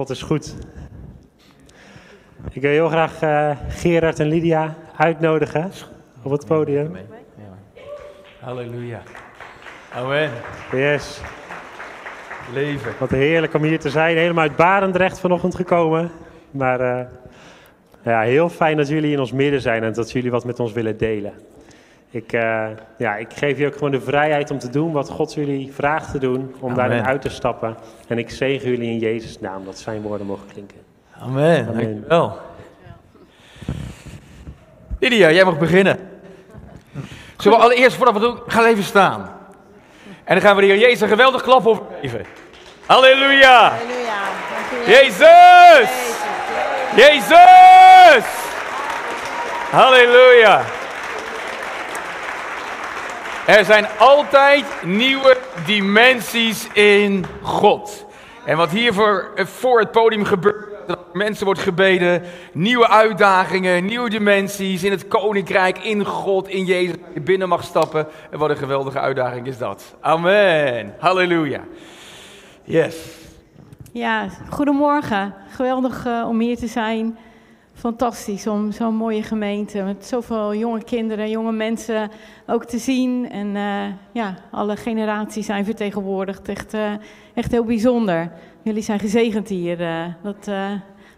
God 0.00 0.10
is 0.10 0.22
goed. 0.22 0.54
Ik 2.52 2.62
wil 2.62 2.70
heel 2.70 2.88
graag 2.88 3.22
uh, 3.22 3.50
Gerard 3.68 4.18
en 4.20 4.26
Lydia 4.26 4.76
uitnodigen 4.96 5.70
op 6.22 6.30
het 6.30 6.46
podium. 6.46 6.96
Ja. 6.96 7.02
Halleluja. 8.40 9.02
Amen. 9.94 10.30
Yes. 10.72 11.20
Leven. 12.52 12.92
Wat 12.98 13.10
heerlijk 13.10 13.54
om 13.54 13.62
hier 13.62 13.78
te 13.78 13.90
zijn. 13.90 14.16
Helemaal 14.16 14.42
uit 14.42 14.56
Barendrecht 14.56 15.20
vanochtend 15.20 15.54
gekomen. 15.54 16.10
Maar 16.50 16.80
uh, 16.80 17.06
ja, 18.02 18.20
heel 18.20 18.48
fijn 18.48 18.76
dat 18.76 18.88
jullie 18.88 19.12
in 19.12 19.20
ons 19.20 19.32
midden 19.32 19.60
zijn 19.60 19.82
en 19.82 19.92
dat 19.92 20.12
jullie 20.12 20.30
wat 20.30 20.44
met 20.44 20.60
ons 20.60 20.72
willen 20.72 20.98
delen. 20.98 21.32
Ik, 22.12 22.32
uh, 22.32 22.66
ja, 22.96 23.16
ik 23.16 23.32
geef 23.34 23.58
je 23.58 23.66
ook 23.66 23.72
gewoon 23.72 23.90
de 23.90 24.00
vrijheid 24.00 24.50
om 24.50 24.58
te 24.58 24.70
doen 24.70 24.92
wat 24.92 25.08
God 25.08 25.34
jullie 25.34 25.72
vraagt 25.72 26.10
te 26.10 26.18
doen, 26.18 26.54
om 26.60 26.70
Amen. 26.70 26.76
daarin 26.76 27.04
uit 27.04 27.22
te 27.22 27.28
stappen. 27.28 27.76
En 28.08 28.18
ik 28.18 28.30
zegen 28.30 28.70
jullie 28.70 28.90
in 28.90 28.98
Jezus' 28.98 29.40
naam, 29.40 29.64
dat 29.64 29.78
zijn 29.78 30.02
woorden 30.02 30.26
mogen 30.26 30.46
klinken. 30.52 30.78
Amen, 31.18 31.66
Amen. 31.68 31.84
dankjewel. 31.84 32.38
Lydia, 34.98 35.30
jij 35.30 35.44
mag 35.44 35.58
beginnen. 35.58 35.98
Zullen 37.36 37.58
we 37.58 37.64
allereerst, 37.64 37.96
voordat 37.96 38.14
we 38.14 38.20
doen, 38.20 38.38
gaan 38.46 38.64
even 38.64 38.84
staan. 38.84 39.20
En 40.24 40.34
dan 40.34 40.40
gaan 40.40 40.56
we 40.56 40.60
de 40.62 40.66
Heer 40.66 40.78
Jezus 40.78 41.00
een 41.00 41.08
geweldig 41.08 41.42
klap 41.42 41.66
op 41.66 41.92
geven. 42.00 42.24
Halleluja. 42.86 43.70
Halleluja. 43.70 44.20
Jezus. 44.86 45.90
Jezus. 46.96 48.24
Halleluja. 49.70 50.64
Er 53.50 53.64
zijn 53.64 53.86
altijd 53.98 54.64
nieuwe 54.84 55.36
dimensies 55.66 56.68
in 56.72 57.24
God. 57.42 58.06
En 58.44 58.56
wat 58.56 58.70
hier 58.70 58.92
voor, 59.36 59.78
het 59.78 59.90
podium 59.90 60.24
gebeurt, 60.24 60.86
dat 60.86 61.14
mensen 61.14 61.44
wordt 61.44 61.60
gebeden, 61.60 62.22
nieuwe 62.52 62.88
uitdagingen, 62.88 63.84
nieuwe 63.84 64.10
dimensies 64.10 64.84
in 64.84 64.90
het 64.90 65.08
koninkrijk, 65.08 65.78
in 65.78 66.04
God, 66.04 66.48
in 66.48 66.64
Jezus, 66.64 66.94
je 67.14 67.20
binnen 67.20 67.48
mag 67.48 67.64
stappen. 67.64 68.06
En 68.30 68.38
wat 68.38 68.50
een 68.50 68.56
geweldige 68.56 69.00
uitdaging 69.00 69.46
is 69.46 69.58
dat. 69.58 69.94
Amen. 70.00 70.94
Halleluja. 70.98 71.60
Yes. 72.64 72.96
Ja, 73.92 74.28
goedemorgen. 74.50 75.34
Geweldig 75.48 76.06
uh, 76.06 76.26
om 76.28 76.40
hier 76.40 76.56
te 76.56 76.66
zijn 76.66 77.18
fantastisch 77.80 78.46
om 78.46 78.72
zo'n 78.72 78.94
mooie 78.94 79.22
gemeente 79.22 79.82
met 79.82 80.06
zoveel 80.06 80.54
jonge 80.54 80.84
kinderen, 80.84 81.30
jonge 81.30 81.52
mensen 81.52 82.10
ook 82.46 82.64
te 82.64 82.78
zien. 82.78 83.30
En 83.30 83.46
uh, 83.46 83.86
ja, 84.12 84.36
alle 84.50 84.76
generaties 84.76 85.46
zijn 85.46 85.64
vertegenwoordigd. 85.64 86.48
Echt, 86.48 86.74
uh, 86.74 86.92
echt 87.34 87.50
heel 87.50 87.64
bijzonder. 87.64 88.32
Jullie 88.62 88.82
zijn 88.82 88.98
gezegend 88.98 89.48
hier. 89.48 89.80
Uh, 89.80 90.04
dat, 90.22 90.50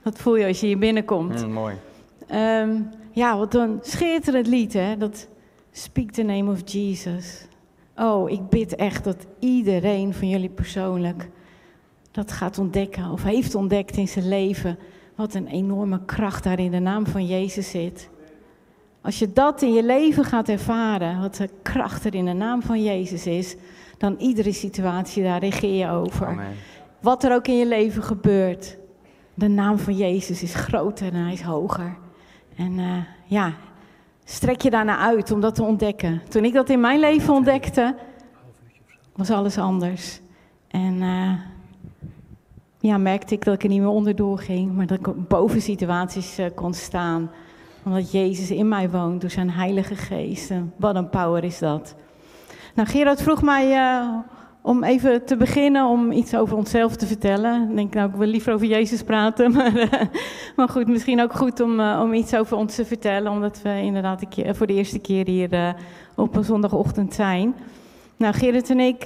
dat 0.02 0.18
voel 0.18 0.36
je 0.36 0.46
als 0.46 0.60
je 0.60 0.66
hier 0.66 0.78
binnenkomt. 0.78 1.46
Mm, 1.46 1.52
mooi. 1.52 1.74
Um, 2.34 2.88
ja, 3.10 3.36
wat 3.38 3.54
een 3.54 3.78
schitterend 3.82 4.46
lied, 4.46 4.72
hè? 4.72 4.96
Dat 4.96 5.28
Speak 5.74 6.10
the 6.10 6.22
name 6.22 6.50
of 6.50 6.72
Jesus. 6.72 7.46
Oh, 7.96 8.30
ik 8.30 8.48
bid 8.48 8.74
echt 8.74 9.04
dat 9.04 9.26
iedereen 9.38 10.14
van 10.14 10.28
jullie 10.28 10.48
persoonlijk 10.48 11.30
dat 12.10 12.32
gaat 12.32 12.58
ontdekken 12.58 13.10
of 13.10 13.22
heeft 13.22 13.54
ontdekt 13.54 13.96
in 13.96 14.08
zijn 14.08 14.28
leven 14.28 14.78
wat 15.22 15.34
een 15.34 15.46
enorme 15.46 16.04
kracht 16.04 16.44
daar 16.44 16.58
in 16.58 16.70
de 16.70 16.78
naam 16.78 17.06
van 17.06 17.26
Jezus 17.26 17.70
zit. 17.70 18.08
Als 19.00 19.18
je 19.18 19.32
dat 19.32 19.62
in 19.62 19.72
je 19.72 19.84
leven 19.84 20.24
gaat 20.24 20.48
ervaren, 20.48 21.20
wat 21.20 21.34
de 21.34 21.48
kracht 21.62 22.04
er 22.04 22.14
in 22.14 22.24
de 22.24 22.32
naam 22.32 22.62
van 22.62 22.82
Jezus 22.82 23.26
is, 23.26 23.56
dan 23.98 24.16
iedere 24.18 24.52
situatie, 24.52 25.22
daar 25.22 25.40
regeer 25.40 25.78
je 25.78 25.88
over. 25.88 26.26
Amen. 26.26 26.54
Wat 27.00 27.24
er 27.24 27.34
ook 27.34 27.46
in 27.46 27.56
je 27.56 27.66
leven 27.66 28.02
gebeurt, 28.02 28.76
de 29.34 29.48
naam 29.48 29.78
van 29.78 29.96
Jezus 29.96 30.42
is 30.42 30.54
groter 30.54 31.06
en 31.12 31.22
hij 31.24 31.32
is 31.32 31.42
hoger. 31.42 31.96
En 32.56 32.78
uh, 32.78 32.96
ja, 33.24 33.54
strek 34.24 34.60
je 34.60 34.70
daarna 34.70 34.98
uit 34.98 35.30
om 35.30 35.40
dat 35.40 35.54
te 35.54 35.62
ontdekken. 35.62 36.22
Toen 36.28 36.44
ik 36.44 36.52
dat 36.52 36.70
in 36.70 36.80
mijn 36.80 37.00
leven 37.00 37.34
ontdekte, 37.34 37.96
was 39.12 39.30
alles 39.30 39.58
anders. 39.58 40.20
En 40.68 40.94
uh, 40.94 41.32
ja, 42.82 42.98
merkte 42.98 43.34
ik 43.34 43.44
dat 43.44 43.54
ik 43.54 43.62
er 43.62 43.68
niet 43.68 43.80
meer 43.80 43.88
onderdoor 43.88 44.38
ging, 44.38 44.74
maar 44.74 44.86
dat 44.86 44.98
ik 44.98 45.28
boven 45.28 45.60
situaties 45.60 46.38
uh, 46.38 46.46
kon 46.54 46.74
staan. 46.74 47.30
Omdat 47.84 48.12
Jezus 48.12 48.50
in 48.50 48.68
mij 48.68 48.90
woont 48.90 49.20
door 49.20 49.30
zijn 49.30 49.50
Heilige 49.50 49.94
Geest. 49.94 50.52
Wat 50.76 50.94
een 50.94 51.08
power 51.08 51.44
is 51.44 51.58
dat. 51.58 51.94
Nou, 52.74 52.88
Gerard 52.88 53.22
vroeg 53.22 53.42
mij 53.42 53.76
uh, 53.76 54.08
om 54.60 54.84
even 54.84 55.24
te 55.24 55.36
beginnen 55.36 55.86
om 55.86 56.12
iets 56.12 56.34
over 56.34 56.56
onszelf 56.56 56.96
te 56.96 57.06
vertellen. 57.06 57.68
Ik 57.70 57.76
denk, 57.76 57.94
nou, 57.94 58.08
ik 58.10 58.16
wil 58.16 58.26
liever 58.26 58.52
over 58.52 58.66
Jezus 58.66 59.02
praten. 59.02 59.52
Maar, 59.56 59.76
uh, 59.76 59.92
maar 60.56 60.68
goed, 60.68 60.88
misschien 60.88 61.22
ook 61.22 61.32
goed 61.32 61.60
om, 61.60 61.80
om 61.80 62.12
iets 62.12 62.34
over 62.34 62.56
ons 62.56 62.74
te 62.74 62.84
vertellen. 62.84 63.32
Omdat 63.32 63.62
we 63.62 63.80
inderdaad 63.82 64.22
voor 64.50 64.66
de 64.66 64.74
eerste 64.74 64.98
keer 64.98 65.26
hier 65.26 65.74
op 66.14 66.36
een 66.36 66.44
zondagochtend 66.44 67.14
zijn. 67.14 67.54
Nou, 68.16 68.34
Gerrit 68.34 68.70
en 68.70 68.80
ik, 68.80 69.02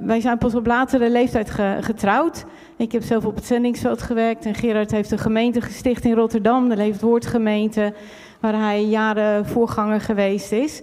wij 0.00 0.20
zijn 0.20 0.38
pas 0.38 0.54
op 0.54 0.66
latere 0.66 1.10
leeftijd 1.10 1.50
getrouwd. 1.80 2.44
Ik 2.78 2.92
heb 2.92 3.02
zelf 3.02 3.24
op 3.24 3.34
het 3.34 3.46
zendingsveld 3.46 4.02
gewerkt 4.02 4.44
en 4.44 4.54
Gerard 4.54 4.90
heeft 4.90 5.10
een 5.10 5.18
gemeente 5.18 5.60
gesticht 5.60 6.04
in 6.04 6.14
Rotterdam, 6.14 6.68
de 6.68 6.76
Leefwoordgemeente, 6.76 7.94
waar 8.40 8.54
hij 8.54 8.84
jaren 8.84 9.46
voorganger 9.46 10.00
geweest 10.00 10.52
is. 10.52 10.82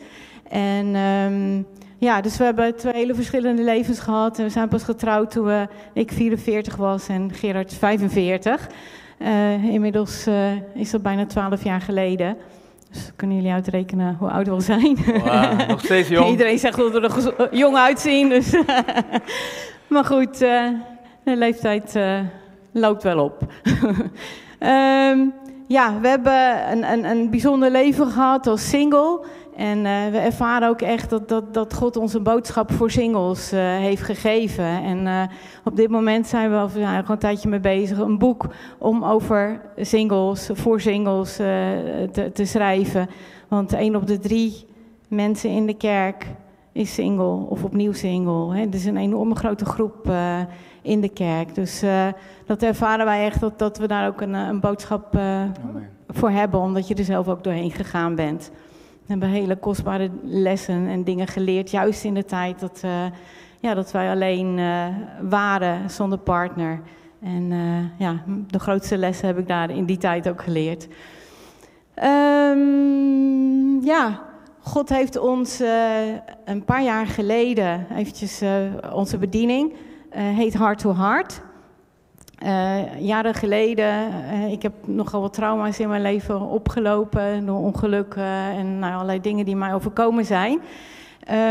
En 0.50 0.96
um, 0.96 1.66
ja, 1.98 2.22
dus 2.22 2.38
we 2.38 2.44
hebben 2.44 2.76
twee 2.76 2.94
hele 2.94 3.16
verschillende 3.16 3.64
levens 3.64 4.00
gehad. 4.00 4.38
En 4.38 4.44
we 4.44 4.50
zijn 4.50 4.68
pas 4.68 4.84
getrouwd 4.84 5.32
toen 5.32 5.46
we, 5.46 5.68
ik 5.94 6.12
44 6.12 6.76
was 6.76 7.08
en 7.08 7.34
Gerard 7.34 7.74
45. 7.74 8.68
Uh, 9.20 9.64
inmiddels 9.64 10.28
uh, 10.28 10.52
is 10.74 10.92
dat 10.92 11.02
bijna 11.02 11.26
12 11.26 11.64
jaar 11.64 11.82
geleden. 11.82 12.38
Dus 12.92 13.12
kunnen 13.16 13.36
jullie 13.36 13.52
uitrekenen 13.52 14.16
hoe 14.20 14.30
oud 14.30 14.46
we 14.46 14.52
al 14.52 14.62
zijn. 14.62 14.98
Wow, 15.06 15.68
nog 15.68 15.80
steeds 15.80 16.10
jong. 16.18 16.30
Iedereen 16.30 16.60
zegt 16.60 16.78
dat 16.78 16.92
we 16.92 17.36
er 17.38 17.56
jong 17.56 17.76
uitzien. 17.76 18.30
Dus 18.30 18.56
maar 19.88 20.06
goed, 20.06 20.42
uh, 20.42 20.70
de 21.26 21.36
leeftijd 21.36 21.96
uh, 21.96 22.20
loopt 22.72 23.04
wel 23.04 23.24
op. 23.24 23.42
um, 24.60 25.34
ja, 25.78 26.00
we 26.00 26.08
hebben 26.08 26.72
een, 26.72 26.92
een, 26.92 27.04
een 27.04 27.30
bijzonder 27.30 27.72
leven 27.72 28.08
gehad 28.08 28.48
als 28.48 28.70
single. 28.70 29.26
En 29.56 29.78
uh, 29.78 30.08
we 30.12 30.18
ervaren 30.18 30.70
ook 30.70 30.82
echt 30.82 31.10
dat, 31.10 31.30
dat, 31.30 31.54
dat 31.54 31.74
God 31.74 31.98
ons 31.98 32.14
een 32.14 32.24
boodschap 32.24 32.72
voor 32.72 32.92
singles 32.92 33.54
uh, 33.54 33.60
heeft 33.60 34.02
gegeven. 34.02 34.66
En 34.66 35.30
op 35.64 35.76
dit 35.76 35.90
moment 35.90 36.28
zijn 36.28 36.50
we, 36.50 36.56
er 36.56 36.70
gewoon 36.70 37.04
een 37.08 37.18
tijdje 37.18 37.50
mee 37.50 37.60
bezig, 37.60 37.98
een 37.98 38.18
boek 38.18 38.46
om 38.78 39.04
over 39.04 39.62
singles, 39.78 40.50
voor 40.54 40.82
singles 40.82 41.36
te, 41.36 42.30
te, 42.34 42.46
schrijven. 42.46 43.10
Want 43.48 43.74
één 43.74 43.96
op 43.96 44.08
de 44.08 44.20
drie 44.20 44.66
mensen 45.08 45.50
in 45.50 45.66
de 45.66 45.78
kerk 45.78 46.26
is 46.72 46.94
single 46.94 47.50
of 47.50 47.64
opnieuw 47.64 47.94
single. 47.94 48.56
Het 48.56 48.76
is 48.76 48.86
een 48.86 48.98
enorme 48.98 49.36
grote 49.36 49.66
groep 49.66 50.08
in 50.86 51.02
de 51.02 51.10
kerk. 51.10 51.56
Dus 51.56 51.84
uh, 51.84 52.08
dat 52.46 52.64
ervaren 52.64 53.06
wij 53.06 53.26
echt 53.26 53.40
dat, 53.40 53.60
dat 53.60 53.78
we 53.78 53.88
daar 53.88 54.08
ook 54.08 54.22
een, 54.22 54.36
eh, 54.36 54.48
een 54.48 54.60
boodschap 54.60 55.16
uh, 55.16 55.42
voor 56.08 56.30
hebben, 56.30 56.60
omdat 56.60 56.88
je 56.88 56.96
er 56.96 57.04
zelf 57.04 57.28
ook 57.28 57.44
doorheen 57.44 57.72
gegaan 57.72 58.16
bent. 58.16 58.52
We 58.90 59.12
hebben 59.12 59.30
hele 59.30 59.56
kostbare 59.56 60.10
lessen 60.24 60.88
en 60.88 61.04
dingen 61.04 61.28
geleerd, 61.28 61.72
juist 61.72 62.04
in 62.04 62.14
de 62.14 62.26
tijd 62.26 62.60
dat, 62.60 62.82
uh, 62.86 63.06
ja, 63.60 63.74
dat 63.74 63.92
wij 63.92 64.10
alleen 64.10 64.60
waren 65.30 65.90
zonder 65.90 66.18
partner. 66.18 66.82
En 67.22 67.52
ja, 67.98 68.24
de 68.48 68.60
grootste 68.60 68.98
lessen 68.98 69.28
heb 69.28 69.38
ik 69.38 69.48
daar 69.48 69.70
in 69.70 69.86
die 69.86 69.98
tijd 69.98 70.30
ook 70.30 70.42
geleerd. 70.44 70.88
Um, 72.04 73.84
ja, 73.84 74.22
God 74.60 74.90
heeft 74.90 75.18
ons 75.18 75.62
een 76.46 76.64
paar 76.66 76.84
jaar 76.84 77.06
geleden 77.08 77.88
eventjes 77.96 78.44
onze 78.92 79.18
bediening 79.18 79.74
heet 80.22 80.58
Heart 80.58 80.80
to 80.80 80.96
Heart. 80.96 81.42
Uh, 82.44 83.00
jaren 83.00 83.34
geleden, 83.34 84.10
uh, 84.34 84.52
ik 84.52 84.62
heb 84.62 84.74
nogal 84.86 85.22
wat 85.22 85.34
trauma's 85.34 85.80
in 85.80 85.90
mijn 85.90 86.02
leven 86.02 86.42
opgelopen 86.42 87.46
door 87.46 87.60
ongelukken 87.60 88.24
en 88.24 88.80
nou, 88.80 88.94
allerlei 88.94 89.22
dingen 89.22 89.46
die 89.46 89.56
mij 89.56 89.74
overkomen 89.74 90.26
zijn. 90.26 90.60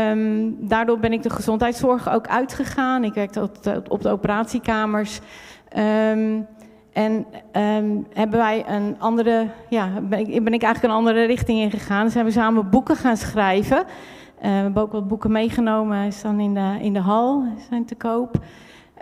Um, 0.09 0.55
daardoor 0.67 0.99
ben 0.99 1.13
ik 1.13 1.23
de 1.23 1.29
gezondheidszorg 1.29 2.09
ook 2.09 2.27
uitgegaan. 2.27 3.03
Ik 3.03 3.13
werkte 3.13 3.41
op 3.41 3.63
de, 3.63 3.81
op 3.87 4.01
de 4.01 4.09
operatiekamers. 4.09 5.19
Um, 5.77 6.47
en 6.93 7.25
um, 7.53 8.07
hebben 8.13 8.39
wij 8.39 8.65
een 8.67 8.95
andere, 8.99 9.47
ja, 9.69 9.89
ben 10.01 10.19
ik, 10.19 10.43
ben 10.43 10.53
ik 10.53 10.63
eigenlijk 10.63 10.93
een 10.93 10.99
andere 10.99 11.25
richting 11.25 11.59
ingegaan. 11.59 12.05
Dus 12.05 12.13
hebben 12.13 12.33
we 12.33 12.39
samen 12.39 12.69
boeken 12.69 12.95
gaan 12.95 13.17
schrijven. 13.17 13.83
Uh, 14.45 14.51
we 14.51 14.57
hebben 14.57 14.81
ook 14.81 14.91
wat 14.91 15.07
boeken 15.07 15.31
meegenomen, 15.31 16.13
staan 16.13 16.39
in 16.39 16.53
de, 16.53 16.77
in 16.81 16.93
de 16.93 16.99
hal, 16.99 17.43
zijn 17.69 17.85
te 17.85 17.95
koop. 17.95 18.35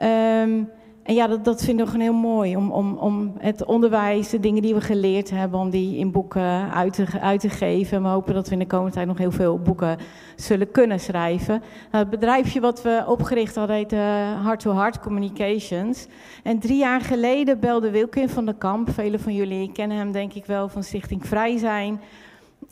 Um, 0.04 0.70
en 1.04 1.14
ja, 1.14 1.28
dat, 1.28 1.46
dat 1.46 1.64
vinden 1.64 1.86
we 1.86 1.92
gewoon 1.92 2.08
heel 2.08 2.20
mooi. 2.20 2.56
Om, 2.56 2.72
om, 2.72 2.98
om 2.98 3.34
het 3.40 3.66
onderwijs, 3.66 4.30
de 4.30 4.40
dingen 4.40 4.62
die 4.62 4.74
we 4.74 4.82
geleerd 4.82 5.30
hebben, 5.30 5.60
om 5.60 5.70
die 5.70 5.98
in 5.98 6.12
boeken 6.12 6.72
uit 6.74 6.94
te, 6.94 7.06
uit 7.22 7.40
te 7.40 7.50
geven. 7.50 7.98
En 7.98 8.04
we 8.04 8.10
hopen 8.10 8.34
dat 8.34 8.48
we 8.48 8.54
in 8.54 8.60
de 8.60 8.68
komende 8.68 8.94
tijd 8.94 9.08
nog 9.08 9.18
heel 9.18 9.32
veel 9.32 9.60
boeken 9.60 9.98
zullen 10.36 10.72
kunnen 10.72 11.00
schrijven. 11.00 11.62
Nou, 11.92 12.04
het 12.04 12.10
bedrijfje 12.10 12.60
wat 12.60 12.82
we 12.82 13.04
opgericht 13.08 13.56
hadden 13.56 13.76
heet 13.76 13.92
Heart 13.92 14.60
to 14.60 14.76
Heart 14.76 15.00
Communications. 15.00 16.08
En 16.44 16.60
drie 16.60 16.78
jaar 16.78 17.02
geleden 17.02 17.60
belde 17.60 17.92
Wilkin 17.92 18.30
van 18.30 18.46
der 18.46 18.56
Kamp, 18.56 18.90
velen 18.90 19.20
van 19.20 19.34
jullie 19.34 19.72
kennen 19.72 19.98
hem 19.98 20.12
denk 20.12 20.34
ik 20.34 20.46
wel 20.46 20.70
van 20.70 20.84
Stichting 20.84 21.28
Vrij 21.28 21.58
Zijn, 21.58 22.02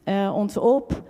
uh, 0.06 0.36
ons 0.36 0.58
op 0.58 1.02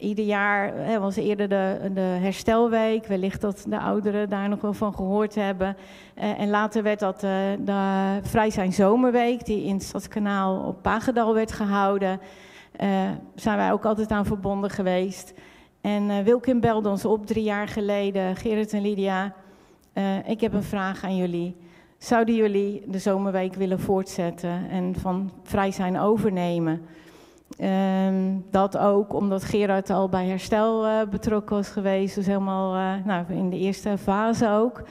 ieder 0.00 0.24
jaar 0.24 0.74
hè, 0.74 1.00
was 1.00 1.16
eerder 1.16 1.48
de, 1.48 1.90
de 1.94 2.00
herstelweek. 2.00 3.06
Wellicht 3.06 3.40
dat 3.40 3.64
de 3.68 3.78
ouderen 3.78 4.28
daar 4.28 4.48
nog 4.48 4.60
wel 4.60 4.72
van 4.72 4.94
gehoord 4.94 5.34
hebben. 5.34 5.76
Uh, 6.18 6.40
en 6.40 6.50
later 6.50 6.82
werd 6.82 6.98
dat 6.98 7.14
uh, 7.14 7.30
de 7.64 8.18
Vrij 8.22 8.50
zijn 8.50 8.72
Zomerweek, 8.72 9.44
die 9.44 9.64
in 9.64 9.74
het 9.74 9.82
Stadskanaal 9.82 10.66
op 10.66 10.82
Pagedal 10.82 11.34
werd 11.34 11.52
gehouden. 11.52 12.20
Uh, 12.80 13.10
zijn 13.34 13.56
wij 13.56 13.72
ook 13.72 13.84
altijd 13.84 14.10
aan 14.10 14.26
verbonden 14.26 14.70
geweest. 14.70 15.34
En 15.80 16.24
Wilkin 16.24 16.60
belde 16.60 16.88
ons 16.88 17.04
op 17.04 17.26
drie 17.26 17.44
jaar 17.44 17.68
geleden, 17.68 18.36
Gerrit 18.36 18.72
en 18.72 18.82
Lydia. 18.82 19.34
ik 20.26 20.40
heb 20.40 20.52
een 20.52 20.62
vraag 20.62 21.04
aan 21.04 21.16
jullie. 21.16 21.56
Zouden 21.98 22.34
jullie 22.34 22.82
de 22.86 22.98
Zomerweek 22.98 23.54
willen 23.54 23.80
voortzetten 23.80 24.70
en 24.70 24.94
van 24.94 25.30
Vrij 25.42 25.70
zijn 25.70 25.98
overnemen? 25.98 26.82
Um, 27.58 28.44
dat 28.50 28.78
ook 28.78 29.14
omdat 29.14 29.44
Gerard 29.44 29.90
al 29.90 30.08
bij 30.08 30.26
herstel 30.26 30.86
uh, 30.86 31.00
betrokken 31.10 31.56
was 31.56 31.68
geweest, 31.68 32.14
dus 32.14 32.26
helemaal 32.26 32.76
uh, 32.76 33.04
nou, 33.04 33.24
in 33.28 33.50
de 33.50 33.58
eerste 33.58 33.98
fase 33.98 34.48
ook. 34.48 34.82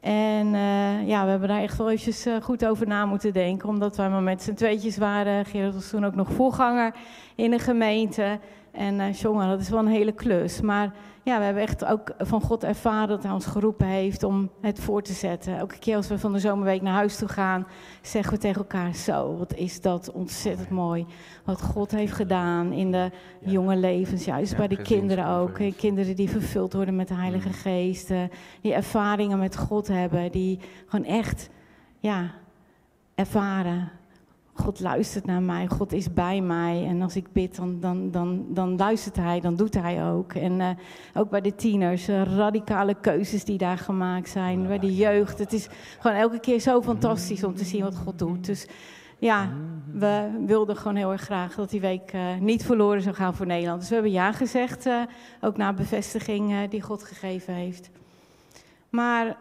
En 0.00 0.46
uh, 0.46 1.08
ja, 1.08 1.24
we 1.24 1.30
hebben 1.30 1.48
daar 1.48 1.62
echt 1.62 1.76
wel 1.76 1.90
eventjes 1.90 2.26
goed 2.42 2.66
over 2.66 2.86
na 2.86 3.06
moeten 3.06 3.32
denken, 3.32 3.68
omdat 3.68 3.96
wij 3.96 4.08
maar 4.08 4.22
met 4.22 4.42
z'n 4.42 4.54
tweetjes 4.54 4.96
waren. 4.96 5.44
Gerard 5.44 5.74
was 5.74 5.90
toen 5.90 6.04
ook 6.06 6.14
nog 6.14 6.32
voorganger 6.32 6.94
in 7.34 7.50
de 7.50 7.58
gemeente. 7.58 8.38
En 8.76 9.10
jongen, 9.12 9.48
dat 9.48 9.60
is 9.60 9.68
wel 9.68 9.78
een 9.78 9.86
hele 9.86 10.12
klus. 10.12 10.60
Maar 10.60 10.92
ja, 11.22 11.38
we 11.38 11.44
hebben 11.44 11.62
echt 11.62 11.84
ook 11.84 12.12
van 12.18 12.40
God 12.40 12.64
ervaren 12.64 13.08
dat 13.08 13.22
hij 13.22 13.32
ons 13.32 13.46
geroepen 13.46 13.86
heeft 13.86 14.22
om 14.22 14.50
het 14.60 14.80
voor 14.80 15.02
te 15.02 15.12
zetten. 15.12 15.56
Elke 15.56 15.78
keer 15.78 15.96
als 15.96 16.08
we 16.08 16.18
van 16.18 16.32
de 16.32 16.38
zomerweek 16.38 16.82
naar 16.82 16.94
huis 16.94 17.16
toe 17.16 17.28
gaan, 17.28 17.66
zeggen 18.02 18.32
we 18.32 18.38
tegen 18.38 18.60
elkaar: 18.60 18.94
Zo, 18.94 19.36
wat 19.36 19.54
is 19.54 19.80
dat 19.80 20.12
ontzettend 20.12 20.70
mooi. 20.70 21.06
Wat 21.44 21.62
God 21.62 21.90
heeft 21.90 22.12
gedaan 22.12 22.72
in 22.72 22.92
de 22.92 23.10
jonge 23.40 23.76
levens, 23.76 24.24
juist 24.24 24.50
ja, 24.50 24.56
bij 24.56 24.68
de 24.68 24.82
kinderen 24.82 25.26
ook. 25.26 25.58
Kinderen 25.76 26.16
die 26.16 26.30
vervuld 26.30 26.72
worden 26.72 26.96
met 26.96 27.08
de 27.08 27.14
Heilige 27.14 27.48
mm. 27.48 27.54
Geest, 27.54 28.12
die 28.60 28.74
ervaringen 28.74 29.38
met 29.38 29.56
God 29.56 29.88
hebben, 29.88 30.32
die 30.32 30.58
gewoon 30.86 31.06
echt 31.06 31.48
ja, 31.98 32.30
ervaren 33.14 33.90
God 34.56 34.80
luistert 34.80 35.26
naar 35.26 35.42
mij, 35.42 35.66
God 35.66 35.92
is 35.92 36.12
bij 36.12 36.40
mij. 36.40 36.86
En 36.86 37.02
als 37.02 37.16
ik 37.16 37.32
bid, 37.32 37.56
dan, 37.56 37.80
dan, 37.80 38.10
dan, 38.10 38.44
dan 38.48 38.76
luistert 38.76 39.16
hij, 39.16 39.40
dan 39.40 39.56
doet 39.56 39.74
hij 39.74 40.10
ook. 40.10 40.32
En 40.32 40.60
uh, 40.60 40.68
ook 41.14 41.30
bij 41.30 41.40
de 41.40 41.54
tieners, 41.54 42.08
uh, 42.08 42.22
radicale 42.22 42.94
keuzes 43.00 43.44
die 43.44 43.58
daar 43.58 43.78
gemaakt 43.78 44.28
zijn. 44.28 44.66
bij 44.66 44.78
de 44.78 44.94
jeugd. 44.94 45.38
Het 45.38 45.52
is 45.52 45.68
gewoon 45.98 46.16
elke 46.16 46.40
keer 46.40 46.60
zo 46.60 46.82
fantastisch 46.82 47.44
om 47.44 47.54
te 47.54 47.64
zien 47.64 47.82
wat 47.82 47.96
God 47.96 48.18
doet. 48.18 48.46
Dus 48.46 48.66
ja, 49.18 49.52
we 49.92 50.42
wilden 50.46 50.76
gewoon 50.76 50.96
heel 50.96 51.12
erg 51.12 51.22
graag 51.22 51.54
dat 51.54 51.70
die 51.70 51.80
week 51.80 52.12
uh, 52.14 52.36
niet 52.40 52.64
verloren 52.64 53.02
zou 53.02 53.14
gaan 53.14 53.34
voor 53.34 53.46
Nederland. 53.46 53.80
Dus 53.80 53.88
we 53.88 53.94
hebben 53.94 54.12
ja 54.12 54.32
gezegd, 54.32 54.88
ook 55.40 55.56
na 55.56 55.72
bevestiging 55.72 56.68
die 56.68 56.82
God 56.82 57.02
gegeven 57.02 57.54
heeft. 57.54 57.90
Maar 58.88 59.36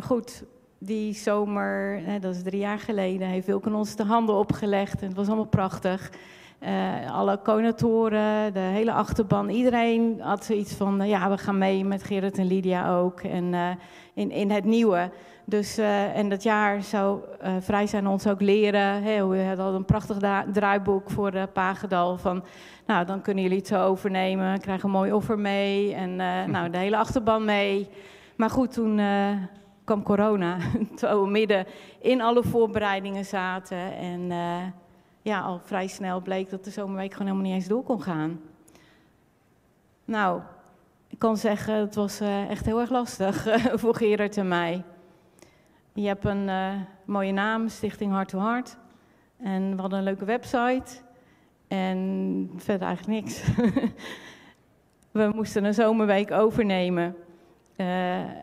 goed, 0.00 0.44
die 0.78 1.14
zomer, 1.14 2.00
hè, 2.04 2.18
dat 2.18 2.34
is 2.34 2.42
drie 2.42 2.60
jaar 2.60 2.78
geleden, 2.78 3.28
heeft 3.28 3.46
Wilken 3.46 3.74
ons 3.74 3.96
de 3.96 4.04
handen 4.04 4.34
opgelegd. 4.34 5.00
En 5.00 5.06
het 5.06 5.16
was 5.16 5.26
allemaal 5.26 5.44
prachtig. 5.44 6.12
Uh, 6.62 7.14
alle 7.14 7.40
conatoren, 7.42 8.52
de 8.52 8.58
hele 8.58 8.92
achterban, 8.92 9.48
iedereen 9.48 10.20
had 10.20 10.44
zoiets 10.44 10.74
van, 10.74 11.02
uh, 11.02 11.08
ja, 11.08 11.30
we 11.30 11.38
gaan 11.38 11.58
mee 11.58 11.84
met 11.84 12.02
Gerrit 12.02 12.38
en 12.38 12.46
Lydia 12.46 12.96
ook. 12.96 13.20
En 13.20 13.52
uh, 13.52 13.70
in, 14.14 14.30
in 14.30 14.50
het 14.50 14.64
nieuwe. 14.64 15.10
Dus, 15.44 15.78
en 16.14 16.28
dat 16.28 16.42
jaar 16.42 16.82
zou 16.82 17.20
Vrij 17.60 17.86
zijn 17.86 18.06
ons 18.06 18.26
ook 18.26 18.40
leren. 18.40 19.02
Hè, 19.02 19.26
we 19.26 19.44
hadden 19.44 19.74
een 19.74 19.84
prachtig 19.84 20.16
draaiboek 20.52 21.10
voor 21.10 21.48
Pagedal. 21.52 22.16
Van, 22.16 22.44
nou, 22.86 23.06
dan 23.06 23.22
kunnen 23.22 23.42
jullie 23.42 23.58
het 23.58 23.66
zo 23.66 23.84
overnemen, 23.84 24.60
krijgen 24.60 24.84
een 24.84 24.94
mooi 24.94 25.12
offer 25.12 25.38
mee. 25.38 25.94
En 25.94 26.16
nou, 26.52 26.70
de 26.70 26.78
hele 26.78 26.96
achterban 26.96 27.44
mee. 27.44 27.88
Maar 28.36 28.50
goed, 28.50 28.72
toen 28.72 29.00
kwam 29.88 30.02
corona. 30.02 30.58
Terwijl 30.96 31.22
we 31.22 31.30
midden 31.30 31.66
in 31.98 32.20
alle 32.20 32.42
voorbereidingen 32.42 33.24
zaten. 33.24 33.96
En 33.96 34.20
uh, 34.20 34.62
ja, 35.22 35.40
al 35.40 35.60
vrij 35.64 35.86
snel 35.86 36.20
bleek 36.20 36.50
dat 36.50 36.64
de 36.64 36.70
zomerweek 36.70 37.12
gewoon 37.12 37.26
helemaal 37.26 37.46
niet 37.50 37.60
eens 37.60 37.68
door 37.68 37.82
kon 37.82 38.02
gaan. 38.02 38.40
Nou, 40.04 40.40
ik 41.08 41.18
kan 41.18 41.36
zeggen, 41.36 41.74
het 41.74 41.94
was 41.94 42.20
uh, 42.20 42.50
echt 42.50 42.64
heel 42.64 42.80
erg 42.80 42.90
lastig 42.90 43.46
voor 43.80 43.94
Gerard 43.94 44.36
en 44.36 44.48
mij. 44.48 44.84
Je 45.92 46.06
hebt 46.06 46.24
een 46.24 46.48
uh, 46.48 46.72
mooie 47.04 47.32
naam, 47.32 47.68
Stichting 47.68 48.12
Hart 48.12 48.28
to 48.28 48.38
Hart. 48.38 48.76
En 49.36 49.74
we 49.74 49.80
hadden 49.80 49.98
een 49.98 50.04
leuke 50.04 50.24
website. 50.24 51.00
En 51.68 52.50
verder 52.56 52.86
eigenlijk 52.86 53.22
niks. 53.22 53.42
we 55.10 55.30
moesten 55.34 55.64
een 55.64 55.74
zomerweek 55.74 56.30
overnemen. 56.30 57.16
Uh, 57.80 57.86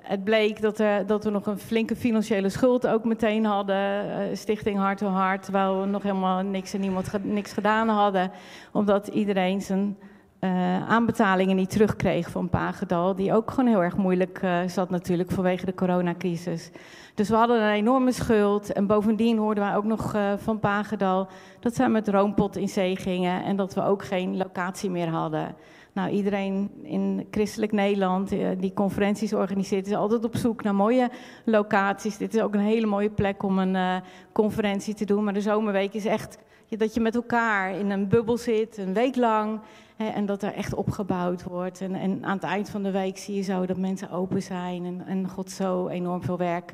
het 0.04 0.24
bleek 0.24 0.62
dat, 0.62 0.80
er, 0.80 1.06
dat 1.06 1.24
we 1.24 1.30
nog 1.30 1.46
een 1.46 1.58
flinke 1.58 1.96
financiële 1.96 2.50
schuld 2.50 2.88
ook 2.88 3.04
meteen 3.04 3.46
hadden. 3.46 4.06
Uh, 4.06 4.36
Stichting 4.36 4.78
Hart 4.78 4.98
to 4.98 5.08
Hart, 5.08 5.44
terwijl 5.44 5.82
we 5.82 5.86
nog 5.86 6.04
helemaal 6.04 6.44
niks 6.44 6.74
en 6.74 6.80
niemand 6.80 7.24
niks 7.24 7.54
gedaan 7.54 7.88
hadden. 7.88 8.32
Omdat 8.72 9.08
iedereen 9.08 9.62
zijn 9.62 9.98
uh, 10.40 10.90
aanbetalingen 10.90 11.56
niet 11.56 11.70
terugkreeg 11.70 12.30
van 12.30 12.50
Pagedal. 12.50 13.16
Die 13.16 13.34
ook 13.34 13.50
gewoon 13.50 13.70
heel 13.70 13.84
erg 13.84 13.98
moeilijk 13.98 14.42
zat 14.68 14.90
natuurlijk 14.90 15.32
vanwege 15.32 15.66
de 15.66 15.74
coronacrisis. 15.74 16.72
Dus 17.16 17.30
we 17.30 17.36
hadden 17.36 17.62
een 17.62 17.74
enorme 17.74 18.12
schuld. 18.12 18.74
En 18.74 18.88
bovendien 18.88 19.38
hoorden 19.38 19.64
wij 19.64 19.76
ook 19.76 19.84
nog 19.84 20.16
van 20.38 20.60
Pagedal 20.60 21.28
dat 21.60 21.76
zij 21.76 21.90
met 21.90 22.08
Roompot 22.08 22.56
in 22.56 22.70
zee 22.70 22.96
gingen. 22.96 23.44
En 23.44 23.56
dat 23.56 23.74
we 23.74 23.84
ook 23.84 24.06
geen 24.06 24.38
locatie 24.38 24.90
meer 24.90 25.10
hadden. 25.10 25.56
Nou, 25.96 26.10
iedereen 26.10 26.70
in 26.82 27.28
christelijk 27.32 27.72
Nederland 27.72 28.32
eh, 28.32 28.48
die 28.58 28.74
conferenties 28.74 29.34
organiseert, 29.34 29.88
is 29.88 29.94
altijd 29.94 30.24
op 30.24 30.36
zoek 30.36 30.64
naar 30.64 30.76
mooie 30.76 31.10
locaties. 31.46 32.18
Dit 32.18 32.34
is 32.34 32.42
ook 32.42 32.54
een 32.54 32.60
hele 32.60 32.86
mooie 32.86 33.10
plek 33.10 33.44
om 33.44 33.60
een 33.60 33.76
uh, 33.76 33.96
conferentie 34.32 34.94
te 34.94 35.06
doen. 35.06 35.24
Maar 35.24 35.34
de 35.34 35.42
zomerweek 35.42 35.94
is 35.94 36.06
echt 36.06 36.38
dat 36.70 36.94
je 36.94 37.00
met 37.00 37.16
elkaar 37.16 37.80
in 37.80 37.90
een 37.90 38.08
bubbel 38.08 38.38
zit, 38.38 38.78
een 38.78 38.94
week 38.94 39.16
lang. 39.16 39.60
Hè, 39.96 40.08
en 40.08 40.26
dat 40.26 40.44
er 40.44 40.54
echt 40.54 40.74
opgebouwd 40.74 41.44
wordt. 41.44 41.82
En, 41.82 41.96
en, 41.96 42.26
aan 42.26 42.36
het 42.36 42.44
eind 42.44 42.70
van 42.70 42.84
de 42.84 42.92
week 42.92 43.18
zie 43.18 43.36
je 43.36 43.42
zo 43.42 43.66
dat 43.66 43.78
mensen 43.78 44.12
open 44.12 44.42
zijn. 44.42 44.86
En, 44.86 45.04
en 45.08 45.30
God 45.30 45.52
zo 45.52 45.88
enorm 45.88 46.24
veel 46.24 46.38
werk 46.38 46.74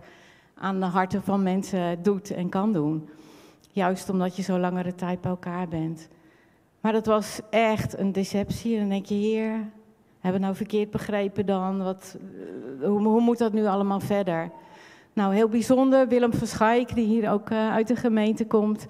aan 0.56 0.80
de 0.80 0.86
harten 0.86 1.24
van 1.24 1.44
mensen 1.44 2.04
doet 2.04 2.32
en 2.32 2.50
kan 2.50 2.74
doen. 2.74 3.10
Juist 3.72 4.10
omdat 4.10 4.36
je 4.36 4.42
zo 4.42 4.60
langere 4.60 4.96
tijd 4.96 5.22
bij 5.22 5.32
elkaar 5.32 5.68
bent. 5.68 6.08
Maar 6.82 6.92
dat 6.92 7.06
was 7.06 7.40
echt 7.50 7.98
een 7.98 8.12
deceptie. 8.12 8.78
Dan 8.80 8.90
denk 8.90 9.06
je, 9.06 9.16
heer, 9.16 9.70
hebben 10.20 10.40
we 10.40 10.46
nou 10.46 10.56
verkeerd 10.56 10.92
begrepen 10.92 11.46
dan? 11.46 11.84
Wat, 11.84 12.18
eh, 12.82 12.88
hoe, 12.88 13.04
hoe, 13.04 13.22
moet 13.22 13.38
dat 13.38 13.54
nu 13.54 13.66
allemaal 13.66 14.00
verder? 14.00 14.52
Nou, 15.14 15.34
heel 15.34 15.50
bijzonder, 15.50 16.08
Willem 16.08 16.34
van 16.34 16.48
Schaik, 16.48 16.96
die 16.96 17.06
hier 17.06 17.32
ook 17.32 17.50
uh, 17.50 17.72
uit 17.72 17.88
de 17.88 17.96
gemeente 17.96 18.46
komt, 18.46 18.86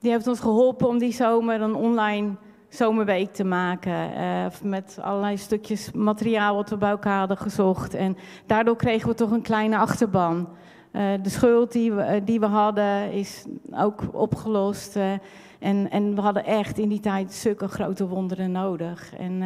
die 0.00 0.10
heeft 0.10 0.26
ons 0.26 0.40
geholpen 0.40 0.88
om 0.88 0.98
die 0.98 1.12
zomer 1.12 1.60
een 1.60 1.74
online 1.74 2.36
zomerweek 2.68 3.32
te 3.32 3.44
maken. 3.44 4.10
Uh, 4.16 4.46
met 4.62 4.98
allerlei 5.00 5.36
stukjes 5.36 5.92
materiaal 5.92 6.54
wat 6.54 6.70
we 6.70 6.76
bij 6.76 6.90
elkaar 6.90 7.18
hadden 7.18 7.36
gezocht. 7.36 7.94
En 7.94 8.16
daardoor 8.46 8.76
kregen 8.76 9.08
we 9.08 9.14
toch 9.14 9.30
een 9.30 9.42
kleine 9.42 9.78
achterban. 9.78 10.48
Uh, 10.94 11.12
de 11.22 11.28
schuld 11.28 11.72
die 11.72 11.92
we, 11.92 12.22
die 12.24 12.40
we 12.40 12.46
hadden 12.46 13.12
is 13.12 13.44
ook 13.72 14.02
opgelost. 14.12 14.96
En, 15.58 15.90
en 15.90 16.14
we 16.14 16.20
hadden 16.20 16.44
echt 16.44 16.78
in 16.78 16.88
die 16.88 17.00
tijd 17.00 17.32
zulke 17.32 17.68
grote 17.68 18.06
wonderen 18.08 18.52
nodig. 18.52 19.16
En 19.16 19.42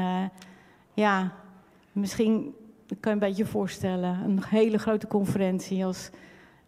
ja, 0.95 1.33
misschien 1.93 2.55
kan 2.87 2.99
je 3.01 3.11
een 3.11 3.19
beetje 3.19 3.47
voorstellen, 3.47 4.19
een 4.25 4.43
hele 4.45 4.79
grote 4.79 5.07
conferentie 5.07 5.85
als 5.85 6.11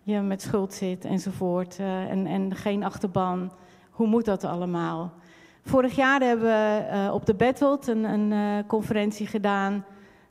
je 0.02 0.20
met 0.20 0.42
schuld 0.42 0.75
zit 0.75 1.04
enzovoort. 1.04 1.78
En, 2.08 2.26
en 2.26 2.54
geen 2.54 2.84
achterban. 2.84 3.52
Hoe 3.90 4.06
moet 4.06 4.25
dat 4.25 4.44
allemaal? 4.44 5.12
Vorig 5.64 5.96
jaar 5.96 6.20
hebben 6.20 6.46
we 6.46 7.12
op 7.12 7.26
de 7.26 7.34
Battled 7.34 7.87
een, 7.87 8.04
een 8.04 8.66
conferentie 8.66 9.26
gedaan. 9.26 9.84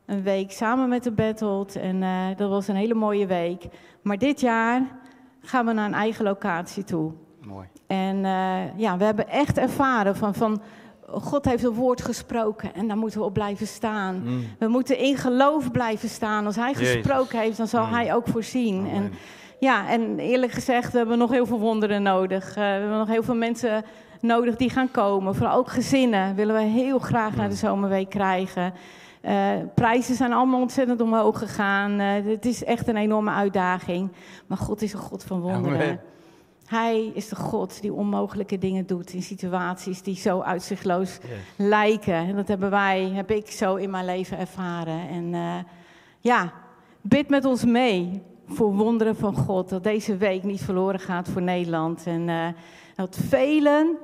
Een 0.10 0.24
week 0.24 0.52
samen 0.52 0.90
met 0.90 1.04
de 1.04 1.12
Battled. 1.12 1.76
En 1.76 2.04
dat 2.38 2.50
was 2.50 2.68
een 2.68 2.76
hele 2.76 2.94
mooie 2.94 3.26
week. 3.26 3.66
Maar 4.02 4.18
dit 4.18 4.40
jaar 4.40 4.82
gaan 5.42 5.66
we 5.66 5.74
naar 5.74 5.86
een 5.86 5.94
eigen 5.94 6.24
locatie 6.24 6.84
toe. 6.84 7.12
Mooi. 7.48 7.68
En 7.88 8.16
uh, 8.16 8.78
ja, 8.78 8.98
we 8.98 9.04
hebben 9.04 9.28
echt 9.28 9.58
ervaren 9.58 10.16
van, 10.16 10.34
van 10.36 10.62
God 11.08 11.46
heeft 11.46 11.64
een 11.64 11.74
woord 11.74 12.02
gesproken 12.02 12.74
en 12.74 12.88
daar 12.88 12.98
moeten 12.98 13.20
we 13.20 13.26
op 13.26 13.34
blijven 13.34 13.68
staan. 13.68 14.24
We 14.60 14.68
moeten 14.68 14.98
in 14.98 15.18
geloof 15.18 15.72
blijven 15.72 16.10
staan. 16.10 16.46
Als 16.46 16.56
hij 16.56 16.74
gesproken 16.74 17.40
heeft, 17.40 17.58
dan 17.58 17.68
zal 17.68 17.88
hij 17.88 18.14
ook 18.14 18.28
voorzien. 18.28 18.88
En 18.88 19.12
ja, 19.60 19.90
en 19.90 20.20
eerlijk 20.20 20.52
gezegd, 20.52 20.92
we 20.92 20.98
hebben 20.98 21.18
nog 21.18 21.32
heel 21.32 21.46
veel 21.46 21.60
wonderen 21.60 22.02
nodig. 22.02 22.50
Uh, 22.50 22.54
we 22.54 22.62
hebben 22.62 22.98
nog 22.98 23.08
heel 23.08 23.24
veel 23.24 23.36
mensen 23.36 23.84
nodig 24.22 24.56
die 24.56 24.70
gaan 24.70 24.92
komen. 24.92 25.36
Vooral 25.36 25.58
ook 25.58 25.70
gezinnen 25.70 26.36
willen 26.36 26.56
we 26.56 26.62
heel 26.62 27.00
graag 27.00 27.36
naar 27.36 27.50
de 27.50 27.56
zomerweek 27.56 28.10
krijgen. 28.10 28.74
Uh, 29.26 29.52
prijzen 29.76 30.16
zijn 30.16 30.34
allemaal 30.34 30.62
ontzettend 30.62 31.02
omhoog 31.02 31.40
gegaan. 31.40 32.00
Uh, 32.00 32.08
het 32.26 32.46
is 32.46 32.64
echt 32.64 32.88
een 32.88 32.98
enorme 32.98 33.32
uitdaging. 33.32 34.12
Maar 34.48 34.58
God 34.58 34.82
is 34.82 34.94
een 34.94 35.00
God 35.00 35.24
van 35.24 35.42
wonderen. 35.42 35.82
Amen. 35.82 36.00
Hij 36.66 37.12
is 37.14 37.30
de 37.30 37.36
God 37.36 37.82
die 37.82 37.94
onmogelijke 37.94 38.58
dingen 38.58 38.86
doet 38.86 39.14
in 39.14 39.22
situaties 39.22 40.02
die 40.02 40.16
zo 40.16 40.42
uitzichtloos 40.42 41.18
yes. 41.22 41.30
lijken. 41.56 42.14
En 42.14 42.36
dat 42.36 42.48
hebben 42.48 42.70
wij, 42.70 43.02
heb 43.04 43.32
ik 43.32 43.52
zo 43.52 43.76
in 43.76 43.90
mijn 43.90 44.06
leven 44.06 44.38
ervaren. 44.38 45.10
En 45.10 45.34
uh, 45.34 45.56
ja, 46.20 46.54
bid 47.02 47.30
met 47.30 47.46
ons 47.46 47.66
mee 47.66 48.22
voor 48.48 48.76
wonderen 48.76 49.16
van 49.16 49.36
God. 49.36 49.70
Dat 49.70 49.84
deze 49.84 50.18
week 50.18 50.44
niet 50.44 50.62
verloren 50.62 51.00
gaat 51.00 51.30
voor 51.30 51.42
Nederland. 51.42 52.06
En 52.06 52.56
dat 52.96 53.18
velen 53.28 53.98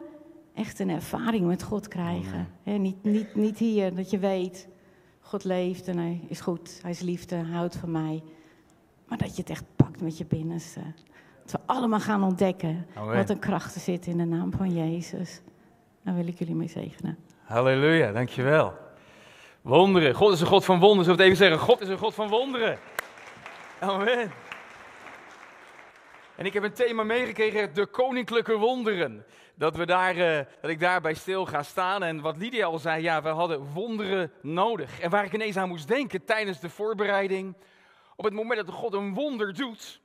echt 0.53 0.79
een 0.79 0.89
ervaring 0.89 1.45
met 1.45 1.63
God 1.63 1.87
krijgen. 1.87 2.47
He, 2.63 2.71
niet, 2.71 3.03
niet, 3.03 3.35
niet 3.35 3.57
hier, 3.57 3.95
dat 3.95 4.09
je 4.09 4.19
weet, 4.19 4.67
God 5.35 5.43
leeft 5.43 5.87
en 5.87 5.97
hij 5.97 6.19
is 6.27 6.39
goed, 6.39 6.79
hij 6.81 6.91
is 6.91 6.99
liefde, 6.99 7.35
hij 7.35 7.55
houdt 7.55 7.75
van 7.75 7.91
mij. 7.91 8.23
Maar 9.07 9.17
dat 9.17 9.35
je 9.35 9.41
het 9.41 9.49
echt 9.49 9.63
pakt 9.75 10.01
met 10.01 10.17
je 10.17 10.25
binnenste. 10.25 10.79
Dat 11.43 11.51
we 11.51 11.59
allemaal 11.65 11.99
gaan 11.99 12.23
ontdekken 12.23 12.87
Amen. 12.93 13.15
wat 13.15 13.29
een 13.29 13.39
kracht 13.39 13.75
er 13.75 13.81
zit 13.81 14.07
in 14.07 14.17
de 14.17 14.25
naam 14.25 14.51
van 14.57 14.73
Jezus. 14.73 15.41
Daar 16.03 16.15
wil 16.15 16.27
ik 16.27 16.39
jullie 16.39 16.55
mee 16.55 16.67
zegenen. 16.67 17.17
Halleluja, 17.43 18.11
dankjewel. 18.11 18.73
Wonderen. 19.61 20.15
God 20.15 20.33
is 20.33 20.41
een 20.41 20.47
God 20.47 20.65
van 20.65 20.79
wonderen. 20.79 21.03
Zullen 21.03 21.19
we 21.19 21.23
het 21.23 21.33
even 21.33 21.47
zeggen? 21.47 21.67
God 21.67 21.81
is 21.81 21.87
een 21.87 21.97
God 21.97 22.13
van 22.13 22.27
wonderen. 22.27 22.77
Amen. 23.79 24.31
En 26.37 26.45
ik 26.45 26.53
heb 26.53 26.63
een 26.63 26.73
thema 26.73 27.03
meegekregen, 27.03 27.73
de 27.73 27.85
koninklijke 27.85 28.57
wonderen. 28.57 29.25
Dat, 29.55 29.75
we 29.75 29.85
daar, 29.85 30.17
uh, 30.17 30.39
dat 30.61 30.71
ik 30.71 30.79
daarbij 30.79 31.13
stil 31.13 31.45
ga 31.45 31.63
staan. 31.63 32.03
En 32.03 32.21
wat 32.21 32.37
Lydia 32.37 32.65
al 32.65 32.79
zei, 32.79 33.01
ja, 33.01 33.21
we 33.21 33.29
hadden 33.29 33.71
wonderen 33.73 34.31
nodig. 34.41 34.99
En 34.99 35.09
waar 35.09 35.25
ik 35.25 35.33
ineens 35.33 35.57
aan 35.57 35.67
moest 35.67 35.87
denken 35.87 36.25
tijdens 36.25 36.59
de 36.59 36.69
voorbereiding. 36.69 37.55
Op 38.15 38.23
het 38.25 38.33
moment 38.33 38.65
dat 38.65 38.75
God 38.75 38.93
een 38.93 39.13
wonder 39.13 39.53
doet, 39.53 40.01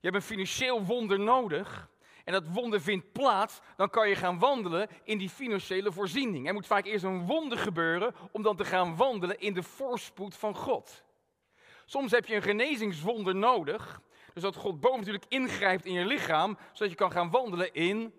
je 0.00 0.10
hebt 0.10 0.14
een 0.14 0.22
financieel 0.22 0.84
wonder 0.84 1.20
nodig. 1.20 1.88
En 2.24 2.32
dat 2.32 2.44
wonder 2.46 2.80
vindt 2.80 3.12
plaats, 3.12 3.60
dan 3.76 3.90
kan 3.90 4.08
je 4.08 4.14
gaan 4.14 4.38
wandelen 4.38 4.88
in 5.04 5.18
die 5.18 5.28
financiële 5.28 5.92
voorziening. 5.92 6.46
Er 6.46 6.54
moet 6.54 6.66
vaak 6.66 6.84
eerst 6.84 7.04
een 7.04 7.26
wonder 7.26 7.58
gebeuren 7.58 8.14
om 8.30 8.42
dan 8.42 8.56
te 8.56 8.64
gaan 8.64 8.96
wandelen 8.96 9.40
in 9.40 9.54
de 9.54 9.62
voorspoed 9.62 10.36
van 10.36 10.54
God. 10.54 11.04
Soms 11.84 12.10
heb 12.10 12.26
je 12.26 12.34
een 12.34 12.42
genezingswonder 12.42 13.34
nodig. 13.34 14.00
Dus 14.34 14.42
dat 14.42 14.56
God 14.56 14.80
boven 14.80 14.98
natuurlijk 14.98 15.24
ingrijpt 15.28 15.84
in 15.84 15.92
je 15.92 16.04
lichaam, 16.04 16.58
zodat 16.72 16.90
je 16.90 16.98
kan 16.98 17.12
gaan 17.12 17.30
wandelen 17.30 17.72
in 17.72 18.14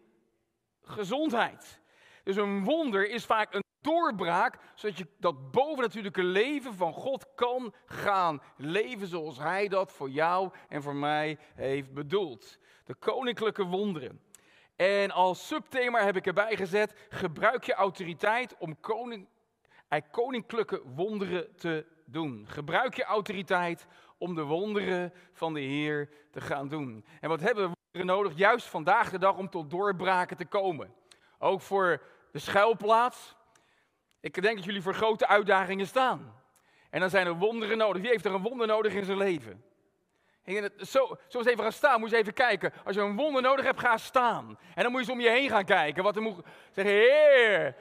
gezondheid. 0.82 1.82
Dus 2.24 2.36
een 2.36 2.64
wonder 2.64 3.10
is 3.10 3.26
vaak 3.26 3.54
een 3.54 3.64
doorbraak, 3.82 4.58
zodat 4.76 4.98
je 4.98 5.08
dat 5.20 5.52
bovennatuurlijke 5.52 6.24
leven 6.24 6.74
van 6.74 6.94
God 6.94 7.26
kan 7.36 7.74
gaan 7.86 8.42
leven 8.58 9.08
zoals 9.08 9.38
Hij 9.38 9.68
dat 9.68 9.92
voor 9.92 10.10
jou 10.10 10.52
en 10.70 10.82
voor 10.82 10.96
mij 10.96 11.38
heeft 11.56 11.94
bedoeld. 11.94 12.60
De 12.86 12.94
koninklijke 12.94 13.64
wonderen. 13.64 14.22
En 14.76 15.12
als 15.12 15.48
subthema 15.48 16.04
heb 16.04 16.16
ik 16.16 16.28
erbij 16.28 16.56
gezet: 16.56 17.08
gebruik 17.10 17.64
je 17.64 17.74
autoriteit 17.74 18.56
om 18.58 18.80
koning, 18.80 19.28
koninklijke 20.12 20.82
wonderen 20.96 21.56
te 21.56 21.86
doen. 22.06 22.46
Gebruik 22.48 22.96
je 22.96 23.04
autoriteit 23.04 23.88
om 24.18 24.36
de 24.36 24.44
wonderen 24.44 25.14
van 25.34 25.54
de 25.54 25.60
Heer 25.60 26.10
te 26.32 26.42
gaan 26.42 26.68
doen. 26.68 27.06
En 27.22 27.30
wat 27.30 27.40
hebben 27.40 27.70
we 27.70 27.76
wonderen 27.82 28.16
nodig? 28.16 28.38
Juist 28.38 28.68
vandaag 28.68 29.10
de 29.10 29.20
dag 29.20 29.38
om 29.38 29.50
tot 29.50 29.70
doorbraken 29.70 30.38
te 30.38 30.46
komen. 30.46 30.94
Ook 31.40 31.62
voor 31.62 32.02
de 32.32 32.40
schuilplaats. 32.40 33.36
Ik 34.20 34.42
denk 34.42 34.56
dat 34.56 34.66
jullie 34.66 34.82
voor 34.82 34.94
grote 34.94 35.28
uitdagingen 35.28 35.88
staan. 35.88 36.44
En 36.90 37.00
dan 37.00 37.10
zijn 37.10 37.28
er 37.28 37.36
wonderen 37.36 37.78
nodig. 37.78 38.02
Wie 38.02 38.12
heeft 38.12 38.26
er 38.26 38.34
een 38.34 38.42
wonder 38.42 38.68
nodig 38.68 38.94
in 38.94 39.06
zijn 39.06 39.18
leven? 39.18 39.64
Zo, 40.78 41.18
zo 41.28 41.38
eens 41.38 41.48
even 41.48 41.64
gaan 41.64 41.72
staan, 41.72 42.00
moet 42.00 42.10
je 42.10 42.16
even 42.16 42.34
kijken. 42.34 42.74
Als 42.84 42.96
je 42.96 43.02
een 43.02 43.16
wonder 43.16 43.42
nodig 43.42 43.66
hebt, 43.66 43.80
ga 43.80 43.98
staan. 43.98 44.60
En 44.76 44.84
dan 44.84 44.92
moet 44.92 45.06
je 45.06 45.12
eens 45.12 45.20
om 45.20 45.20
je 45.20 45.30
heen 45.30 45.50
gaan 45.50 45.66
kijken. 45.66 46.04
Wat 46.04 46.16
er 46.16 46.22
moet 46.22 46.46
zeggen, 46.72 46.94
Heer, 46.94 47.76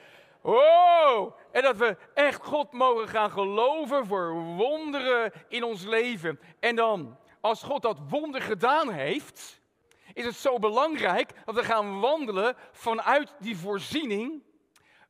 Oh, 0.47 1.37
en 1.53 1.63
dat 1.63 1.77
we 1.77 1.97
echt 2.15 2.45
God 2.45 2.73
mogen 2.73 3.09
gaan 3.09 3.31
geloven 3.31 4.07
voor 4.07 4.33
wonderen 4.33 5.33
in 5.49 5.65
ons 5.65 5.85
leven. 5.85 6.41
En 6.61 6.77
dan, 6.77 7.19
als 7.41 7.63
God 7.63 7.83
dat 7.83 7.99
wonder 8.09 8.43
gedaan 8.43 8.93
heeft, 8.93 9.61
is 10.13 10.25
het 10.25 10.35
zo 10.35 10.59
belangrijk 10.59 11.31
dat 11.45 11.55
we 11.55 11.65
gaan 11.65 12.01
wandelen 12.01 12.57
vanuit 12.73 13.35
die 13.39 13.57
voorziening 13.57 14.43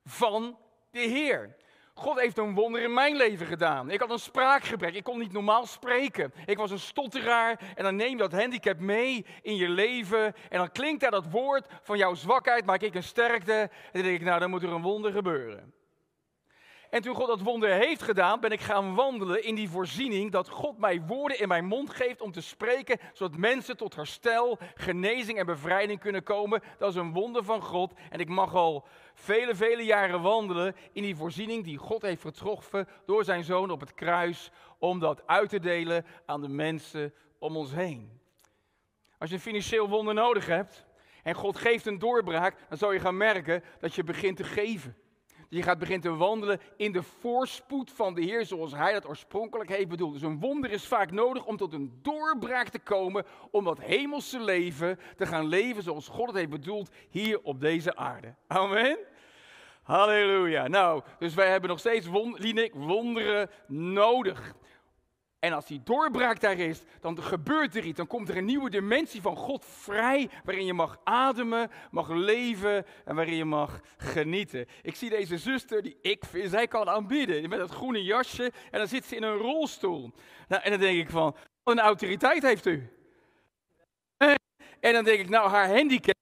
van 0.04 0.58
de 0.90 1.00
Heer. 1.00 1.56
God 1.94 2.20
heeft 2.20 2.38
een 2.38 2.54
wonder 2.54 2.82
in 2.82 2.94
mijn 2.94 3.16
leven 3.16 3.46
gedaan. 3.46 3.90
Ik 3.90 4.00
had 4.00 4.10
een 4.10 4.18
spraakgebrek. 4.18 4.94
Ik 4.94 5.04
kon 5.04 5.18
niet 5.18 5.32
normaal 5.32 5.66
spreken. 5.66 6.32
Ik 6.46 6.56
was 6.56 6.70
een 6.70 6.78
stotteraar. 6.78 7.60
En 7.74 7.84
dan 7.84 7.96
neem 7.96 8.10
je 8.10 8.16
dat 8.16 8.32
handicap 8.32 8.78
mee 8.78 9.26
in 9.42 9.56
je 9.56 9.68
leven. 9.68 10.24
En 10.24 10.58
dan 10.58 10.72
klinkt 10.72 11.00
daar 11.00 11.10
dat 11.10 11.30
woord 11.30 11.66
van 11.82 11.98
jouw 11.98 12.14
zwakheid, 12.14 12.64
maak 12.64 12.80
ik 12.80 12.94
een 12.94 13.02
sterkte. 13.02 13.52
En 13.52 13.70
dan 13.92 14.02
denk 14.02 14.14
ik, 14.14 14.24
nou, 14.24 14.40
dan 14.40 14.50
moet 14.50 14.62
er 14.62 14.72
een 14.72 14.82
wonder 14.82 15.12
gebeuren. 15.12 15.72
En 16.94 17.02
toen 17.02 17.14
God 17.14 17.26
dat 17.26 17.40
wonder 17.40 17.70
heeft 17.70 18.02
gedaan, 18.02 18.40
ben 18.40 18.50
ik 18.50 18.60
gaan 18.60 18.94
wandelen 18.94 19.44
in 19.44 19.54
die 19.54 19.68
voorziening 19.68 20.32
dat 20.32 20.48
God 20.48 20.78
mij 20.78 21.02
woorden 21.06 21.40
in 21.40 21.48
mijn 21.48 21.64
mond 21.64 21.90
geeft 21.90 22.20
om 22.20 22.32
te 22.32 22.40
spreken, 22.40 22.98
zodat 23.12 23.38
mensen 23.38 23.76
tot 23.76 23.94
herstel, 23.94 24.58
genezing 24.74 25.38
en 25.38 25.46
bevrijding 25.46 26.00
kunnen 26.00 26.22
komen. 26.22 26.62
Dat 26.78 26.90
is 26.90 26.96
een 26.96 27.12
wonder 27.12 27.44
van 27.44 27.62
God. 27.62 27.92
En 28.10 28.20
ik 28.20 28.28
mag 28.28 28.54
al 28.54 28.86
vele, 29.14 29.54
vele 29.54 29.84
jaren 29.84 30.22
wandelen 30.22 30.76
in 30.92 31.02
die 31.02 31.16
voorziening 31.16 31.64
die 31.64 31.78
God 31.78 32.02
heeft 32.02 32.22
getroffen 32.22 32.88
door 33.06 33.24
zijn 33.24 33.44
zoon 33.44 33.70
op 33.70 33.80
het 33.80 33.94
kruis, 33.94 34.50
om 34.78 34.98
dat 34.98 35.26
uit 35.26 35.48
te 35.48 35.60
delen 35.60 36.06
aan 36.26 36.40
de 36.40 36.48
mensen 36.48 37.14
om 37.38 37.56
ons 37.56 37.72
heen. 37.72 38.20
Als 39.18 39.28
je 39.30 39.36
een 39.36 39.42
financieel 39.42 39.88
wonder 39.88 40.14
nodig 40.14 40.46
hebt 40.46 40.86
en 41.22 41.34
God 41.34 41.56
geeft 41.56 41.86
een 41.86 41.98
doorbraak, 41.98 42.56
dan 42.68 42.78
zal 42.78 42.92
je 42.92 43.00
gaan 43.00 43.16
merken 43.16 43.64
dat 43.80 43.94
je 43.94 44.04
begint 44.04 44.36
te 44.36 44.44
geven. 44.44 44.96
Je 45.54 45.62
gaat 45.62 45.78
beginnen 45.78 46.10
te 46.10 46.16
wandelen 46.16 46.60
in 46.76 46.92
de 46.92 47.02
voorspoed 47.02 47.92
van 47.92 48.14
de 48.14 48.22
Heer 48.22 48.46
zoals 48.46 48.72
Hij 48.72 48.92
dat 48.92 49.06
oorspronkelijk 49.08 49.70
heeft 49.70 49.88
bedoeld. 49.88 50.12
Dus 50.12 50.22
een 50.22 50.40
wonder 50.40 50.70
is 50.70 50.86
vaak 50.86 51.10
nodig 51.10 51.44
om 51.44 51.56
tot 51.56 51.72
een 51.72 51.98
doorbraak 52.02 52.68
te 52.68 52.78
komen, 52.78 53.24
om 53.50 53.64
dat 53.64 53.80
hemelse 53.80 54.40
leven 54.40 54.98
te 55.16 55.26
gaan 55.26 55.46
leven 55.46 55.82
zoals 55.82 56.08
God 56.08 56.26
het 56.26 56.36
heeft 56.36 56.50
bedoeld 56.50 56.90
hier 57.10 57.40
op 57.42 57.60
deze 57.60 57.96
aarde. 57.96 58.34
Amen. 58.46 58.98
Halleluja. 59.82 60.68
Nou, 60.68 61.02
dus 61.18 61.34
wij 61.34 61.50
hebben 61.50 61.70
nog 61.70 61.78
steeds 61.78 62.06
wonderen 62.72 63.50
nodig. 63.66 64.54
En 65.44 65.52
als 65.52 65.66
die 65.66 65.82
doorbraak 65.82 66.40
daar 66.40 66.58
is, 66.58 66.82
dan 67.00 67.22
gebeurt 67.22 67.76
er 67.76 67.84
iets. 67.84 67.96
Dan 67.96 68.06
komt 68.06 68.28
er 68.28 68.36
een 68.36 68.44
nieuwe 68.44 68.70
dimensie 68.70 69.20
van 69.20 69.36
God 69.36 69.64
vrij, 69.64 70.30
waarin 70.44 70.64
je 70.66 70.72
mag 70.72 71.00
ademen, 71.04 71.70
mag 71.90 72.08
leven 72.08 72.86
en 73.04 73.14
waarin 73.14 73.36
je 73.36 73.44
mag 73.44 73.80
genieten. 73.96 74.66
Ik 74.82 74.96
zie 74.96 75.10
deze 75.10 75.38
zuster, 75.38 75.82
die 75.82 75.98
ik 76.00 76.24
zij 76.44 76.66
kan 76.66 76.88
aanbieden, 76.88 77.48
met 77.48 77.58
dat 77.58 77.70
groene 77.70 78.02
jasje, 78.02 78.52
en 78.70 78.78
dan 78.78 78.88
zit 78.88 79.04
ze 79.04 79.16
in 79.16 79.22
een 79.22 79.36
rolstoel. 79.36 80.12
Nou, 80.48 80.62
en 80.62 80.70
dan 80.70 80.80
denk 80.80 80.98
ik 80.98 81.10
van, 81.10 81.36
wat 81.62 81.74
een 81.74 81.80
autoriteit 81.80 82.42
heeft 82.42 82.66
u. 82.66 82.88
En 84.80 84.92
dan 84.92 85.04
denk 85.04 85.20
ik, 85.20 85.28
nou, 85.28 85.50
haar 85.50 85.68
handicap 85.68 86.14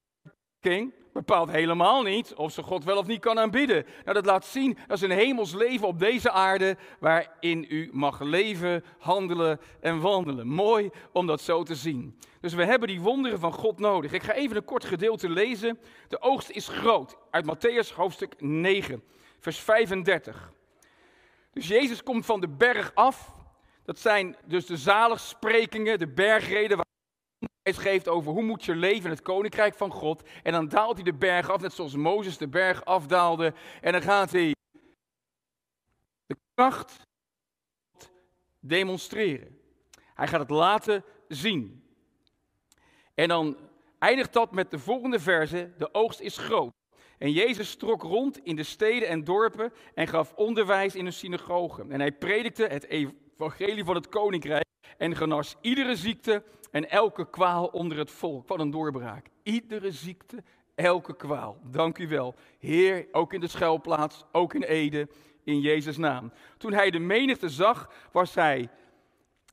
bepaalt 1.13 1.51
helemaal 1.51 2.03
niet 2.03 2.35
of 2.35 2.53
ze 2.53 2.63
God 2.63 2.85
wel 2.85 2.97
of 2.97 3.07
niet 3.07 3.21
kan 3.21 3.39
aanbidden. 3.39 3.87
Nou, 4.05 4.15
dat 4.15 4.27
laat 4.27 4.45
zien, 4.45 4.79
dat 4.87 4.97
is 4.97 5.03
een 5.03 5.11
hemels 5.11 5.55
leven 5.55 5.87
op 5.87 5.99
deze 5.99 6.31
aarde 6.31 6.77
waarin 6.99 7.67
u 7.69 7.91
mag 7.93 8.21
leven, 8.21 8.85
handelen 8.99 9.61
en 9.81 10.01
wandelen. 10.01 10.47
Mooi 10.47 10.91
om 11.13 11.27
dat 11.27 11.41
zo 11.41 11.63
te 11.63 11.75
zien. 11.75 12.19
Dus 12.41 12.55
we 12.55 12.65
hebben 12.65 12.89
die 12.89 13.01
wonderen 13.01 13.39
van 13.39 13.53
God 13.53 13.79
nodig. 13.79 14.13
Ik 14.13 14.23
ga 14.23 14.33
even 14.33 14.57
een 14.57 14.65
kort 14.65 14.85
gedeelte 14.85 15.29
lezen. 15.29 15.79
De 16.09 16.21
oogst 16.21 16.51
is 16.51 16.69
groot. 16.69 17.17
Uit 17.31 17.45
Matthäus 17.45 17.95
hoofdstuk 17.95 18.35
9, 18.39 19.03
vers 19.39 19.59
35. 19.59 20.53
Dus 21.53 21.69
Jezus 21.69 22.03
komt 22.03 22.27
van 22.27 22.41
de 22.41 22.49
berg 22.49 22.95
af. 22.95 23.33
Dat 23.85 23.99
zijn 23.99 24.37
dus 24.45 24.67
de 24.67 24.77
zaligsprekingen, 24.77 25.99
de 25.99 26.09
bergreden 26.09 26.81
geeft 27.63 28.09
over 28.09 28.33
hoe 28.33 28.43
moet 28.43 28.65
je 28.65 28.75
leven 28.75 29.05
in 29.05 29.11
het 29.11 29.23
koninkrijk 29.23 29.75
van 29.75 29.91
God. 29.91 30.23
En 30.43 30.53
dan 30.53 30.69
daalt 30.69 30.95
hij 30.95 31.05
de 31.05 31.15
berg 31.15 31.51
af, 31.51 31.61
net 31.61 31.73
zoals 31.73 31.97
Mozes 31.97 32.37
de 32.37 32.49
berg 32.49 32.85
afdaalde. 32.85 33.55
En 33.81 33.93
dan 33.93 34.03
gaat 34.03 34.33
hij 34.33 34.55
de 36.27 36.37
kracht 36.55 37.07
demonstreren. 38.61 39.59
Hij 40.15 40.29
gaat 40.29 40.41
het 40.41 40.51
laten 40.51 41.05
zien. 41.29 41.87
En 43.15 43.29
dan 43.29 43.57
eindigt 43.99 44.33
dat 44.33 44.53
met 44.53 44.71
de 44.71 44.79
volgende 44.79 45.21
verse: 45.21 45.73
De 45.79 45.95
oogst 45.95 46.21
is 46.21 46.39
groot. 46.39 46.73
En 47.19 47.33
Jezus 47.33 47.75
trok 47.75 48.03
rond 48.03 48.39
in 48.45 48.57
de 48.57 48.63
steden 48.63 49.09
en 49.09 49.25
dorpen 49.25 49.73
en 49.95 50.09
gaf 50.09 50.33
onderwijs 50.35 50.95
in 50.95 51.05
de 51.05 51.11
synagogen. 51.11 51.93
En 51.93 52.01
hij 52.01 52.13
predikte 52.13 52.65
het 52.67 52.87
evangelie 53.43 53.85
van 53.85 53.95
het 53.95 54.09
koninkrijk 54.09 54.65
en 54.97 55.17
genas 55.17 55.57
iedere 55.61 55.97
ziekte 55.97 56.43
en 56.71 56.91
elke 56.91 57.31
kwaal 57.31 57.67
onder 57.67 57.99
het 57.99 58.11
volk. 58.11 58.49
Wat 58.49 58.61
een 58.61 58.71
doorbraak. 58.71 59.27
Iedere 59.43 59.91
ziekte, 59.91 60.43
elke 60.75 61.17
kwaal. 61.17 61.59
Dank 61.65 61.99
u 61.99 62.09
wel. 62.09 62.35
Heer, 62.59 63.07
ook 63.13 63.33
in 63.33 63.41
de 63.41 63.49
schuilplaats, 63.49 64.25
ook 64.33 64.55
in 64.55 64.63
Ede, 64.63 65.09
in 65.45 65.61
Jezus' 65.61 65.97
naam. 65.97 66.33
Toen 66.59 66.73
hij 66.73 66.91
de 66.91 66.99
menigte 66.99 67.49
zag, 67.49 67.93
was 68.13 68.35
hij 68.35 68.69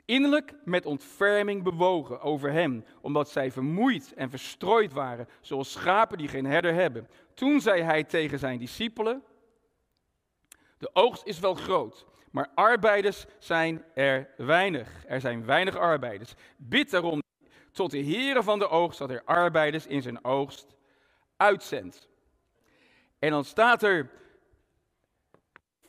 innerlijk 0.05 0.53
met 0.65 0.85
ontferming 0.85 1.63
bewogen 1.63 2.21
over 2.21 2.51
hem, 2.51 2.85
omdat 3.01 3.29
zij 3.29 3.51
vermoeid 3.51 4.13
en 4.13 4.29
verstrooid 4.29 4.93
waren, 4.93 5.27
zoals 5.41 5.71
schapen 5.71 6.17
die 6.17 6.27
geen 6.27 6.45
herder 6.45 6.73
hebben. 6.73 7.07
Toen 7.33 7.61
zei 7.61 7.81
hij 7.81 8.03
tegen 8.03 8.39
zijn 8.39 8.59
discipelen: 8.59 9.23
De 10.77 10.89
oogst 10.93 11.25
is 11.25 11.39
wel 11.39 11.53
groot, 11.53 12.05
maar 12.31 12.49
arbeiders 12.55 13.25
zijn 13.39 13.85
er 13.93 14.29
weinig. 14.37 15.05
Er 15.07 15.21
zijn 15.21 15.45
weinig 15.45 15.75
arbeiders. 15.75 16.33
Bid 16.57 16.89
daarom 16.89 17.21
tot 17.71 17.91
de 17.91 18.03
Heere 18.03 18.43
van 18.43 18.59
de 18.59 18.69
oogst 18.69 18.99
dat 18.99 19.09
er 19.09 19.23
arbeiders 19.25 19.87
in 19.87 20.01
zijn 20.01 20.23
oogst 20.23 20.75
uitzendt. 21.37 22.07
En 23.19 23.29
dan 23.29 23.45
staat 23.45 23.83
er, 23.83 24.09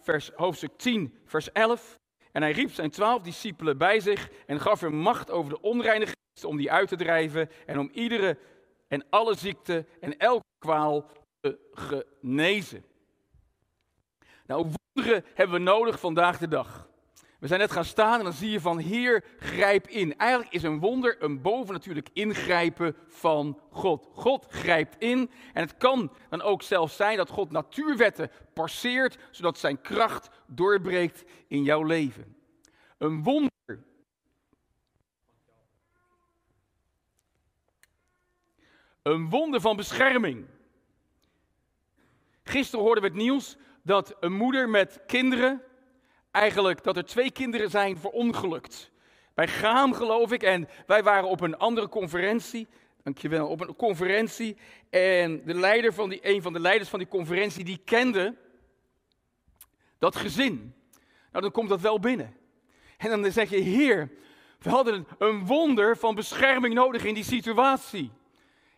vers, 0.00 0.30
hoofdstuk 0.34 0.76
10, 0.76 1.18
vers 1.24 1.52
11. 1.52 1.98
En 2.32 2.42
hij 2.42 2.52
riep 2.52 2.72
zijn 2.72 2.90
twaalf 2.90 3.22
discipelen 3.22 3.78
bij 3.78 4.00
zich 4.00 4.30
en 4.46 4.60
gaf 4.60 4.80
hem 4.80 4.94
macht 4.94 5.30
over 5.30 5.50
de 5.50 5.60
onreine 5.60 6.06
geesten 6.06 6.48
om 6.48 6.56
die 6.56 6.72
uit 6.72 6.88
te 6.88 6.96
drijven 6.96 7.50
en 7.66 7.78
om 7.78 7.90
iedere 7.92 8.38
en 8.88 9.06
alle 9.10 9.34
ziekte 9.34 9.86
en 10.00 10.16
elke 10.18 10.44
kwaal 10.58 11.10
te 11.40 11.58
genezen. 11.72 12.84
Nou, 14.50 14.70
wonderen 14.94 15.24
hebben 15.34 15.56
we 15.56 15.62
nodig 15.62 16.00
vandaag 16.00 16.38
de 16.38 16.48
dag. 16.48 16.88
We 17.38 17.46
zijn 17.46 17.60
net 17.60 17.70
gaan 17.70 17.84
staan 17.84 18.18
en 18.18 18.24
dan 18.24 18.32
zie 18.32 18.50
je 18.50 18.60
van 18.60 18.78
Heer, 18.78 19.24
grijp 19.38 19.88
in. 19.88 20.16
Eigenlijk 20.16 20.52
is 20.52 20.62
een 20.62 20.78
wonder 20.78 21.22
een 21.22 21.42
bovennatuurlijk 21.42 22.08
ingrijpen 22.12 22.96
van 23.08 23.60
God. 23.70 24.08
God 24.12 24.46
grijpt 24.48 24.96
in 24.98 25.30
en 25.52 25.62
het 25.62 25.76
kan 25.76 26.12
dan 26.28 26.42
ook 26.42 26.62
zelfs 26.62 26.96
zijn 26.96 27.16
dat 27.16 27.28
God 27.28 27.50
natuurwetten 27.50 28.30
passeert, 28.54 29.18
zodat 29.30 29.58
zijn 29.58 29.80
kracht 29.80 30.30
doorbreekt 30.46 31.24
in 31.46 31.62
jouw 31.62 31.82
leven. 31.82 32.36
Een 32.98 33.22
wonder. 33.22 33.50
Een 39.02 39.28
wonder 39.28 39.60
van 39.60 39.76
bescherming. 39.76 40.46
Gisteren 42.42 42.84
hoorden 42.84 43.02
we 43.02 43.08
het 43.08 43.18
nieuws 43.18 43.56
dat 43.82 44.16
een 44.20 44.32
moeder 44.32 44.68
met 44.68 45.00
kinderen 45.06 45.62
eigenlijk 46.30 46.82
dat 46.82 46.96
er 46.96 47.04
twee 47.04 47.30
kinderen 47.30 47.70
zijn 47.70 47.98
verongelukt. 47.98 48.90
Bij 49.34 49.48
Gaam 49.48 49.92
geloof 49.92 50.32
ik 50.32 50.42
en 50.42 50.68
wij 50.86 51.02
waren 51.02 51.28
op 51.28 51.40
een 51.40 51.56
andere 51.56 51.88
conferentie. 51.88 52.68
Dankjewel, 53.02 53.48
op 53.48 53.60
een 53.60 53.76
conferentie. 53.76 54.56
En 54.90 55.42
de 55.44 55.54
leider 55.54 55.94
van 55.94 56.08
die, 56.08 56.18
een 56.22 56.42
van 56.42 56.52
de 56.52 56.60
leiders 56.60 56.88
van 56.88 56.98
die 56.98 57.08
conferentie, 57.08 57.64
die 57.64 57.80
kende 57.84 58.34
dat 59.98 60.16
gezin. 60.16 60.74
Nou, 61.30 61.42
dan 61.42 61.50
komt 61.50 61.68
dat 61.68 61.80
wel 61.80 62.00
binnen. 62.00 62.36
En 62.98 63.22
dan 63.22 63.32
zeg 63.32 63.50
je, 63.50 63.56
heer, 63.56 64.10
we 64.58 64.70
hadden 64.70 65.06
een 65.18 65.46
wonder 65.46 65.96
van 65.96 66.14
bescherming 66.14 66.74
nodig 66.74 67.04
in 67.04 67.14
die 67.14 67.24
situatie. 67.24 68.10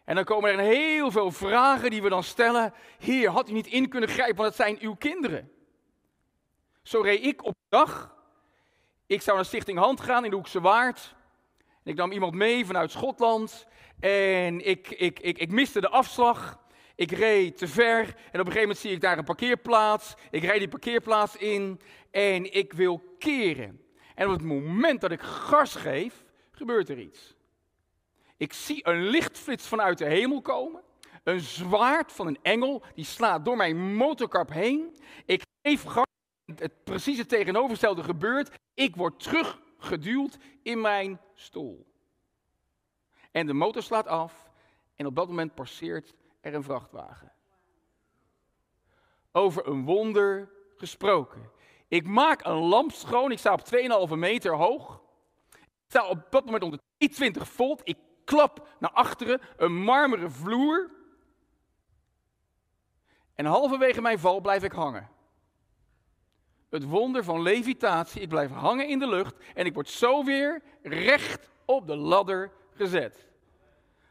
En 0.04 0.14
dan 0.14 0.24
komen 0.24 0.50
er 0.50 0.58
heel 0.58 1.10
veel 1.10 1.30
vragen 1.30 1.90
die 1.90 2.02
we 2.02 2.08
dan 2.08 2.22
stellen. 2.22 2.74
Heer, 2.98 3.30
had 3.30 3.48
u 3.48 3.52
niet 3.52 3.66
in 3.66 3.88
kunnen 3.88 4.08
grijpen, 4.08 4.36
want 4.36 4.48
het 4.48 4.56
zijn 4.56 4.78
uw 4.80 4.94
kinderen. 4.94 5.50
Zo 6.82 7.00
reed 7.00 7.24
ik 7.24 7.44
op 7.44 7.52
de 7.52 7.76
dag. 7.76 8.14
Ik 9.06 9.22
zou 9.22 9.36
naar 9.36 9.46
Stichting 9.46 9.78
Hand 9.78 10.00
gaan 10.00 10.24
in 10.24 10.30
de 10.30 10.36
Hoekse 10.36 10.60
Waard. 10.60 11.14
En 11.58 11.90
ik 11.90 11.96
nam 11.96 12.12
iemand 12.12 12.34
mee 12.34 12.66
vanuit 12.66 12.90
Schotland. 12.90 13.66
En 14.00 14.66
ik, 14.66 14.90
ik, 14.90 15.20
ik, 15.20 15.38
ik 15.38 15.50
miste 15.50 15.80
de 15.80 15.88
afslag. 15.88 16.60
Ik 16.94 17.10
reed 17.10 17.56
te 17.56 17.68
ver. 17.68 17.98
En 17.98 18.06
op 18.06 18.16
een 18.32 18.38
gegeven 18.40 18.60
moment 18.60 18.78
zie 18.78 18.90
ik 18.90 19.00
daar 19.00 19.18
een 19.18 19.24
parkeerplaats. 19.24 20.14
Ik 20.30 20.42
rijd 20.42 20.58
die 20.58 20.68
parkeerplaats 20.68 21.36
in. 21.36 21.80
En 22.10 22.54
ik 22.54 22.72
wil 22.72 23.16
keren. 23.18 23.80
En 24.14 24.26
op 24.26 24.32
het 24.32 24.42
moment 24.42 25.00
dat 25.00 25.10
ik 25.10 25.20
gas 25.20 25.74
geef, 25.74 26.24
gebeurt 26.50 26.88
er 26.88 26.98
iets. 26.98 27.36
Ik 28.42 28.52
zie 28.52 28.86
een 28.88 29.02
lichtflits 29.02 29.66
vanuit 29.66 29.98
de 29.98 30.04
hemel 30.04 30.40
komen. 30.40 30.82
Een 31.22 31.40
zwaard 31.40 32.12
van 32.12 32.26
een 32.26 32.38
engel, 32.42 32.82
die 32.94 33.04
slaat 33.04 33.44
door 33.44 33.56
mijn 33.56 33.94
motorkap 33.94 34.50
heen. 34.50 34.96
Ik 35.24 35.42
geef 35.62 35.82
gas 35.82 36.06
het 36.54 36.84
precieze 36.84 37.26
tegenovergestelde 37.26 38.02
gebeurt. 38.02 38.58
Ik 38.74 38.96
word 38.96 39.20
teruggeduwd 39.20 40.38
in 40.62 40.80
mijn 40.80 41.20
stoel. 41.34 41.86
En 43.30 43.46
de 43.46 43.52
motor 43.52 43.82
slaat 43.82 44.06
af 44.06 44.50
en 44.96 45.06
op 45.06 45.16
dat 45.16 45.28
moment 45.28 45.54
passeert 45.54 46.14
er 46.40 46.54
een 46.54 46.62
vrachtwagen. 46.62 47.32
Over 49.32 49.66
een 49.66 49.84
wonder 49.84 50.52
gesproken. 50.76 51.50
Ik 51.88 52.06
maak 52.06 52.44
een 52.44 52.58
lamp 52.58 52.92
schoon, 52.92 53.32
ik 53.32 53.38
sta 53.38 53.52
op 53.52 54.08
2,5 54.10 54.16
meter 54.16 54.56
hoog. 54.56 55.02
Ik 55.50 55.68
sta 55.86 56.06
op 56.06 56.26
dat 56.30 56.44
moment 56.44 56.62
onder 56.62 56.80
20 56.96 57.48
volt. 57.48 57.80
Ik 57.84 57.96
klap 58.24 58.68
naar 58.78 58.90
achteren, 58.90 59.40
een 59.56 59.74
marmeren 59.74 60.32
vloer. 60.32 60.90
En 63.34 63.44
halverwege 63.44 64.00
mijn 64.00 64.18
val 64.18 64.40
blijf 64.40 64.62
ik 64.62 64.72
hangen 64.72 65.10
het 66.72 66.84
wonder 66.84 67.24
van 67.24 67.42
levitatie. 67.42 68.20
Ik 68.20 68.28
blijf 68.28 68.50
hangen 68.50 68.88
in 68.88 68.98
de 68.98 69.08
lucht 69.08 69.34
en 69.54 69.66
ik 69.66 69.74
word 69.74 69.88
zo 69.88 70.24
weer 70.24 70.62
recht 70.82 71.50
op 71.64 71.86
de 71.86 71.96
ladder 71.96 72.50
gezet. 72.74 73.26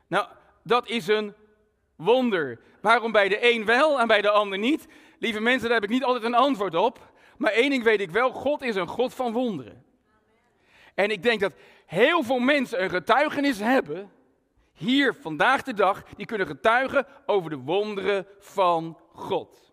Nou, 0.08 0.28
dat 0.64 0.90
is 0.90 1.08
een 1.08 1.34
wonder. 1.96 2.60
Waarom 2.82 3.12
bij 3.12 3.30
de 3.30 3.54
een 3.54 3.66
wel 3.66 4.00
en 4.00 4.08
bij 4.08 4.22
de 4.22 4.30
ander 4.30 4.58
niet? 4.58 4.88
Lieve 5.20 5.40
mensen, 5.40 5.70
daar 5.70 5.80
heb 5.80 5.90
ik 5.90 5.96
niet 5.96 6.04
altijd 6.04 6.24
een 6.24 6.36
antwoord 6.36 6.76
op. 6.76 7.12
Maar 7.38 7.52
één 7.52 7.70
ding 7.70 7.84
weet 7.84 8.02
ik 8.02 8.12
wel, 8.12 8.32
God 8.32 8.62
is 8.62 8.76
een 8.76 8.88
God 8.88 9.14
van 9.14 9.32
wonderen. 9.32 9.86
En 10.96 11.10
ik 11.10 11.24
denk 11.24 11.40
dat 11.40 11.54
heel 11.92 12.24
veel 12.24 12.40
mensen 12.40 12.84
een 12.84 12.90
getuigenis 12.90 13.60
hebben, 13.60 14.12
hier 14.74 15.16
vandaag 15.22 15.64
de 15.64 15.74
dag, 15.74 16.04
die 16.16 16.26
kunnen 16.26 16.48
getuigen 16.48 17.06
over 17.26 17.50
de 17.50 17.58
wonderen 17.58 18.28
van 18.40 18.98
God. 19.14 19.71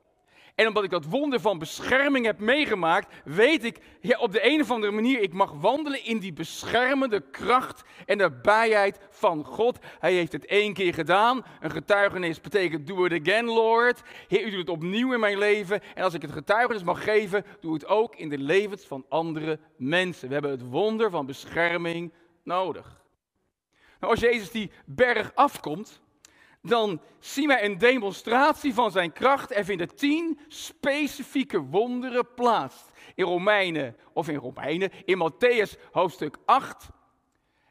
En 0.58 0.66
omdat 0.66 0.84
ik 0.84 0.90
dat 0.90 1.04
wonder 1.04 1.40
van 1.40 1.58
bescherming 1.58 2.24
heb 2.24 2.38
meegemaakt, 2.38 3.14
weet 3.24 3.64
ik 3.64 3.80
ja, 4.00 4.18
op 4.18 4.32
de 4.32 4.46
een 4.46 4.60
of 4.60 4.70
andere 4.70 4.92
manier, 4.92 5.20
ik 5.20 5.32
mag 5.32 5.52
wandelen 5.52 6.04
in 6.04 6.18
die 6.18 6.32
beschermende 6.32 7.20
kracht 7.20 7.82
en 8.06 8.18
de 8.18 8.30
bijheid 8.30 8.98
van 9.10 9.44
God. 9.44 9.78
Hij 9.98 10.12
heeft 10.12 10.32
het 10.32 10.46
één 10.46 10.72
keer 10.72 10.94
gedaan. 10.94 11.44
Een 11.60 11.70
getuigenis 11.70 12.40
betekent 12.40 12.86
do 12.86 13.04
it 13.04 13.20
again, 13.20 13.44
Lord. 13.44 14.02
Heer, 14.28 14.46
u 14.46 14.50
doet 14.50 14.58
het 14.58 14.68
opnieuw 14.68 15.12
in 15.12 15.20
mijn 15.20 15.38
leven. 15.38 15.80
En 15.94 16.04
als 16.04 16.14
ik 16.14 16.22
het 16.22 16.32
getuigenis 16.32 16.82
mag 16.82 17.04
geven, 17.04 17.44
doe 17.60 17.74
het 17.74 17.86
ook 17.86 18.16
in 18.16 18.28
de 18.28 18.38
levens 18.38 18.84
van 18.86 19.04
andere 19.08 19.58
mensen. 19.76 20.28
We 20.28 20.32
hebben 20.32 20.50
het 20.50 20.68
wonder 20.68 21.10
van 21.10 21.26
bescherming 21.26 22.12
nodig. 22.42 23.04
Nou, 24.00 24.12
als 24.12 24.20
Jezus 24.20 24.50
die 24.50 24.70
berg 24.84 25.34
afkomt, 25.34 26.00
dan 26.62 27.00
zien 27.18 27.46
wij 27.46 27.64
een 27.64 27.78
demonstratie 27.78 28.74
van 28.74 28.90
zijn 28.90 29.12
kracht. 29.12 29.56
Er 29.56 29.64
vinden 29.64 29.96
tien 29.96 30.38
specifieke 30.48 31.60
wonderen 31.60 32.34
plaats. 32.34 32.84
In 33.14 33.24
Romeinen, 33.24 33.96
of 34.12 34.28
in 34.28 34.36
Romeinen, 34.36 34.90
in 35.04 35.30
Matthäus 35.30 35.90
hoofdstuk 35.90 36.36
8 36.44 36.88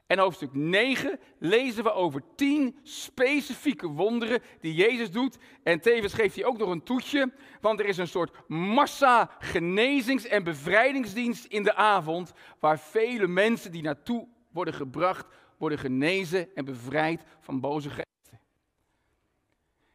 en 0.08 0.20
hoofdstuk 0.20 0.54
9 0.54 1.20
lezen 1.40 1.84
we 1.84 1.92
over 1.92 2.22
tien 2.36 2.80
specifieke 2.84 3.88
wonderen 3.88 4.42
die 4.60 4.74
Jezus 4.74 5.12
doet. 5.12 5.38
En 5.64 5.80
tevens 5.80 6.14
geeft 6.14 6.36
hij 6.36 6.46
ook 6.46 6.58
nog 6.58 6.70
een 6.70 6.84
toetje, 6.84 7.34
want 7.62 7.80
er 7.80 7.86
is 7.86 7.98
een 7.98 8.08
soort 8.08 8.36
massa 8.48 9.32
genezings- 9.40 10.28
en 10.28 10.44
bevrijdingsdienst 10.44 11.46
in 11.46 11.64
de 11.64 11.76
avond, 11.76 12.34
waar 12.60 12.80
vele 12.80 13.28
mensen 13.28 13.72
die 13.72 13.82
naartoe 13.82 14.28
worden 14.52 14.74
gebracht, 14.74 15.26
worden 15.58 15.80
genezen 15.80 16.56
en 16.56 16.66
bevrijd 16.66 17.24
van 17.40 17.60
boze 17.60 17.88
geesten. 17.90 18.17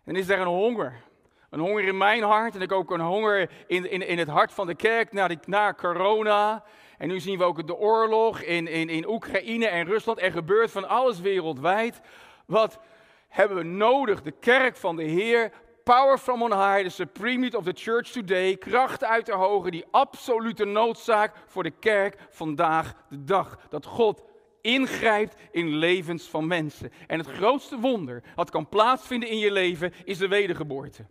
En 0.04 0.16
is 0.16 0.28
er 0.28 0.40
een 0.40 0.46
honger. 0.46 0.94
Een 1.50 1.60
honger 1.60 1.84
in 1.84 1.96
mijn 1.96 2.22
hart 2.22 2.54
en 2.54 2.60
ik 2.60 2.72
ook 2.72 2.90
een 2.90 3.00
honger 3.00 3.50
in, 3.66 3.90
in, 3.90 4.06
in 4.06 4.18
het 4.18 4.28
hart 4.28 4.52
van 4.52 4.66
de 4.66 4.74
kerk 4.74 5.12
na, 5.12 5.28
die, 5.28 5.38
na 5.46 5.74
corona. 5.74 6.64
En 6.98 7.08
nu 7.08 7.20
zien 7.20 7.38
we 7.38 7.44
ook 7.44 7.66
de 7.66 7.76
oorlog 7.76 8.40
in, 8.40 8.66
in, 8.66 8.88
in 8.88 9.08
Oekraïne 9.08 9.66
en 9.66 9.86
Rusland. 9.86 10.22
Er 10.22 10.32
gebeurt 10.32 10.70
van 10.70 10.88
alles 10.88 11.20
wereldwijd. 11.20 12.00
Wat 12.46 12.80
hebben 13.28 13.56
we 13.56 13.62
nodig? 13.62 14.22
De 14.22 14.32
kerk 14.40 14.76
van 14.76 14.96
de 14.96 15.02
Heer, 15.02 15.52
power 15.84 16.18
from 16.18 16.42
on 16.42 16.52
high, 16.52 16.82
the 16.82 16.88
supreme 16.88 17.56
of 17.56 17.64
the 17.64 17.72
church 17.74 18.08
today, 18.08 18.56
kracht 18.56 19.04
uit 19.04 19.26
de 19.26 19.32
hoge, 19.32 19.70
die 19.70 19.84
absolute 19.90 20.64
noodzaak 20.64 21.34
voor 21.46 21.62
de 21.62 21.70
kerk 21.70 22.16
vandaag 22.30 22.94
de 23.08 23.24
dag. 23.24 23.58
Dat 23.68 23.86
God 23.86 24.22
ingrijpt 24.62 25.36
in 25.50 25.76
levens 25.76 26.28
van 26.28 26.46
mensen. 26.46 26.92
En 27.06 27.18
het 27.18 27.28
grootste 27.28 27.78
wonder 27.78 28.22
wat 28.34 28.50
kan 28.50 28.68
plaatsvinden 28.68 29.28
in 29.28 29.38
je 29.38 29.52
leven 29.52 29.92
is 30.04 30.18
de 30.18 30.28
wedergeboorte. 30.28 31.04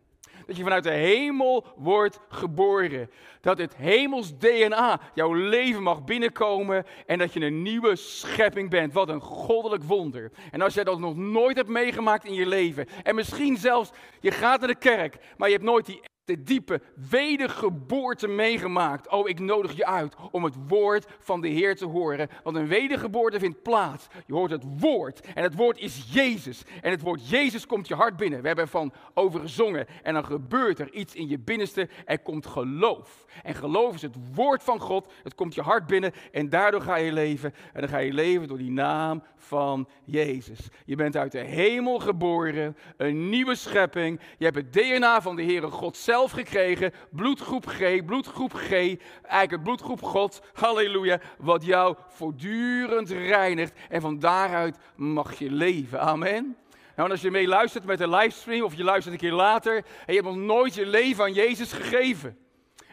Dat 0.46 0.58
je 0.58 0.64
vanuit 0.64 0.84
de 0.84 0.90
hemel 0.90 1.66
wordt 1.76 2.20
geboren. 2.30 3.10
Dat 3.42 3.58
het 3.58 3.76
hemels 3.76 4.38
DNA 4.38 5.00
jouw 5.14 5.34
leven 5.34 5.84
mag 5.84 6.04
binnenkomen 6.04 6.86
en 7.06 7.18
dat 7.18 7.34
je 7.34 7.42
een 7.42 7.62
nieuwe 7.62 7.96
schepping 7.96 8.70
bent. 8.70 8.94
Wat 8.94 9.10
een 9.10 9.22
goddelijk 9.22 9.84
wonder. 9.84 10.32
En 10.52 10.62
als 10.62 10.74
jij 10.74 10.84
dat 10.84 11.00
nog 11.00 11.16
nooit 11.16 11.56
hebt 11.56 11.70
meegemaakt 11.70 12.26
in 12.26 12.34
je 12.34 12.46
leven 12.46 12.88
en 13.04 13.16
misschien 13.16 13.58
zelfs 13.58 13.92
je 14.20 14.32
gaat 14.32 14.60
naar 14.60 14.70
de 14.70 14.76
kerk, 14.76 15.18
maar 15.38 15.48
je 15.48 15.56
hebt 15.56 15.68
nooit 15.68 15.86
die 15.86 16.02
de 16.26 16.44
diepe 16.44 16.82
wedergeboorte 17.10 18.28
meegemaakt. 18.28 19.10
Oh, 19.10 19.30
ik 19.30 19.40
nodig 19.40 19.76
je 19.76 19.86
uit 19.86 20.16
om 20.32 20.44
het 20.44 20.56
woord 20.68 21.06
van 21.20 21.42
de 21.42 21.48
Heer 21.48 21.76
te 21.76 21.86
horen. 21.86 22.30
Want 22.44 22.56
een 22.56 22.68
wedergeboorte 22.68 23.40
vindt 23.40 23.62
plaats. 23.62 24.08
Je 24.26 24.34
hoort 24.34 24.52
het 24.52 24.66
woord. 24.78 25.22
En 25.34 25.44
het 25.44 25.56
woord 25.56 25.78
is 25.78 26.06
Jezus. 26.14 26.64
En 26.82 26.92
het 26.92 27.02
woord 27.02 27.30
Jezus 27.30 27.66
komt 27.66 27.88
je 27.88 27.96
hart 27.96 28.18
binnen. 28.18 28.42
We 28.42 28.48
hebben 28.48 28.66
ervan 28.66 28.94
over 29.14 29.40
gezongen. 29.40 29.88
En 30.04 30.14
dan 30.14 30.26
gebeurt 30.26 30.80
er 30.80 30.94
iets 30.94 31.16
in 31.16 31.28
je 31.28 31.40
binnenste. 31.40 31.90
Er 32.06 32.20
komt 32.20 32.46
geloof. 32.46 33.26
En 33.44 33.56
geloof 33.56 33.96
is 33.96 34.02
het 34.02 34.16
woord 34.34 34.64
van 34.64 34.80
God. 34.80 35.12
Het 35.24 35.36
komt 35.36 35.56
je 35.56 35.62
hart 35.62 35.88
binnen. 35.88 36.12
En 36.32 36.50
daardoor 36.50 36.82
ga 36.82 36.96
je 36.96 37.12
leven. 37.12 37.54
En 37.74 37.82
dan 37.82 37.90
ga 37.90 37.98
je 37.98 38.14
leven 38.14 38.48
door 38.48 38.58
die 38.58 38.72
naam 38.72 39.24
van 39.36 39.88
Jezus. 40.04 40.68
Je 40.86 40.96
bent 40.96 41.18
uit 41.18 41.32
de 41.32 41.40
hemel 41.40 42.00
geboren. 42.00 42.78
Een 42.98 43.30
nieuwe 43.30 43.56
schepping. 43.56 44.20
Je 44.38 44.46
hebt 44.46 44.58
het 44.58 44.74
DNA 44.74 45.22
van 45.22 45.36
de 45.36 45.44
Heere 45.44 45.70
God 45.70 45.98
zelf 46.12 46.32
gekregen, 46.32 46.94
bloedgroep 47.10 47.66
G, 47.66 48.06
bloedgroep 48.06 48.54
G, 48.54 48.72
eigenlijk 48.72 49.52
het 49.52 49.64
bloedgroep 49.64 50.02
God, 50.02 50.42
halleluja, 50.54 51.20
wat 51.38 51.66
jou 51.66 51.96
voortdurend 52.08 53.10
reinigt 53.10 53.74
en 53.90 54.02
van 54.02 54.20
daaruit 54.20 54.78
mag 54.96 55.40
je 55.40 55.52
leven. 55.52 56.00
Amen. 56.00 56.58
Nou, 56.96 57.08
en 57.08 57.12
als 57.12 57.22
je 57.22 57.32
meeluistert 57.32 57.86
met 57.86 58.00
een 58.00 58.10
livestream 58.10 58.64
of 58.64 58.76
je 58.76 58.84
luistert 58.84 59.14
een 59.14 59.20
keer 59.20 59.32
later 59.32 59.76
en 59.76 60.14
je 60.14 60.22
hebt 60.22 60.26
nog 60.26 60.36
nooit 60.36 60.74
je 60.74 60.86
leven 60.86 61.24
aan 61.24 61.34
Jezus 61.34 61.74
gegeven 61.74 62.38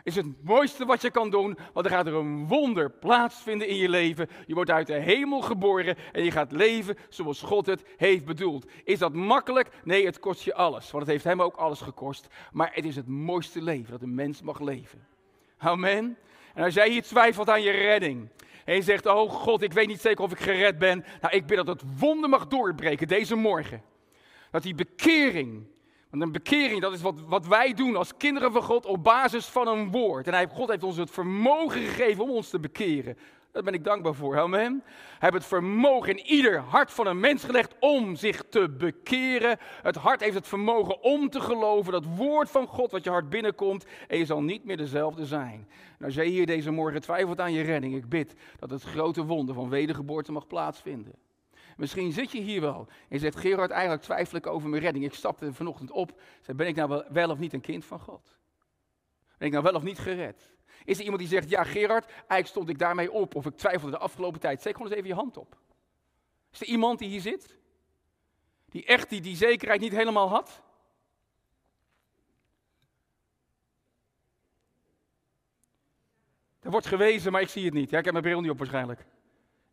is 0.09 0.15
het 0.15 0.45
mooiste 0.45 0.85
wat 0.85 1.03
je 1.03 1.11
kan 1.11 1.31
doen, 1.31 1.59
want 1.73 1.87
er 1.87 1.93
gaat 1.93 2.07
er 2.07 2.15
een 2.15 2.47
wonder 2.47 2.91
plaatsvinden 2.91 3.69
in 3.69 3.77
je 3.77 3.89
leven. 3.89 4.29
Je 4.47 4.55
wordt 4.55 4.71
uit 4.71 4.87
de 4.87 4.93
hemel 4.93 5.41
geboren 5.41 5.97
en 6.13 6.25
je 6.25 6.31
gaat 6.31 6.53
leven 6.53 6.97
zoals 7.09 7.43
God 7.43 7.67
het 7.67 7.85
heeft 7.97 8.25
bedoeld. 8.25 8.67
Is 8.85 8.99
dat 8.99 9.13
makkelijk? 9.13 9.69
Nee, 9.85 10.07
het 10.07 10.19
kost 10.19 10.43
je 10.43 10.55
alles, 10.55 10.91
want 10.91 11.03
het 11.03 11.13
heeft 11.13 11.25
hem 11.25 11.43
ook 11.43 11.57
alles 11.57 11.81
gekost. 11.81 12.27
Maar 12.53 12.71
het 12.73 12.85
is 12.85 12.97
het 12.97 13.09
mooiste 13.09 13.63
leven 13.63 13.91
dat 13.91 14.03
een 14.03 14.15
mens 14.15 14.43
mag 14.43 14.61
leven. 14.61 15.07
Amen. 15.59 16.17
En 16.55 16.65
als 16.65 16.75
jij 16.75 16.89
hier 16.89 17.03
twijfelt 17.03 17.49
aan 17.49 17.63
je 17.63 17.71
redding 17.71 18.29
en 18.65 18.75
je 18.75 18.83
zegt, 18.83 19.07
oh 19.07 19.31
God, 19.31 19.63
ik 19.63 19.73
weet 19.73 19.87
niet 19.87 20.01
zeker 20.01 20.25
of 20.25 20.33
ik 20.33 20.41
gered 20.41 20.79
ben. 20.79 21.05
Nou, 21.21 21.35
ik 21.35 21.47
bid 21.47 21.57
dat 21.57 21.67
het 21.67 21.83
wonder 21.99 22.31
mag 22.31 22.47
doorbreken 22.47 23.09
deze 23.09 23.35
morgen. 23.35 23.83
Dat 24.51 24.63
die 24.63 24.75
bekering 24.75 25.67
want 26.11 26.23
een 26.23 26.33
bekering, 26.33 26.81
dat 26.81 26.93
is 26.93 27.03
wat, 27.03 27.21
wat 27.27 27.47
wij 27.47 27.75
doen 27.75 27.97
als 27.97 28.17
kinderen 28.17 28.53
van 28.53 28.63
God 28.63 28.87
op 28.87 29.05
basis 29.05 29.47
van 29.47 29.69
een 29.69 29.91
woord. 29.91 30.27
En 30.27 30.33
hij, 30.33 30.49
God 30.49 30.69
heeft 30.69 30.83
ons 30.83 30.97
het 30.97 31.11
vermogen 31.11 31.81
gegeven 31.81 32.25
om 32.25 32.31
ons 32.31 32.51
te 32.51 32.59
bekeren. 32.59 33.17
Daar 33.53 33.63
ben 33.63 33.75
ik 33.75 33.85
dankbaar 33.85 34.15
voor. 34.15 34.39
Amen. 34.39 34.83
Hij 34.85 35.17
heeft 35.19 35.33
het 35.33 35.45
vermogen 35.45 36.17
in 36.17 36.27
ieder 36.27 36.59
hart 36.59 36.93
van 36.93 37.07
een 37.07 37.21
mens 37.21 37.45
gelegd 37.45 37.75
om 37.81 38.17
zich 38.17 38.43
te 38.51 38.69
bekeren. 38.69 39.59
Het 39.83 39.97
hart 39.97 40.21
heeft 40.21 40.35
het 40.35 40.47
vermogen 40.47 41.03
om 41.03 41.31
te 41.31 41.41
geloven. 41.41 41.93
Dat 41.93 42.05
woord 42.17 42.51
van 42.51 42.67
God 42.67 42.91
wat 42.91 43.05
je 43.05 43.11
hart 43.11 43.29
binnenkomt. 43.29 43.87
En 44.09 44.19
je 44.19 44.25
zal 44.25 44.43
niet 44.43 44.65
meer 44.65 44.77
dezelfde 44.77 45.27
zijn. 45.27 45.69
En 45.99 46.05
als 46.05 46.15
jij 46.15 46.27
hier 46.27 46.47
deze 46.47 46.71
morgen 46.71 47.01
twijfelt 47.01 47.41
aan 47.41 47.53
je 47.53 47.63
redding. 47.63 47.95
Ik 47.95 48.09
bid 48.09 48.35
dat 48.59 48.71
het 48.71 48.83
grote 48.83 49.25
wonder 49.25 49.55
van 49.55 49.69
wedergeboorte 49.69 50.33
mag 50.33 50.47
plaatsvinden. 50.47 51.15
Misschien 51.79 52.13
zit 52.13 52.33
je 52.33 52.41
hier 52.41 52.61
wel 52.61 52.87
en 52.89 53.07
je 53.09 53.19
zegt, 53.19 53.37
Gerard, 53.37 53.71
eigenlijk 53.71 54.03
twijfel 54.03 54.37
ik 54.37 54.47
over 54.47 54.69
mijn 54.69 54.83
redding. 54.83 55.05
Ik 55.05 55.15
stapte 55.15 55.53
vanochtend 55.53 55.91
op, 55.91 56.21
zei, 56.41 56.57
ben 56.57 56.67
ik 56.67 56.77
nou 56.77 57.05
wel, 57.09 57.31
of 57.31 57.39
niet 57.39 57.53
een 57.53 57.61
kind 57.61 57.85
van 57.85 58.01
God? 58.01 58.39
Ben 59.37 59.47
ik 59.47 59.53
nou 59.53 59.65
wel 59.65 59.75
of 59.75 59.83
niet 59.83 59.99
gered? 59.99 60.51
Is 60.85 60.97
er 60.97 61.03
iemand 61.03 61.21
die 61.21 61.29
zegt, 61.29 61.49
ja 61.49 61.65
Gerard, 61.65 62.07
eigenlijk 62.07 62.47
stond 62.47 62.69
ik 62.69 62.79
daarmee 62.79 63.13
op 63.13 63.35
of 63.35 63.47
ik 63.47 63.57
twijfelde 63.57 63.91
de 63.91 63.99
afgelopen 63.99 64.41
tijd. 64.41 64.61
Steek 64.61 64.73
gewoon 64.73 64.89
eens 64.89 64.97
even 64.97 65.11
je 65.11 65.15
hand 65.15 65.37
op. 65.37 65.57
Is 66.53 66.61
er 66.61 66.67
iemand 66.67 66.99
die 66.99 67.09
hier 67.09 67.21
zit? 67.21 67.59
Die 68.69 68.85
echt 68.85 69.09
die, 69.09 69.21
die 69.21 69.37
zekerheid 69.37 69.81
niet 69.81 69.97
helemaal 69.97 70.29
had? 70.29 70.63
Er 76.61 76.71
wordt 76.71 76.87
gewezen, 76.87 77.33
maar 77.33 77.41
ik 77.41 77.49
zie 77.49 77.65
het 77.65 77.75
niet. 77.75 77.91
Ja, 77.91 77.99
ik 77.99 78.05
heb 78.05 78.13
mijn 78.13 78.25
bril 78.25 78.41
niet 78.41 78.51
op 78.51 78.59
waarschijnlijk. 78.59 79.07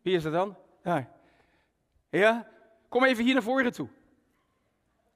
Wie 0.02 0.16
is 0.16 0.24
dat 0.24 0.34
dan? 0.34 0.58
Ja. 0.84 1.14
Ja? 2.18 2.48
Kom 2.90 3.04
even 3.04 3.24
hier 3.24 3.34
naar 3.34 3.44
voren 3.44 3.74
toe. 3.74 3.88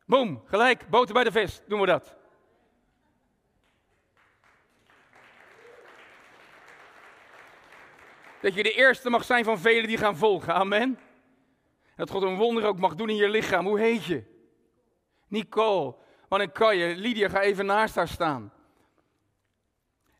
Boom, 0.05 0.41
gelijk, 0.45 0.89
boter 0.89 1.13
bij 1.13 1.23
de 1.23 1.31
vis, 1.31 1.61
doen 1.67 1.79
we 1.79 1.85
dat. 1.85 2.15
Dat 8.41 8.53
je 8.53 8.63
de 8.63 8.71
eerste 8.71 9.09
mag 9.09 9.23
zijn 9.23 9.43
van 9.43 9.59
velen 9.59 9.87
die 9.87 9.97
gaan 9.97 10.17
volgen, 10.17 10.53
amen. 10.53 10.99
Dat 11.95 12.09
God 12.09 12.23
een 12.23 12.35
wonder 12.35 12.65
ook 12.65 12.79
mag 12.79 12.95
doen 12.95 13.09
in 13.09 13.15
je 13.15 13.29
lichaam. 13.29 13.65
Hoe 13.65 13.79
heet 13.79 14.05
je? 14.05 14.23
Nicole. 15.27 15.95
Wat 16.27 16.39
een 16.39 16.51
kan 16.51 16.77
je. 16.77 16.95
Lydia, 16.95 17.29
ga 17.29 17.41
even 17.41 17.65
naast 17.65 17.95
haar 17.95 18.07
staan. 18.07 18.53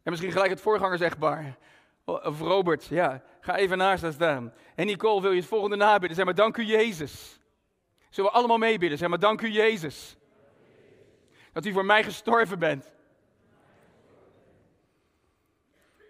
En 0.04 0.12
misschien 0.12 0.32
gelijk 0.32 0.50
het 0.50 0.62
voorgangers-echtbaar. 0.62 1.58
Of 2.06 2.40
Robert, 2.40 2.86
ja, 2.86 3.24
ga 3.40 3.56
even 3.56 3.78
naast 3.78 4.02
haar 4.02 4.14
staan. 4.14 4.54
En 4.76 4.86
Nicole, 4.86 5.22
wil 5.22 5.32
je 5.32 5.40
het 5.40 5.50
volgende 5.50 5.76
nabidden? 5.76 6.16
Zeg 6.16 6.26
maar, 6.26 6.36
dank 6.36 6.58
u 6.58 6.64
Jezus. 6.64 7.40
Zullen 8.10 8.32
we 8.32 8.38
allemaal 8.38 8.58
meebidden? 8.58 8.98
Zeg 8.98 9.10
maar, 9.10 9.20
dank 9.20 9.42
u 9.42 9.52
Jezus. 9.52 10.18
Dat 11.52 11.66
u 11.66 11.72
voor 11.72 11.86
mij 11.86 12.04
gestorven 12.04 12.60
bent. 12.60 12.92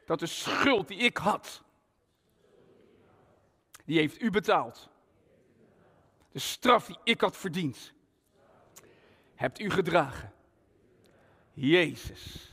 Dat 0.05 0.19
de 0.19 0.25
schuld 0.25 0.87
die 0.87 0.97
ik 0.97 1.17
had, 1.17 1.63
die 3.85 3.99
heeft 3.99 4.21
u 4.21 4.29
betaald. 4.29 4.89
De 6.31 6.39
straf 6.39 6.85
die 6.85 6.97
ik 7.03 7.21
had 7.21 7.37
verdiend, 7.37 7.93
hebt 9.35 9.59
u 9.59 9.69
gedragen. 9.69 10.33
Jezus, 11.53 12.51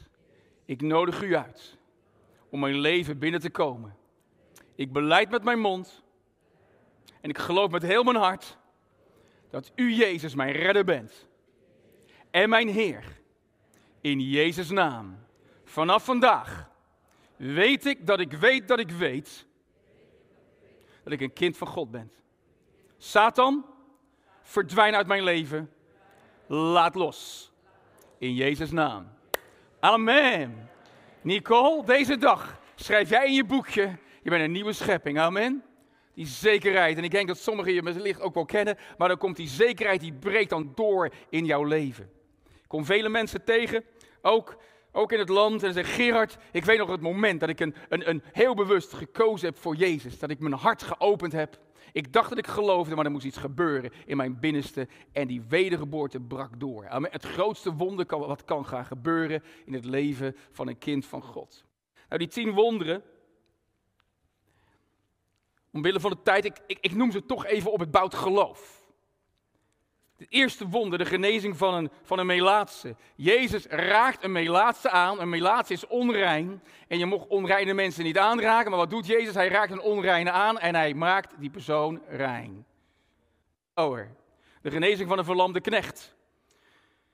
ik 0.65 0.81
nodig 0.81 1.23
u 1.23 1.37
uit 1.37 1.77
om 2.49 2.61
mijn 2.61 2.79
leven 2.79 3.19
binnen 3.19 3.41
te 3.41 3.51
komen. 3.51 3.97
Ik 4.77 4.93
beleid 4.93 5.31
met 5.31 5.43
mijn 5.43 5.59
mond 5.59 6.03
en 7.21 7.31
ik 7.31 7.39
geloof 7.39 7.71
met 7.71 7.83
heel 7.83 8.03
mijn 8.03 8.17
hart 8.17 8.57
dat 9.51 9.73
u 9.75 9.93
Jezus 9.93 10.35
mijn 10.35 10.53
redder 10.53 10.85
bent 10.85 11.27
en 12.31 12.49
mijn 12.49 12.69
Heer. 12.69 13.05
In 14.01 14.21
Jezus' 14.21 14.71
naam. 14.71 15.19
Vanaf 15.65 16.05
vandaag 16.05 16.71
weet 17.37 17.87
ik 17.87 18.07
dat 18.07 18.21
ik 18.21 18.33
weet 18.33 18.69
dat 18.69 18.79
ik 18.79 18.91
weet 18.91 19.47
dat 21.03 21.13
ik 21.13 21.21
een 21.21 21.33
kind 21.33 21.57
van 21.57 21.67
God 21.67 21.91
ben. 21.91 22.13
Satan, 22.99 23.67
verdwijn 24.43 24.95
uit 24.95 25.07
mijn 25.07 25.23
leven. 25.23 25.73
Laat 26.47 26.95
los. 26.95 27.53
In 28.19 28.35
Jezus' 28.35 28.71
naam. 28.71 29.09
Amen. 29.81 30.71
Nicole, 31.21 31.85
deze 31.85 32.17
dag 32.17 32.61
schrijf 32.75 33.09
jij 33.09 33.27
in 33.27 33.33
je 33.33 33.45
boekje, 33.45 33.99
je 34.27 34.33
bent 34.33 34.45
een 34.45 34.53
nieuwe 34.53 34.73
schepping. 34.73 35.19
Amen. 35.19 35.63
Die 36.15 36.27
zekerheid. 36.27 36.97
En 36.97 37.05
ik 37.05 37.11
denk 37.11 37.29
dat 37.29 37.39
sommigen 37.39 37.73
je 37.73 37.83
wellicht 37.83 38.21
ook 38.21 38.35
wel 38.35 38.45
kennen, 38.45 38.79
maar 38.99 39.09
dan 39.09 39.19
komt 39.19 39.37
die 39.37 39.49
zekerheid, 39.49 40.01
die 40.01 40.13
breekt 40.13 40.51
dan 40.51 40.73
door 40.75 41.11
in 41.29 41.45
jouw 41.45 41.65
leven. 41.65 42.11
Ik 42.45 42.69
kom 42.69 42.85
vele 42.85 43.09
mensen 43.09 43.45
tegen, 43.45 43.85
ook, 44.23 44.57
ook 44.93 45.13
in 45.13 45.19
het 45.19 45.29
land, 45.29 45.63
en 45.63 45.73
zeggen: 45.73 45.95
Gerard, 45.95 46.37
ik 46.53 46.65
weet 46.65 46.79
nog 46.79 46.89
het 46.89 47.01
moment 47.01 47.41
dat 47.41 47.49
ik 47.49 47.61
een, 47.61 47.75
een, 47.89 48.09
een 48.09 48.23
heel 48.33 48.55
bewust 48.55 48.93
gekozen 48.93 49.49
heb 49.49 49.59
voor 49.59 49.77
Jezus. 49.77 50.19
Dat 50.19 50.31
ik 50.31 50.39
mijn 50.39 50.55
hart 50.55 50.83
geopend 50.83 51.33
heb. 51.33 51.59
Ik 51.93 52.13
dacht 52.13 52.29
dat 52.29 52.39
ik 52.39 52.47
geloofde, 52.47 52.95
maar 52.95 53.05
er 53.05 53.11
moest 53.11 53.27
iets 53.27 53.37
gebeuren 53.37 53.93
in 54.07 54.17
mijn 54.17 54.41
binnenste. 54.41 54.89
En 55.13 55.27
die 55.27 55.43
wedergeboorte 55.49 56.21
brak 56.21 56.61
door. 56.61 56.85
Het 56.89 57.25
grootste 57.25 57.73
wonder 57.73 58.07
kan, 58.07 58.21
wat 58.21 58.45
kan 58.45 58.67
gaan 58.67 58.85
gebeuren 58.85 59.43
in 59.65 59.73
het 59.73 59.85
leven 59.85 60.37
van 60.51 60.69
een 60.69 60.79
kind 60.79 61.07
van 61.07 61.23
God. 61.23 61.65
Nou, 62.09 62.19
die 62.19 62.29
tien 62.29 62.51
wonderen. 62.51 63.03
Omwille 65.77 66.01
van 66.01 66.11
de 66.11 66.23
tijd, 66.23 66.45
ik, 66.45 66.57
ik, 66.67 66.95
noem 66.95 67.11
ze 67.11 67.27
toch 67.27 67.47
even 67.47 67.73
op 67.73 67.81
het 67.81 67.91
bout 67.91 68.15
geloof. 68.15 68.85
Het 70.17 70.27
eerste 70.31 70.69
wonder, 70.69 70.99
de 70.99 71.05
genezing 71.05 71.57
van 71.57 71.75
een, 71.75 71.91
van 72.03 72.19
een 72.19 72.27
melaatse. 72.27 72.97
Jezus 73.17 73.67
raakt 73.67 74.25
een 74.25 74.33
melaatse 74.33 74.91
aan. 74.91 75.21
Een 75.21 75.29
melaatse 75.29 75.73
is 75.73 75.87
onrein. 75.87 76.63
En 76.89 76.99
je 76.99 77.07
mocht 77.07 77.27
onreine 77.27 77.75
mensen 77.75 78.05
niet 78.05 78.19
aanraken. 78.19 78.71
Maar 78.71 78.79
wat 78.79 78.91
doet 78.91 79.07
Jezus? 79.07 79.35
Hij 79.35 79.49
raakt 79.49 79.73
een 79.73 79.81
onreine 79.81 80.31
aan 80.31 80.59
en 80.59 80.75
hij 80.75 80.95
maakt 80.95 81.35
die 81.39 81.51
persoon 81.51 82.03
rein. 82.09 82.67
Oh, 83.75 83.99
de 84.63 84.71
genezing 84.71 85.09
van 85.09 85.19
een 85.19 85.25
verlamde 85.25 85.61
knecht. 85.61 86.15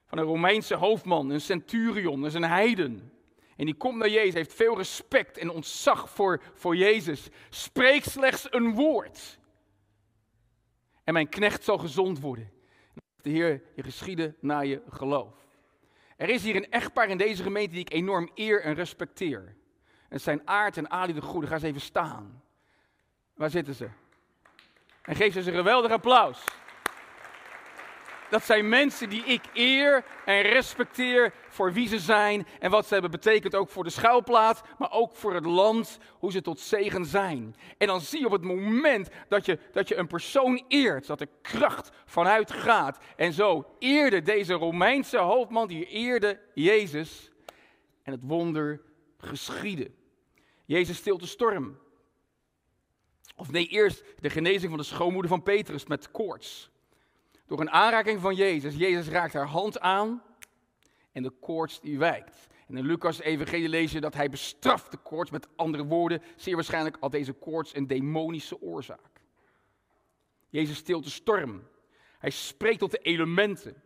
Van 0.07 0.19
een 0.19 0.25
Romeinse 0.25 0.75
hoofdman, 0.75 1.31
een 1.31 1.41
centurion, 1.41 2.21
dat 2.21 2.31
is 2.31 2.37
een 2.37 2.45
heiden. 2.45 3.13
En 3.63 3.69
die 3.69 3.77
komt 3.77 3.97
naar 3.99 4.09
Jezus, 4.09 4.35
heeft 4.35 4.55
veel 4.55 4.77
respect 4.77 5.39
en 5.39 5.51
ontzag 5.51 6.11
voor, 6.11 6.43
voor 6.55 6.77
Jezus. 6.77 7.29
Spreek 7.51 8.05
slechts 8.05 8.47
een 8.51 8.75
woord. 8.75 9.39
En 11.05 11.13
mijn 11.13 11.29
knecht 11.29 11.65
zal 11.65 11.79
gezond 11.79 12.21
worden 12.21 12.53
de 13.17 13.31
Heer 13.31 13.63
je 13.75 13.83
geschieden 13.83 14.37
naar 14.41 14.67
je 14.67 14.83
geloof. 14.89 15.35
Er 16.17 16.29
is 16.29 16.43
hier 16.43 16.57
een 16.57 16.71
echtpaar 16.71 17.09
in 17.09 17.19
deze 17.19 17.43
gemeente 17.43 17.71
die 17.71 17.81
ik 17.81 17.93
enorm 17.93 18.31
eer 18.35 18.63
en 18.63 18.75
respecteer. 18.75 19.57
Het 20.09 20.23
zijn 20.23 20.49
Aard 20.49 20.77
en 20.77 20.91
Ali 20.91 21.13
de 21.13 21.23
Goede. 21.23 21.47
Ga 21.47 21.55
eens 21.55 21.63
even 21.63 21.81
staan. 21.81 22.43
Waar 23.35 23.51
zitten 23.51 23.75
ze? 23.75 23.89
En 25.03 25.17
geef 25.17 25.33
ze 25.33 25.39
een 25.39 25.57
geweldig 25.57 25.91
applaus. 25.91 26.45
Dat 28.33 28.45
zijn 28.45 28.69
mensen 28.69 29.09
die 29.09 29.25
ik 29.25 29.43
eer 29.55 30.05
en 30.25 30.43
respecteer 30.43 31.35
voor 31.49 31.73
wie 31.73 31.89
ze 31.89 31.99
zijn 31.99 32.47
en 32.59 32.71
wat 32.71 32.87
ze 32.87 32.93
hebben 32.93 33.11
betekend 33.11 33.55
ook 33.55 33.69
voor 33.69 33.85
de 33.85 33.91
schuilplaats, 33.91 34.61
maar 34.79 34.93
ook 34.93 35.17
voor 35.17 35.35
het 35.35 35.45
land, 35.45 35.99
hoe 36.19 36.33
ze 36.33 36.43
tot 36.43 36.61
zegen 36.61 37.05
zijn. 37.05 37.55
En 37.79 37.87
dan 37.87 38.01
zie 38.01 38.21
je 38.21 38.27
op 38.27 38.33
het 38.33 38.43
moment 38.43 39.09
dat 39.29 39.47
je, 39.47 39.59
dat 39.73 39.89
je 39.89 39.97
een 39.97 40.07
persoon 40.07 40.65
eert, 40.69 41.07
dat 41.07 41.21
er 41.21 41.29
kracht 41.43 41.91
vanuit 42.05 42.53
gaat. 42.53 42.99
En 43.17 43.33
zo 43.33 43.67
eerde 43.79 44.23
deze 44.23 44.53
Romeinse 44.53 45.19
hoofdman, 45.19 45.69
die 45.69 45.87
eerde 45.87 46.41
Jezus 46.55 47.31
en 48.03 48.13
het 48.13 48.23
wonder 48.23 48.83
geschiedde. 49.19 49.91
Jezus 50.65 50.97
stilt 50.97 51.21
de 51.21 51.27
storm. 51.27 51.79
Of 53.37 53.51
nee, 53.51 53.67
eerst 53.67 54.05
de 54.21 54.31
genezing 54.31 54.71
van 54.71 54.81
de 54.81 54.87
schoonmoeder 54.87 55.31
van 55.31 55.43
Petrus 55.43 55.87
met 55.87 56.11
koorts. 56.11 56.72
Door 57.53 57.61
een 57.61 57.71
aanraking 57.71 58.21
van 58.21 58.35
Jezus. 58.35 58.75
Jezus 58.75 59.09
raakt 59.09 59.33
haar 59.33 59.47
hand 59.47 59.81
aan 59.81 60.23
en 61.13 61.23
de 61.23 61.31
koorts 61.31 61.81
die 61.81 61.99
wijkt. 61.99 62.47
En 62.69 62.77
in 62.77 62.87
Lucas 62.87 63.21
evangelie 63.21 63.69
lees 63.69 63.93
je 63.93 64.01
dat 64.01 64.15
hij 64.15 64.29
bestraft 64.29 64.91
de 64.91 64.97
koorts. 64.97 65.31
Met 65.31 65.49
andere 65.57 65.85
woorden, 65.85 66.23
zeer 66.37 66.55
waarschijnlijk 66.55 66.97
had 67.01 67.13
deze 67.13 67.33
koorts 67.33 67.75
een 67.75 67.87
demonische 67.87 68.61
oorzaak. 68.61 69.21
Jezus 70.49 70.77
stilt 70.77 71.05
de 71.05 71.11
storm. 71.11 71.69
Hij 72.19 72.31
spreekt 72.31 72.79
tot 72.79 72.91
de 72.91 72.99
elementen 72.99 73.83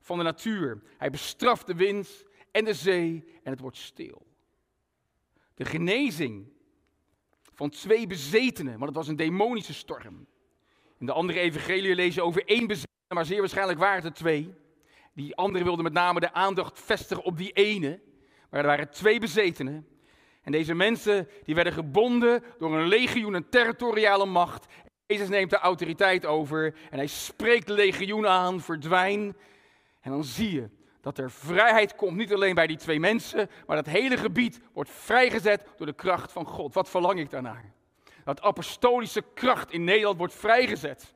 van 0.00 0.18
de 0.18 0.24
natuur. 0.24 0.82
Hij 0.98 1.10
bestraft 1.10 1.66
de 1.66 1.74
wind 1.74 2.24
en 2.50 2.64
de 2.64 2.74
zee 2.74 3.24
en 3.42 3.50
het 3.50 3.60
wordt 3.60 3.76
stil. 3.76 4.26
De 5.54 5.64
genezing 5.64 6.52
van 7.52 7.70
twee 7.70 8.06
bezetenen, 8.06 8.72
want 8.72 8.84
het 8.84 8.94
was 8.94 9.08
een 9.08 9.16
demonische 9.16 9.74
storm. 9.74 10.26
In 10.98 11.06
de 11.06 11.12
andere 11.12 11.38
evangelie 11.38 11.94
lees 11.94 12.14
je 12.14 12.22
over 12.22 12.44
één 12.44 12.66
bezetene, 12.66 12.96
maar 13.14 13.26
zeer 13.26 13.40
waarschijnlijk 13.40 13.78
waren 13.78 13.96
het 13.96 14.04
er 14.04 14.12
twee. 14.12 14.54
Die 15.12 15.36
andere 15.36 15.64
wilde 15.64 15.82
met 15.82 15.92
name 15.92 16.20
de 16.20 16.32
aandacht 16.32 16.80
vestigen 16.80 17.24
op 17.24 17.36
die 17.36 17.52
ene. 17.52 18.00
Maar 18.50 18.60
er 18.60 18.66
waren 18.66 18.90
twee 18.90 19.20
bezetenen. 19.20 19.88
En 20.42 20.52
deze 20.52 20.74
mensen 20.74 21.28
die 21.44 21.54
werden 21.54 21.72
gebonden 21.72 22.42
door 22.58 22.78
een 22.78 22.88
legioen, 22.88 23.34
een 23.34 23.48
territoriale 23.48 24.26
macht. 24.26 24.66
Jezus 25.06 25.28
neemt 25.28 25.50
de 25.50 25.58
autoriteit 25.58 26.26
over 26.26 26.74
en 26.90 26.98
hij 26.98 27.06
spreekt 27.06 27.68
legioen 27.68 28.26
aan, 28.26 28.60
verdwijn. 28.60 29.36
En 30.00 30.10
dan 30.10 30.24
zie 30.24 30.52
je 30.52 30.68
dat 31.00 31.18
er 31.18 31.30
vrijheid 31.30 31.94
komt, 31.94 32.16
niet 32.16 32.32
alleen 32.32 32.54
bij 32.54 32.66
die 32.66 32.76
twee 32.76 33.00
mensen, 33.00 33.50
maar 33.66 33.76
dat 33.76 33.86
hele 33.86 34.16
gebied 34.16 34.60
wordt 34.72 34.90
vrijgezet 34.90 35.64
door 35.76 35.86
de 35.86 35.92
kracht 35.92 36.32
van 36.32 36.46
God. 36.46 36.74
Wat 36.74 36.88
verlang 36.88 37.18
ik 37.20 37.30
daarnaar? 37.30 37.72
Dat 38.24 38.42
apostolische 38.42 39.24
kracht 39.34 39.70
in 39.70 39.84
Nederland 39.84 40.18
wordt 40.18 40.34
vrijgezet. 40.34 41.14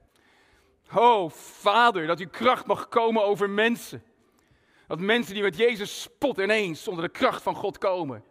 Oh, 0.95 1.31
Vader, 1.31 2.07
dat 2.07 2.21
uw 2.21 2.29
kracht 2.31 2.67
mag 2.67 2.89
komen 2.89 3.25
over 3.25 3.51
mensen. 3.51 4.03
Dat 4.87 5.01
mensen 5.01 5.35
die 5.35 5.43
met 5.43 5.57
Jezus 5.57 6.03
spotten 6.03 6.45
ineens 6.45 6.83
zonder 6.83 7.05
de 7.05 7.11
kracht 7.11 7.43
van 7.43 7.55
God 7.55 7.79
komen. 7.79 8.25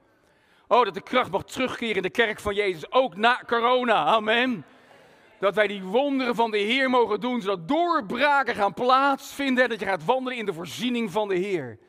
Oh, 0.68 0.84
dat 0.84 0.94
de 0.94 1.02
kracht 1.02 1.32
mag 1.32 1.44
terugkeren 1.44 1.96
in 1.96 2.02
de 2.02 2.10
kerk 2.10 2.40
van 2.40 2.56
Jezus, 2.56 2.92
ook 2.92 3.16
na 3.16 3.44
corona. 3.48 4.06
Amen. 4.06 4.66
Dat 5.40 5.56
wij 5.56 5.68
die 5.68 5.84
wonderen 5.84 6.36
van 6.36 6.52
de 6.52 6.58
Heer 6.58 6.90
mogen 6.90 7.20
doen, 7.20 7.42
zodat 7.42 7.68
doorbraken 7.68 8.56
gaan 8.56 8.74
plaatsvinden 8.74 9.64
en 9.64 9.70
dat 9.70 9.80
je 9.80 9.86
gaat 9.86 10.06
wandelen 10.06 10.38
in 10.38 10.46
de 10.46 10.54
voorziening 10.54 11.12
van 11.12 11.28
de 11.28 11.36
Heer. 11.36 11.80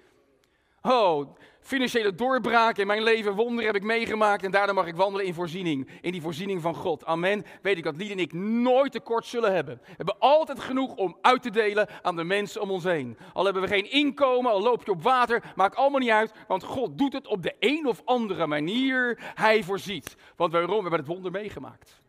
Oh, 0.82 1.36
financiële 1.62 2.14
doorbraak 2.14 2.76
in 2.76 2.86
mijn 2.86 3.02
leven, 3.02 3.34
wonderen 3.34 3.66
heb 3.66 3.76
ik 3.76 3.82
meegemaakt 3.82 4.44
en 4.44 4.50
daardoor 4.50 4.74
mag 4.74 4.86
ik 4.86 4.94
wandelen 4.94 5.26
in 5.26 5.34
voorziening, 5.34 5.88
in 6.00 6.12
die 6.12 6.20
voorziening 6.20 6.60
van 6.60 6.74
God. 6.74 7.04
Amen. 7.04 7.44
Weet 7.62 7.76
ik 7.76 7.84
dat 7.84 7.96
Lied 7.96 8.10
en 8.10 8.18
ik 8.18 8.32
nooit 8.32 8.92
tekort 8.92 9.26
zullen 9.26 9.54
hebben. 9.54 9.80
We 9.82 9.92
hebben 9.96 10.18
altijd 10.18 10.60
genoeg 10.60 10.94
om 10.94 11.16
uit 11.20 11.42
te 11.42 11.50
delen 11.50 11.88
aan 12.02 12.16
de 12.16 12.24
mensen 12.24 12.60
om 12.60 12.70
ons 12.70 12.84
heen. 12.84 13.18
Al 13.32 13.44
hebben 13.44 13.62
we 13.62 13.68
geen 13.68 13.90
inkomen, 13.90 14.50
al 14.50 14.62
loop 14.62 14.84
je 14.84 14.90
op 14.90 15.02
water, 15.02 15.52
maakt 15.54 15.76
allemaal 15.76 16.00
niet 16.00 16.10
uit, 16.10 16.32
want 16.48 16.62
God 16.62 16.98
doet 16.98 17.12
het 17.12 17.26
op 17.26 17.42
de 17.42 17.54
een 17.58 17.86
of 17.86 18.02
andere 18.04 18.46
manier. 18.46 19.18
Hij 19.34 19.62
voorziet. 19.62 20.16
Want 20.36 20.52
waarom? 20.52 20.70
We 20.76 20.80
hebben 20.80 20.98
het 20.98 21.08
wonder 21.08 21.30
meegemaakt. 21.30 22.00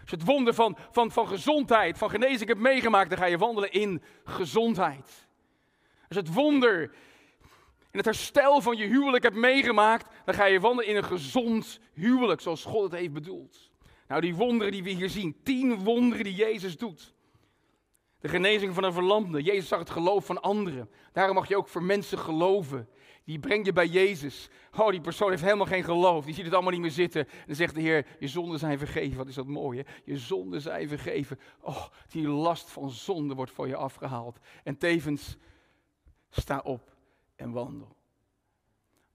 Als 0.00 0.10
het 0.10 0.24
wonder 0.24 0.54
van, 0.54 0.76
van, 0.90 1.10
van 1.10 1.28
gezondheid, 1.28 1.98
van 1.98 2.10
genezing 2.10 2.48
hebt 2.48 2.60
meegemaakt, 2.60 3.08
dan 3.08 3.18
ga 3.18 3.24
je 3.24 3.38
wandelen 3.38 3.72
in 3.72 4.02
gezondheid. 4.24 5.26
Als 6.08 6.16
het 6.16 6.34
wonder 6.34 6.94
in 7.94 8.00
het 8.00 8.08
herstel 8.08 8.60
van 8.60 8.76
je 8.76 8.86
huwelijk 8.86 9.22
hebt 9.22 9.36
meegemaakt, 9.36 10.14
dan 10.24 10.34
ga 10.34 10.44
je 10.44 10.60
wandelen 10.60 10.90
in 10.90 10.96
een 10.96 11.04
gezond 11.04 11.80
huwelijk, 11.92 12.40
zoals 12.40 12.64
God 12.64 12.82
het 12.82 13.00
heeft 13.00 13.12
bedoeld. 13.12 13.70
Nou, 14.08 14.20
die 14.20 14.34
wonderen 14.34 14.72
die 14.72 14.82
we 14.82 14.90
hier 14.90 15.10
zien, 15.10 15.36
tien 15.42 15.84
wonderen 15.84 16.24
die 16.24 16.34
Jezus 16.34 16.76
doet. 16.76 17.14
De 18.20 18.28
genezing 18.28 18.74
van 18.74 18.84
een 18.84 18.92
verlamde. 18.92 19.42
Jezus 19.42 19.68
zag 19.68 19.78
het 19.78 19.90
geloof 19.90 20.26
van 20.26 20.42
anderen. 20.42 20.90
Daarom 21.12 21.34
mag 21.34 21.48
je 21.48 21.56
ook 21.56 21.68
voor 21.68 21.82
mensen 21.82 22.18
geloven. 22.18 22.88
Die 23.24 23.38
breng 23.38 23.66
je 23.66 23.72
bij 23.72 23.86
Jezus. 23.86 24.48
Oh, 24.76 24.90
die 24.90 25.00
persoon 25.00 25.30
heeft 25.30 25.42
helemaal 25.42 25.66
geen 25.66 25.84
geloof. 25.84 26.24
Die 26.24 26.34
ziet 26.34 26.44
het 26.44 26.54
allemaal 26.54 26.72
niet 26.72 26.80
meer 26.80 26.90
zitten. 26.90 27.28
En 27.28 27.46
dan 27.46 27.56
zegt 27.56 27.74
de 27.74 27.80
Heer, 27.80 28.06
je 28.18 28.28
zonden 28.28 28.58
zijn 28.58 28.78
vergeven. 28.78 29.16
Wat 29.16 29.28
is 29.28 29.34
dat 29.34 29.46
mooi, 29.46 29.78
hè? 29.78 29.92
Je 30.04 30.18
zonden 30.18 30.60
zijn 30.60 30.88
vergeven. 30.88 31.38
Oh, 31.60 31.86
die 32.08 32.28
last 32.28 32.70
van 32.70 32.90
zonde 32.90 33.34
wordt 33.34 33.52
voor 33.52 33.68
je 33.68 33.76
afgehaald. 33.76 34.38
En 34.64 34.78
tevens, 34.78 35.36
sta 36.30 36.60
op 36.64 36.93
en 37.36 37.50
wandel. 37.50 37.96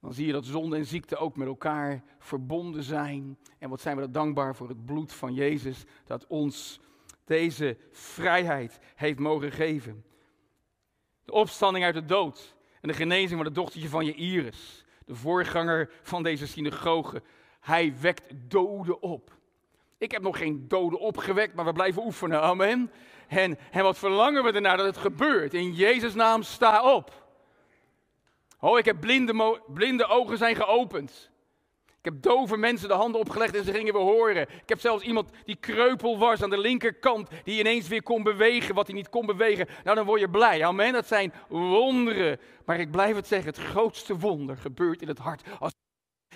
Dan 0.02 0.14
zie 0.14 0.26
je 0.26 0.32
dat 0.32 0.46
zonde 0.46 0.76
en 0.76 0.86
ziekte 0.86 1.18
ook 1.18 1.36
met 1.36 1.48
elkaar 1.48 2.04
verbonden 2.20 2.84
zijn. 2.84 3.38
En 3.58 3.70
wat 3.70 3.82
zijn 3.82 3.96
we 3.96 4.02
dat 4.02 4.14
dankbaar 4.14 4.56
voor 4.56 4.68
het 4.68 4.86
bloed 4.86 5.14
van 5.14 5.34
Jezus 5.34 5.84
dat 6.06 6.28
ons 6.28 6.80
deze 7.26 7.78
vrijheid 7.92 8.80
heeft 8.96 9.20
mogen 9.20 9.52
geven. 9.52 10.04
De 11.26 11.32
opstanding 11.32 11.86
uit 11.86 11.94
de 11.94 12.06
dood 12.06 12.56
en 12.82 12.88
de 12.88 12.94
genezing 12.94 13.32
van 13.32 13.46
het 13.46 13.56
dochtertje 13.56 13.90
van 13.90 14.06
je 14.06 14.14
Iris, 14.14 14.86
de 15.06 15.16
voorganger 15.16 15.92
van 16.02 16.24
deze 16.24 16.48
synagoge. 16.48 17.22
Hij 17.60 18.00
wekt 18.00 18.34
doden 18.50 19.02
op. 19.02 19.38
Ik 19.98 20.12
heb 20.12 20.22
nog 20.22 20.38
geen 20.38 20.68
doden 20.68 21.00
opgewekt, 21.00 21.54
maar 21.56 21.66
we 21.66 21.74
blijven 21.74 22.06
oefenen. 22.06 22.42
Amen. 22.42 22.92
En, 23.28 23.58
en 23.72 23.84
wat 23.84 23.98
verlangen 23.98 24.44
we 24.44 24.52
ernaar 24.52 24.78
dat 24.78 24.86
het 24.86 24.98
gebeurt? 24.98 25.54
In 25.54 25.74
Jezus' 25.74 26.14
naam 26.14 26.44
sta 26.44 26.94
op. 26.94 27.19
Oh, 28.60 28.78
ik 28.78 28.86
heb 28.86 29.00
blinde, 29.00 29.62
blinde 29.68 30.06
ogen 30.06 30.38
zijn 30.38 30.56
geopend. 30.56 31.30
Ik 32.00 32.06
heb 32.06 32.22
dove 32.22 32.58
mensen 32.58 32.88
de 32.88 32.94
handen 32.94 33.22
opgelegd 33.22 33.56
en 33.56 33.64
ze 33.64 33.72
gingen 33.72 33.94
weer 33.94 34.02
horen. 34.02 34.42
Ik 34.42 34.70
heb 34.70 34.80
zelfs 34.80 35.04
iemand 35.04 35.30
die 35.46 35.56
kreupel 35.56 36.18
was 36.18 36.44
aan 36.44 36.50
de 36.50 36.58
linkerkant, 36.58 37.30
die 37.44 37.60
ineens 37.60 37.88
weer 37.88 38.04
kon 38.04 38.24
bewegen 38.24 38.76
wat 38.76 38.88
hij 38.88 38.96
niet 38.96 39.10
kon 39.10 39.26
bewegen. 39.26 39.68
Nou, 39.84 39.96
dan 39.96 40.06
word 40.06 40.20
je 40.20 40.30
blij. 40.30 40.66
Amen. 40.66 40.94
Dat 40.94 41.08
zijn 41.08 41.34
wonderen. 41.48 42.40
Maar 42.66 42.80
ik 42.80 42.92
blijf 42.92 43.16
het 43.16 43.28
zeggen, 43.28 43.50
het 43.50 43.64
grootste 43.64 44.18
wonder 44.18 44.58
gebeurt 44.58 45.02
in 45.02 45.08
het 45.08 45.18
hart 45.18 45.42
als 45.60 45.72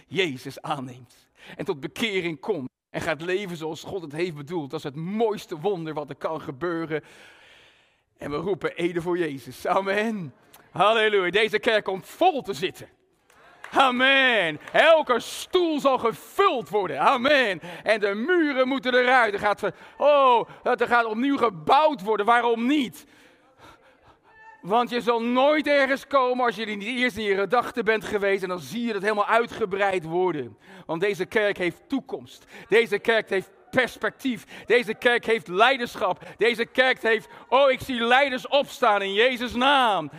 Jezus 0.08 0.62
aanneemt. 0.62 1.30
En 1.56 1.66
tot 1.66 1.80
bekering 1.80 2.40
komt 2.40 2.70
en 2.90 3.02
gaat 3.02 3.22
leven 3.22 3.58
zoals 3.58 3.84
God 3.84 4.02
het 4.02 4.12
heeft 4.12 4.36
bedoeld. 4.36 4.70
Dat 4.70 4.80
is 4.80 4.86
het 4.86 4.96
mooiste 4.96 5.60
wonder 5.60 5.94
wat 5.94 6.10
er 6.10 6.16
kan 6.16 6.42
gebeuren. 6.42 7.04
En 8.18 8.32
we 8.32 8.38
roepen 8.38 8.76
Ede 8.76 9.02
voor 9.02 9.18
Jezus. 9.18 9.68
Amen. 9.68 10.34
Halleluja. 10.74 11.32
Deze 11.32 11.60
kerk 11.60 11.84
komt 11.84 12.08
vol 12.08 12.42
te 12.42 12.54
zitten. 12.54 12.90
Amen. 13.72 14.60
Elke 14.72 15.20
stoel 15.20 15.80
zal 15.80 15.98
gevuld 15.98 16.70
worden. 16.70 17.00
Amen. 17.00 17.62
En 17.84 18.00
de 18.00 18.14
muren 18.14 18.68
moeten 18.68 18.94
eruit. 18.94 19.34
Er 19.34 19.40
gaat, 19.40 19.72
oh, 19.98 20.50
er 20.64 20.88
gaat 20.88 21.06
opnieuw 21.06 21.38
gebouwd 21.38 22.02
worden. 22.02 22.26
Waarom 22.26 22.68
niet? 22.68 23.06
Want 24.62 24.90
je 24.90 25.02
zal 25.02 25.22
nooit 25.22 25.68
ergens 25.68 26.08
komen 26.08 26.46
als 26.46 26.56
je 26.56 26.66
niet 26.66 26.84
eerst 26.84 27.18
in 27.18 27.24
je 27.24 27.36
gedachten 27.36 27.86
bent 27.86 28.06
geweest. 28.06 28.44
En 28.44 28.50
dan 28.50 28.60
zie 28.60 28.86
je 28.86 28.94
dat 28.94 29.02
helemaal 29.02 29.28
uitgebreid 29.28 30.04
worden. 30.04 30.58
Want 30.86 31.02
deze 31.02 31.26
kerk 31.26 31.58
heeft 31.58 31.82
toekomst. 31.88 32.46
Deze 32.70 33.00
kerk 33.00 33.30
heeft 33.30 33.50
perspectief. 33.72 34.46
Deze 34.66 34.94
kerk 34.94 35.26
heeft 35.26 35.48
leiderschap. 35.48 36.20
Deze 36.38 36.66
kerk 36.66 37.02
heeft, 37.02 37.28
oh 37.50 37.72
ik 37.72 37.80
zie 37.80 38.04
leiders 38.04 38.48
opstaan 38.48 39.02
in 39.02 39.14
Jezus' 39.14 39.54
naam. 39.54 40.12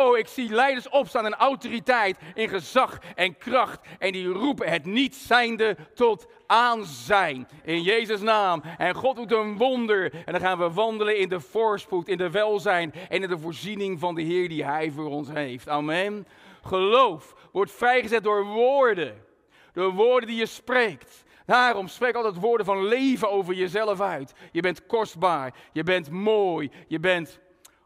Oh, 0.00 0.18
ik 0.18 0.28
zie 0.28 0.50
leiders 0.50 0.88
opstaan 0.88 1.26
in 1.26 1.34
autoriteit, 1.34 2.18
in 2.34 2.48
gezag 2.48 2.98
en 3.14 3.38
kracht. 3.38 3.80
En 3.98 4.12
die 4.12 4.26
roepen 4.26 4.68
het 4.68 4.84
niet 4.84 5.14
zijnde 5.14 5.76
tot 5.94 6.26
aanzijn. 6.46 7.48
In 7.64 7.82
Jezus' 7.82 8.20
naam. 8.20 8.62
En 8.78 8.94
God 8.94 9.16
doet 9.16 9.32
een 9.32 9.56
wonder. 9.56 10.14
En 10.14 10.32
dan 10.32 10.40
gaan 10.40 10.58
we 10.58 10.70
wandelen 10.70 11.18
in 11.18 11.28
de 11.28 11.40
voorspoed, 11.40 12.08
in 12.08 12.18
de 12.18 12.30
welzijn 12.30 12.94
en 13.08 13.22
in 13.22 13.28
de 13.28 13.38
voorziening 13.38 13.98
van 13.98 14.14
de 14.14 14.22
Heer 14.22 14.48
die 14.48 14.64
Hij 14.64 14.90
voor 14.90 15.10
ons 15.10 15.28
heeft. 15.28 15.68
Amen. 15.68 16.26
Geloof 16.62 17.34
wordt 17.52 17.72
vrijgezet 17.72 18.22
door 18.22 18.44
woorden. 18.44 19.24
Door 19.72 19.92
woorden 19.92 20.28
die 20.28 20.38
je 20.38 20.46
spreekt. 20.46 21.24
Daarom 21.46 21.88
spreek 21.88 22.14
altijd 22.14 22.40
woorden 22.40 22.66
van 22.66 22.86
leven 22.86 23.30
over 23.30 23.54
jezelf 23.54 24.00
uit. 24.00 24.32
Je 24.52 24.60
bent 24.60 24.86
kostbaar. 24.86 25.54
Je 25.72 25.82
bent 25.82 26.10
mooi. 26.10 26.70
Je 26.86 27.00
bent 27.00 27.40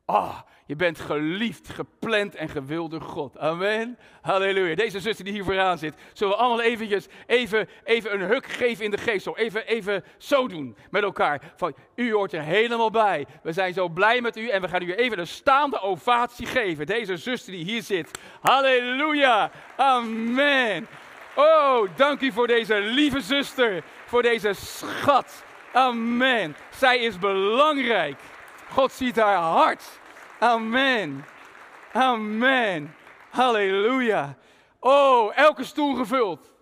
Ah, 0.07 0.39
je 0.67 0.77
bent 0.77 1.01
geliefd, 1.01 1.69
gepland 1.69 2.35
en 2.35 2.49
gewild 2.49 2.91
door 2.91 3.01
God. 3.01 3.39
Amen. 3.39 3.99
Halleluja. 4.21 4.75
Deze 4.75 5.01
zuster 5.01 5.25
die 5.25 5.35
hier 5.35 5.45
vooraan 5.45 5.79
zit, 5.79 5.95
zullen 6.13 6.33
we 6.33 6.39
allemaal 6.39 6.65
eventjes 6.65 7.07
even, 7.27 7.69
even 7.85 8.15
een 8.15 8.29
huk 8.29 8.47
geven 8.47 8.85
in 8.85 8.91
de 8.91 8.99
geest. 8.99 9.25
Zo 9.25 9.35
even, 9.35 9.67
even 9.67 10.05
zo 10.19 10.49
doen 10.49 10.77
met 10.91 11.03
elkaar. 11.03 11.53
Van, 11.57 11.75
u 11.95 12.13
hoort 12.13 12.33
er 12.33 12.43
helemaal 12.43 12.91
bij. 12.91 13.27
We 13.43 13.53
zijn 13.53 13.75
zo 13.75 13.89
blij 13.89 14.21
met 14.21 14.37
u 14.37 14.49
en 14.49 14.61
we 14.61 14.69
gaan 14.69 14.83
u 14.83 14.95
even 14.95 15.19
een 15.19 15.27
staande 15.27 15.81
ovatie 15.81 16.47
geven. 16.47 16.87
Deze 16.87 17.17
zuster 17.17 17.53
die 17.53 17.65
hier 17.65 17.83
zit. 17.83 18.11
Halleluja. 18.41 19.51
Amen. 19.77 20.87
Oh, 21.35 21.89
dank 21.97 22.21
u 22.21 22.33
voor 22.33 22.47
deze 22.47 22.81
lieve 22.81 23.21
zuster. 23.21 23.83
Voor 24.05 24.23
deze 24.23 24.53
schat. 24.53 25.45
Amen. 25.73 26.57
Zij 26.71 26.99
is 26.99 27.19
belangrijk. 27.19 28.21
God 28.71 28.93
ziet 28.93 29.17
haar 29.17 29.37
hart. 29.37 30.03
Amen. 30.45 31.25
Amen. 31.93 32.95
Halleluja. 33.31 34.37
Oh, 34.79 35.37
elke 35.37 35.65
stoel 35.65 35.95
gevuld. 35.95 36.55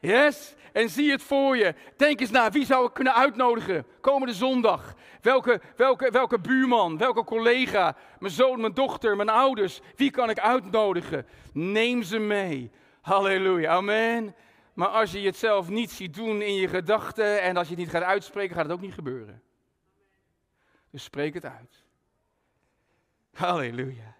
Yes? 0.00 0.54
En 0.72 0.88
zie 0.88 1.10
het 1.10 1.22
voor 1.22 1.56
je. 1.56 1.74
Denk 1.96 2.20
eens 2.20 2.30
na, 2.30 2.50
wie 2.50 2.64
zou 2.64 2.86
ik 2.86 2.92
kunnen 2.92 3.14
uitnodigen 3.14 3.86
komende 4.00 4.34
zondag? 4.34 4.94
Welke, 5.20 5.60
welke, 5.76 6.10
welke 6.10 6.40
buurman, 6.40 6.98
welke 6.98 7.24
collega, 7.24 7.96
mijn 8.18 8.32
zoon, 8.32 8.60
mijn 8.60 8.74
dochter, 8.74 9.16
mijn 9.16 9.28
ouders. 9.28 9.80
Wie 9.96 10.10
kan 10.10 10.30
ik 10.30 10.38
uitnodigen? 10.38 11.26
Neem 11.52 12.02
ze 12.02 12.18
mee. 12.18 12.70
Halleluja. 13.00 13.70
Amen. 13.70 14.34
Maar 14.74 14.88
als 14.88 15.12
je 15.12 15.20
het 15.20 15.36
zelf 15.36 15.68
niet 15.68 15.90
ziet 15.90 16.14
doen 16.14 16.42
in 16.42 16.54
je 16.54 16.68
gedachten 16.68 17.42
en 17.42 17.56
als 17.56 17.68
je 17.68 17.74
het 17.74 17.82
niet 17.82 17.92
gaat 17.92 18.02
uitspreken, 18.02 18.54
gaat 18.54 18.64
het 18.64 18.74
ook 18.74 18.80
niet 18.80 18.94
gebeuren. 18.94 19.42
Dus 20.90 21.02
spreek 21.02 21.34
het 21.34 21.44
uit. 21.44 21.79
Halleluja. 23.32 24.16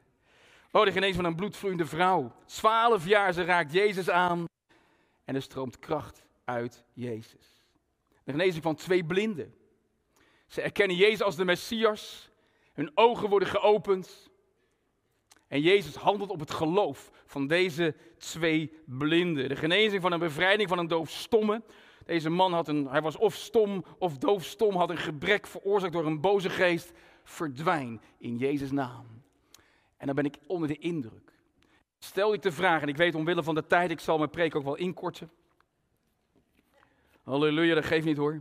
Oh, 0.71 0.85
de 0.85 0.93
genees 0.93 1.17
van 1.17 1.25
een 1.25 1.37
bloedvloeiende 1.37 1.87
vrouw. 1.87 2.33
Twaalf 2.45 3.07
jaar, 3.07 3.33
ze 3.33 3.45
raakt 3.45 3.73
Jezus 3.73 4.11
aan. 4.11 4.45
En 5.25 5.35
er 5.35 5.43
stroomt 5.43 5.79
kracht 5.79 6.27
uit 6.45 6.85
Jezus. 6.93 7.65
De 8.25 8.31
genezing 8.31 8.63
van 8.63 8.75
twee 8.75 9.05
blinden. 9.05 9.55
Ze 10.47 10.61
erkennen 10.61 10.97
Jezus 10.97 11.23
als 11.23 11.37
de 11.37 11.45
Messias. 11.45 12.31
Hun 12.73 12.91
ogen 12.95 13.29
worden 13.29 13.49
geopend. 13.49 14.31
En 15.49 15.61
Jezus 15.61 15.95
handelt 15.95 16.31
op 16.31 16.41
het 16.41 16.51
geloof 16.51 17.11
van 17.27 17.47
deze 17.47 17.95
twee 18.19 18.73
blinden. 18.85 19.49
De 19.49 19.57
genezing 19.57 20.03
van 20.03 20.13
een 20.13 20.19
bevrijding 20.19 20.69
van 20.69 20.79
een 20.79 20.89
doofstomme. 20.89 21.63
Deze 22.05 22.31
man 22.31 22.53
had 22.53 22.69
een, 22.69 22.87
hij 22.87 23.03
was 23.03 23.17
of 23.17 23.35
stom 23.35 23.85
of 23.99 24.19
doofstom, 24.19 24.77
had 24.77 24.91
een 24.91 24.99
gebrek 24.99 25.47
veroorzaakt 25.47 25.93
door 25.93 26.07
een 26.07 26.21
boze 26.21 26.51
geest. 26.51 26.93
Verdwijn 27.23 28.01
in 28.19 28.37
Jezus' 28.37 28.71
naam. 28.71 29.07
En 29.97 30.07
dan 30.07 30.15
ben 30.15 30.25
ik 30.25 30.39
onder 30.47 30.69
de 30.69 30.79
indruk. 30.79 31.33
Stel 31.99 32.33
ik 32.33 32.43
de 32.43 32.53
vraag, 32.53 32.83
en 32.83 32.89
ik 32.89 32.97
weet 32.97 33.15
omwille 33.15 33.43
van 33.43 33.55
de 33.55 33.67
tijd, 33.67 33.91
ik 33.91 34.01
zal 34.01 34.19
mijn 34.19 34.31
preek 34.31 34.55
ook 34.55 34.65
wel 34.65 34.77
inkorten. 34.77 35.31
Halleluja, 37.23 37.75
dat 37.75 37.85
geeft 37.85 38.05
niet 38.05 38.17
hoor. 38.17 38.41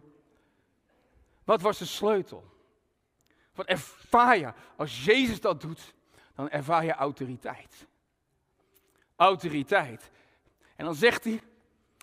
Wat 1.44 1.62
was 1.62 1.78
de 1.78 1.86
sleutel? 1.86 2.44
Wat 3.54 3.66
ervaar 3.66 4.38
je? 4.38 4.54
Als 4.76 5.06
Jezus 5.06 5.42
dat 5.42 5.62
doet, 5.62 5.94
dan 6.36 6.50
ervaar 6.50 6.86
je 6.86 6.94
autoriteit. 6.94 7.88
Autoriteit. 9.16 10.12
En 10.76 10.86
dan 10.86 10.96
zegt 10.96 11.24
hij, 11.24 11.42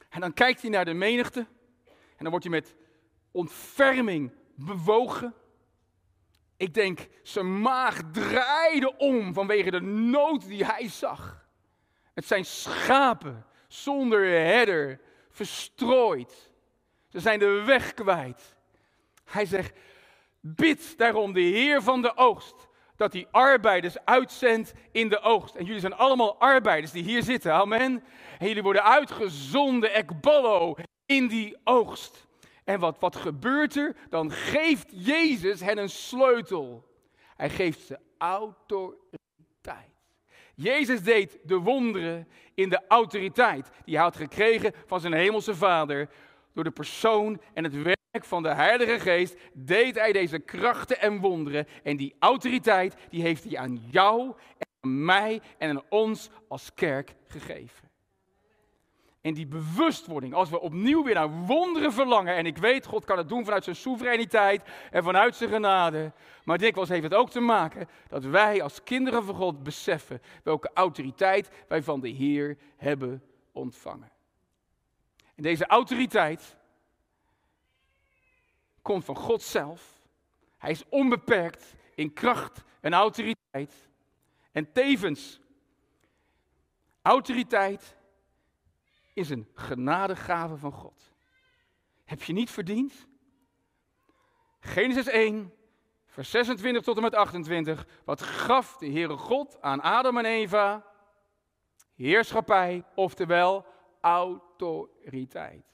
en 0.09 0.21
dan 0.21 0.33
kijkt 0.33 0.61
hij 0.61 0.71
naar 0.71 0.85
de 0.85 0.95
menigte, 0.95 1.47
en 1.87 2.23
dan 2.23 2.31
wordt 2.31 2.45
hij 2.45 2.55
met 2.55 2.75
ontferming 3.31 4.33
bewogen. 4.55 5.35
Ik 6.57 6.75
denk, 6.75 7.09
zijn 7.23 7.61
maag 7.61 8.01
draaide 8.13 8.97
om 8.97 9.35
vanwege 9.35 9.71
de 9.71 9.81
nood 9.81 10.47
die 10.47 10.65
hij 10.65 10.89
zag. 10.89 11.47
Het 12.15 12.27
zijn 12.27 12.45
schapen 12.45 13.47
zonder 13.69 14.29
herder, 14.29 15.01
verstrooid. 15.31 16.51
Ze 17.09 17.21
zijn 17.21 17.39
de 17.39 17.63
weg 17.67 17.95
kwijt. 17.95 18.57
Hij 19.25 19.47
zegt, 19.47 19.79
bid 20.41 20.99
daarom 20.99 21.33
de 21.33 21.41
Heer 21.41 21.83
van 21.83 22.03
de 22.03 22.17
oogst, 22.17 22.69
dat 22.97 23.13
hij 23.13 23.29
arbeiders 23.31 24.05
uitzendt 24.05 24.73
in 24.93 25.09
de 25.09 25.21
oogst. 25.21 25.55
En 25.55 25.65
jullie 25.65 25.81
zijn 25.81 25.95
allemaal 25.95 26.39
arbeiders 26.39 26.93
die 26.93 27.03
hier 27.03 27.23
zitten, 27.23 27.53
amen. 27.53 28.05
En 28.39 28.47
jullie 28.47 28.63
worden 28.63 28.85
uitgezonden, 28.85 29.93
ekballo, 29.93 30.75
in 31.07 31.27
die 31.27 31.57
oogst. 31.65 32.26
En 32.67 32.81
wat, 32.81 32.99
wat 32.99 33.17
gebeurt 33.17 33.77
er? 33.77 33.97
Dan 34.09 34.31
geeft 34.31 34.89
Jezus 34.91 35.61
hen 35.61 35.79
een 35.79 35.89
sleutel. 35.89 36.85
Hij 37.37 37.51
geeft 37.51 37.81
ze 37.81 37.99
autoriteit. 38.19 39.95
Jezus 40.55 41.03
deed 41.03 41.39
de 41.43 41.57
wonderen 41.57 42.29
in 42.55 42.69
de 42.69 42.81
autoriteit 42.89 43.71
die 43.85 43.95
hij 43.95 44.05
had 44.05 44.17
gekregen 44.17 44.73
van 44.87 45.01
zijn 45.01 45.13
hemelse 45.13 45.55
vader. 45.55 46.09
Door 46.53 46.65
de 46.65 46.71
persoon 46.71 47.41
en 47.55 47.65
het 47.65 47.83
werk 47.83 48.25
van 48.25 48.43
de 48.43 48.55
Heilige 48.55 49.01
Geest 49.01 49.37
deed 49.53 49.95
hij 49.95 50.13
deze 50.13 50.39
krachten 50.39 51.01
en 51.01 51.21
wonderen. 51.21 51.67
En 51.83 51.97
die 51.97 52.15
autoriteit 52.19 52.97
die 53.11 53.23
heeft 53.23 53.45
hij 53.45 53.59
aan 53.59 53.77
jou 53.91 54.35
en 54.59 54.67
aan 54.81 55.05
mij 55.05 55.41
en 55.59 55.71
aan 55.71 55.83
ons 55.89 56.31
als 56.49 56.75
kerk 56.75 57.15
gegeven. 57.27 57.86
En 59.27 59.35
die 59.35 59.47
bewustwording, 59.47 60.35
als 60.35 60.51
we 60.51 60.61
opnieuw 60.61 61.05
weer 61.05 61.15
naar 61.15 61.31
wonderen 61.31 61.93
verlangen. 61.93 62.35
En 62.35 62.47
ik 62.47 62.57
weet, 62.57 62.87
God 62.87 63.05
kan 63.05 63.19
het 63.19 63.29
doen 63.29 63.45
vanuit 63.45 63.65
zijn 63.65 63.77
soevereiniteit 63.77 64.63
en 64.91 65.03
vanuit 65.03 65.37
zijn 65.37 65.51
genade. 65.51 66.13
Maar 66.45 66.59
dikwijls 66.59 66.89
heeft 66.89 67.03
het 67.03 67.15
ook 67.15 67.31
te 67.31 67.41
maken 67.41 67.89
dat 68.09 68.25
wij 68.25 68.63
als 68.63 68.83
kinderen 68.83 69.25
van 69.25 69.35
God 69.35 69.63
beseffen 69.63 70.23
welke 70.43 70.71
autoriteit 70.75 71.51
wij 71.69 71.83
van 71.83 72.01
de 72.01 72.09
Heer 72.09 72.59
hebben 72.77 73.23
ontvangen. 73.53 74.11
En 75.35 75.43
deze 75.43 75.67
autoriteit 75.67 76.57
komt 78.83 79.05
van 79.05 79.17
God 79.17 79.43
zelf. 79.43 80.01
Hij 80.59 80.71
is 80.71 80.85
onbeperkt 80.89 81.75
in 81.95 82.13
kracht 82.13 82.65
en 82.81 82.93
autoriteit. 82.93 83.89
En 84.53 84.73
tevens 84.73 85.41
autoriteit 87.03 87.96
is 89.17 89.31
een 89.31 89.49
genadegave 89.55 90.57
van 90.57 90.73
God. 90.73 91.13
Heb 92.05 92.23
je 92.23 92.33
niet 92.33 92.51
verdiend? 92.51 93.07
Genesis 94.61 95.07
1, 95.07 95.53
vers 96.07 96.31
26 96.31 96.83
tot 96.83 96.97
en 96.97 97.03
met 97.03 97.15
28. 97.15 97.87
Wat 98.05 98.23
gaf 98.23 98.77
de 98.77 98.91
Heere 98.91 99.17
God 99.17 99.63
aan 99.63 99.81
Adam 99.81 100.19
en 100.19 100.25
Eva? 100.25 100.87
Heerschappij, 101.95 102.85
oftewel 102.95 103.67
autoriteit. 104.01 105.65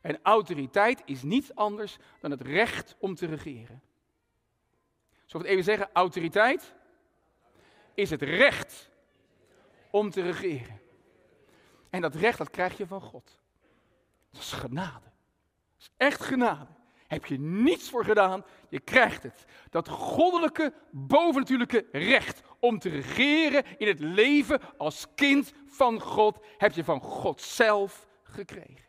En 0.00 0.18
autoriteit 0.22 1.02
is 1.04 1.22
niets 1.22 1.54
anders 1.54 1.96
dan 2.20 2.30
het 2.30 2.40
recht 2.40 2.96
om 2.98 3.14
te 3.14 3.26
regeren. 3.26 3.82
Zal 5.24 5.40
ik 5.40 5.46
het 5.46 5.54
even 5.54 5.64
zeggen? 5.64 5.90
Autoriteit 5.92 6.74
is 7.94 8.10
het 8.10 8.22
recht 8.22 8.90
om 9.90 10.10
te 10.10 10.30
regeren. 10.30 10.81
En 11.92 12.00
dat 12.00 12.14
recht, 12.14 12.38
dat 12.38 12.50
krijg 12.50 12.76
je 12.76 12.86
van 12.86 13.00
God. 13.00 13.38
Dat 14.30 14.40
is 14.40 14.52
genade. 14.52 15.10
Dat 15.72 15.78
is 15.78 15.90
echt 15.96 16.22
genade. 16.22 16.70
Heb 17.06 17.26
je 17.26 17.38
niets 17.38 17.90
voor 17.90 18.04
gedaan, 18.04 18.44
je 18.68 18.80
krijgt 18.80 19.22
het. 19.22 19.44
Dat 19.70 19.88
goddelijke, 19.88 20.72
bovennatuurlijke 20.90 21.86
recht 21.92 22.42
om 22.58 22.78
te 22.78 22.88
regeren 22.88 23.78
in 23.78 23.86
het 23.86 24.00
leven 24.00 24.60
als 24.78 25.06
kind 25.14 25.52
van 25.66 26.00
God, 26.00 26.44
heb 26.56 26.72
je 26.72 26.84
van 26.84 27.00
God 27.00 27.40
zelf 27.40 28.06
gekregen. 28.22 28.88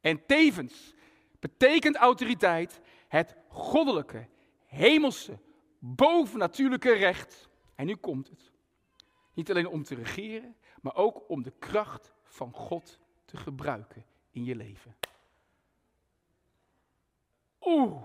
En 0.00 0.26
tevens 0.26 0.94
betekent 1.40 1.96
autoriteit 1.96 2.80
het 3.08 3.36
goddelijke, 3.48 4.28
hemelse, 4.66 5.38
bovennatuurlijke 5.78 6.92
recht. 6.92 7.48
En 7.74 7.86
nu 7.86 7.94
komt 7.94 8.28
het. 8.28 8.52
Niet 9.34 9.50
alleen 9.50 9.68
om 9.68 9.82
te 9.82 9.94
regeren, 9.94 10.56
maar 10.84 10.96
ook 10.96 11.28
om 11.28 11.42
de 11.42 11.52
kracht 11.58 12.12
van 12.24 12.52
God 12.52 12.98
te 13.24 13.36
gebruiken 13.36 14.04
in 14.30 14.44
je 14.44 14.54
leven. 14.54 14.96
Oeh, 17.60 18.02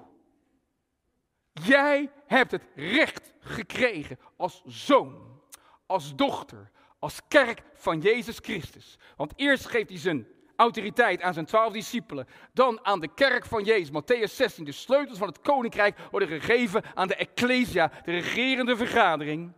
jij 1.51 2.11
hebt 2.25 2.51
het 2.51 2.63
recht 2.75 3.33
gekregen 3.39 4.19
als 4.35 4.61
zoon, 4.65 5.41
als 5.85 6.15
dochter, 6.15 6.71
als 6.99 7.19
kerk 7.27 7.63
van 7.73 7.99
Jezus 7.99 8.37
Christus. 8.37 8.97
Want 9.15 9.33
eerst 9.35 9.65
geeft 9.65 9.89
hij 9.89 9.97
zijn 9.97 10.27
autoriteit 10.55 11.21
aan 11.21 11.33
zijn 11.33 11.45
twaalf 11.45 11.73
discipelen. 11.73 12.27
Dan 12.53 12.85
aan 12.85 12.99
de 12.99 13.13
kerk 13.13 13.45
van 13.45 13.63
Jezus. 13.63 14.01
Matthäus 14.01 14.33
16. 14.33 14.65
De 14.65 14.71
sleutels 14.71 15.17
van 15.17 15.27
het 15.27 15.41
koninkrijk 15.41 15.99
worden 16.11 16.29
gegeven 16.29 16.83
aan 16.95 17.07
de 17.07 17.15
Ecclesia, 17.15 17.91
de 18.03 18.11
regerende 18.11 18.77
vergadering 18.77 19.53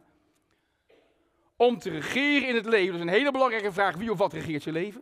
om 1.62 1.78
te 1.78 1.90
regeren 1.90 2.48
in 2.48 2.56
het 2.56 2.66
leven. 2.66 2.92
Dat 2.92 2.96
is 2.96 3.02
een 3.02 3.20
hele 3.20 3.32
belangrijke 3.32 3.72
vraag. 3.72 3.96
Wie 3.96 4.12
of 4.12 4.18
wat 4.18 4.34
regeert 4.34 4.64
je 4.64 4.72
leven? 4.72 5.02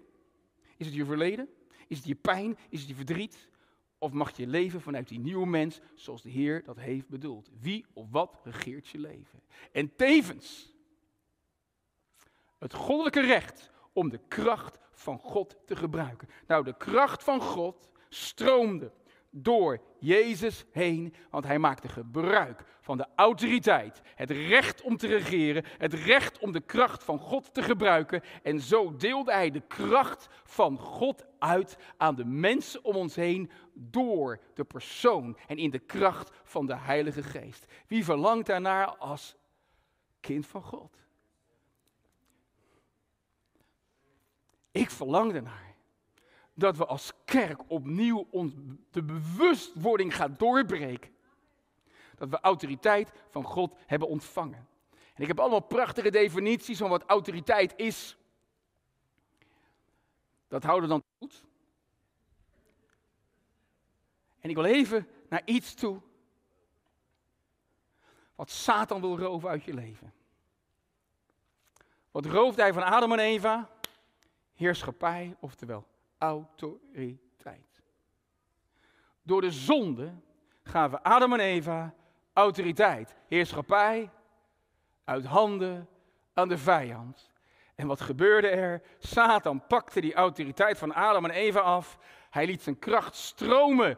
Is 0.77 0.85
het 0.85 0.95
je 0.95 1.05
verleden? 1.05 1.49
Is 1.87 1.97
het 1.97 2.05
je 2.05 2.15
pijn? 2.15 2.57
Is 2.69 2.79
het 2.79 2.89
je 2.89 2.95
verdriet? 2.95 3.47
Of 3.97 4.11
mag 4.11 4.37
je 4.37 4.47
leven 4.47 4.81
vanuit 4.81 5.07
die 5.07 5.19
nieuwe 5.19 5.45
mens 5.45 5.79
zoals 5.95 6.21
de 6.21 6.29
Heer 6.29 6.63
dat 6.63 6.77
heeft 6.77 7.07
bedoeld? 7.07 7.49
Wie 7.59 7.85
of 7.93 8.05
wat 8.09 8.39
regeert 8.43 8.87
je 8.87 8.99
leven? 8.99 9.41
En 9.71 9.95
tevens 9.95 10.75
het 12.57 12.73
goddelijke 12.73 13.21
recht 13.21 13.71
om 13.93 14.09
de 14.09 14.19
kracht 14.27 14.79
van 14.91 15.19
God 15.19 15.55
te 15.65 15.75
gebruiken. 15.75 16.29
Nou, 16.47 16.63
de 16.63 16.77
kracht 16.77 17.23
van 17.23 17.41
God 17.41 17.89
stroomde 18.09 18.91
door 19.29 19.81
Jezus 19.99 20.65
heen, 20.71 21.13
want 21.29 21.45
hij 21.45 21.59
maakte 21.59 21.87
gebruik 21.87 22.63
van 22.81 22.97
de 22.97 23.07
autoriteit, 23.15 24.01
het 24.15 24.31
recht 24.31 24.81
om 24.81 24.97
te 24.97 25.07
regeren, 25.07 25.65
het 25.77 25.93
recht 25.93 26.39
om 26.39 26.51
de 26.51 26.61
kracht 26.61 27.03
van 27.03 27.19
God 27.19 27.53
te 27.53 27.63
gebruiken. 27.63 28.21
En 28.43 28.59
zo 28.59 28.95
deelde 28.95 29.31
hij 29.31 29.51
de 29.51 29.61
kracht 29.67 30.27
van 30.43 30.77
God 30.77 31.25
uit 31.39 31.77
aan 31.97 32.15
de 32.15 32.25
mensen 32.25 32.83
om 32.83 32.95
ons 32.95 33.15
heen 33.15 33.51
door 33.73 34.39
de 34.53 34.63
persoon 34.63 35.37
en 35.47 35.57
in 35.57 35.69
de 35.69 35.79
kracht 35.79 36.31
van 36.43 36.65
de 36.65 36.75
Heilige 36.75 37.23
Geest. 37.23 37.65
Wie 37.87 38.03
verlangt 38.03 38.45
daarnaar 38.45 38.97
als 38.97 39.35
kind 40.19 40.47
van 40.47 40.63
God? 40.63 40.97
Ik 44.71 44.89
verlang 44.89 45.33
ernaar 45.33 45.68
dat 46.59 46.77
we 46.77 46.85
als 46.85 47.11
kerk 47.25 47.61
opnieuw 47.67 48.27
de 48.91 49.03
bewustwording 49.03 50.15
gaan 50.15 50.35
doorbreken. 50.37 51.11
Dat 52.15 52.29
we 52.29 52.39
autoriteit 52.39 53.11
van 53.29 53.43
God 53.43 53.75
hebben 53.85 54.07
ontvangen. 54.07 54.67
En 55.13 55.21
ik 55.21 55.27
heb 55.27 55.39
allemaal 55.39 55.59
prachtige 55.59 56.11
definities 56.11 56.77
van 56.77 56.89
wat 56.89 57.03
autoriteit 57.03 57.73
is. 57.75 58.17
Dat 60.47 60.63
houden 60.63 60.89
we 60.89 60.95
dan 60.95 61.03
goed. 61.17 61.43
En 64.39 64.49
ik 64.49 64.55
wil 64.55 64.65
even 64.65 65.07
naar 65.29 65.41
iets 65.45 65.73
toe. 65.73 66.01
Wat 68.35 68.49
Satan 68.49 69.01
wil 69.01 69.19
roven 69.19 69.49
uit 69.49 69.63
je 69.63 69.73
leven. 69.73 70.13
Wat 72.11 72.25
rooft 72.25 72.57
hij 72.57 72.73
van 72.73 72.83
Adam 72.83 73.11
en 73.11 73.19
Eva? 73.19 73.69
Heerschappij, 74.53 75.35
oftewel 75.39 75.85
autoriteit. 76.19 77.83
Door 79.23 79.41
de 79.41 79.51
zonde 79.51 80.13
gaven 80.63 81.01
Adam 81.01 81.33
en 81.33 81.39
Eva 81.39 81.93
autoriteit, 82.33 83.15
heerschappij 83.27 84.09
uit 85.03 85.25
handen 85.25 85.89
aan 86.33 86.47
de 86.47 86.57
vijand. 86.57 87.29
En 87.75 87.87
wat 87.87 88.01
gebeurde 88.01 88.47
er? 88.47 88.81
Satan 88.97 89.67
pakte 89.67 90.01
die 90.01 90.13
autoriteit 90.13 90.77
van 90.77 90.93
Adam 90.93 91.25
en 91.25 91.31
Eva 91.31 91.59
af. 91.59 91.97
Hij 92.29 92.45
liet 92.45 92.61
zijn 92.61 92.79
kracht 92.79 93.15
stromen. 93.15 93.97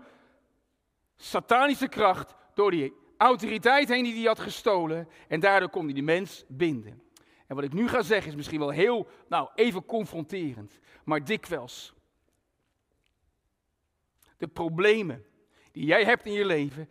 Satanische 1.15 1.87
kracht 1.87 2.35
door 2.53 2.71
die 2.71 2.93
autoriteit 3.17 3.89
heen 3.89 4.03
die 4.03 4.13
hij 4.13 4.23
had 4.23 4.39
gestolen. 4.39 5.09
En 5.27 5.39
daardoor 5.39 5.69
kon 5.69 5.85
hij 5.85 5.93
de 5.93 6.01
mens 6.01 6.43
binden. 6.47 7.03
En 7.47 7.55
wat 7.55 7.65
ik 7.65 7.73
nu 7.73 7.87
ga 7.87 8.01
zeggen 8.01 8.29
is 8.29 8.35
misschien 8.35 8.59
wel 8.59 8.69
heel, 8.69 9.07
nou, 9.27 9.49
even 9.55 9.85
confronterend. 9.85 10.79
Maar 11.03 11.23
dikwijls 11.23 11.93
de 14.41 14.47
problemen 14.47 15.25
die 15.71 15.85
jij 15.85 16.03
hebt 16.03 16.25
in 16.25 16.33
je 16.33 16.45
leven, 16.45 16.89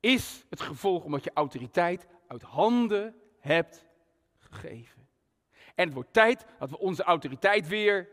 is 0.00 0.44
het 0.50 0.60
gevolg 0.60 1.04
omdat 1.04 1.24
je 1.24 1.30
autoriteit 1.34 2.06
uit 2.26 2.42
handen 2.42 3.14
hebt 3.38 3.84
gegeven. 4.38 5.08
En 5.74 5.84
het 5.84 5.94
wordt 5.94 6.12
tijd 6.12 6.46
dat 6.58 6.70
we 6.70 6.78
onze 6.78 7.02
autoriteit 7.02 7.68
weer 7.68 8.08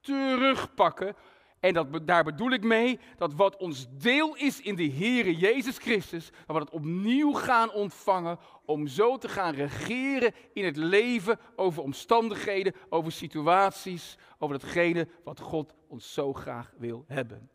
terugpakken. 0.00 1.16
En 1.60 1.74
dat, 1.74 2.06
daar 2.06 2.24
bedoel 2.24 2.50
ik 2.50 2.62
mee 2.62 2.98
dat 3.16 3.34
wat 3.34 3.56
ons 3.56 3.86
deel 3.90 4.36
is 4.36 4.60
in 4.60 4.74
de 4.74 4.90
Heere 4.90 5.36
Jezus 5.36 5.78
Christus, 5.78 6.30
dat 6.30 6.56
we 6.56 6.64
dat 6.64 6.70
opnieuw 6.70 7.32
gaan 7.32 7.72
ontvangen 7.72 8.38
om 8.64 8.86
zo 8.86 9.18
te 9.18 9.28
gaan 9.28 9.54
regeren 9.54 10.34
in 10.52 10.64
het 10.64 10.76
leven 10.76 11.38
over 11.56 11.82
omstandigheden, 11.82 12.74
over 12.88 13.12
situaties, 13.12 14.18
over 14.38 14.58
datgene 14.58 15.08
wat 15.24 15.40
God 15.40 15.74
ons 15.88 16.12
zo 16.12 16.32
graag 16.32 16.72
wil 16.78 17.04
hebben. 17.06 17.50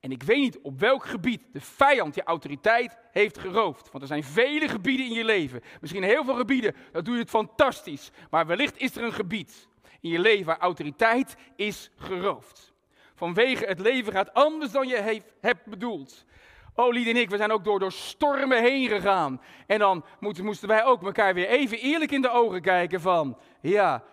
En 0.00 0.10
ik 0.12 0.22
weet 0.22 0.38
niet 0.38 0.58
op 0.62 0.78
welk 0.78 1.04
gebied 1.04 1.42
de 1.52 1.60
vijand 1.60 2.14
je 2.14 2.22
autoriteit 2.22 2.96
heeft 3.10 3.38
geroofd. 3.38 3.90
Want 3.90 4.02
er 4.02 4.08
zijn 4.08 4.24
vele 4.24 4.68
gebieden 4.68 5.06
in 5.06 5.12
je 5.12 5.24
leven. 5.24 5.60
Misschien 5.80 6.02
heel 6.02 6.24
veel 6.24 6.34
gebieden, 6.34 6.74
dat 6.92 7.04
doe 7.04 7.14
je 7.14 7.20
het 7.20 7.30
fantastisch. 7.30 8.10
Maar 8.30 8.46
wellicht 8.46 8.78
is 8.78 8.96
er 8.96 9.02
een 9.02 9.12
gebied 9.12 9.68
in 10.00 10.10
je 10.10 10.18
leven 10.18 10.46
waar 10.46 10.58
autoriteit 10.58 11.36
is 11.56 11.90
geroofd. 11.96 12.72
Vanwege 13.14 13.64
het 13.64 13.80
leven 13.80 14.12
gaat 14.12 14.34
anders 14.34 14.72
dan 14.72 14.88
je 14.88 15.22
hebt 15.40 15.66
bedoeld. 15.66 16.26
Oh, 16.74 16.92
Lied 16.92 17.06
en 17.06 17.16
ik, 17.16 17.30
we 17.30 17.36
zijn 17.36 17.52
ook 17.52 17.64
door, 17.64 17.78
door 17.78 17.92
stormen 17.92 18.62
heen 18.62 18.88
gegaan. 18.88 19.40
En 19.66 19.78
dan 19.78 20.04
moesten 20.20 20.68
wij 20.68 20.84
ook 20.84 21.02
elkaar 21.02 21.34
weer 21.34 21.48
even 21.48 21.78
eerlijk 21.78 22.10
in 22.10 22.22
de 22.22 22.30
ogen 22.30 22.60
kijken 22.60 23.00
van... 23.00 23.38
Ja, 23.60 24.04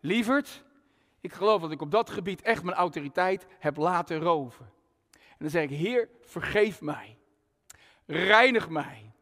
lieverd, 0.00 0.64
ik 1.20 1.32
geloof 1.32 1.60
dat 1.60 1.70
ik 1.70 1.80
op 1.80 1.90
dat 1.90 2.10
gebied 2.10 2.42
echt 2.42 2.62
mijn 2.62 2.76
autoriteit 2.76 3.46
heb 3.58 3.76
laten 3.76 4.18
roven. 4.18 4.70
Dan 5.42 5.50
zeg 5.50 5.62
ik, 5.62 5.70
Heer, 5.70 6.08
vergeef 6.20 6.80
mij. 6.80 7.18
Reinig 8.06 8.68
mij. 8.68 9.12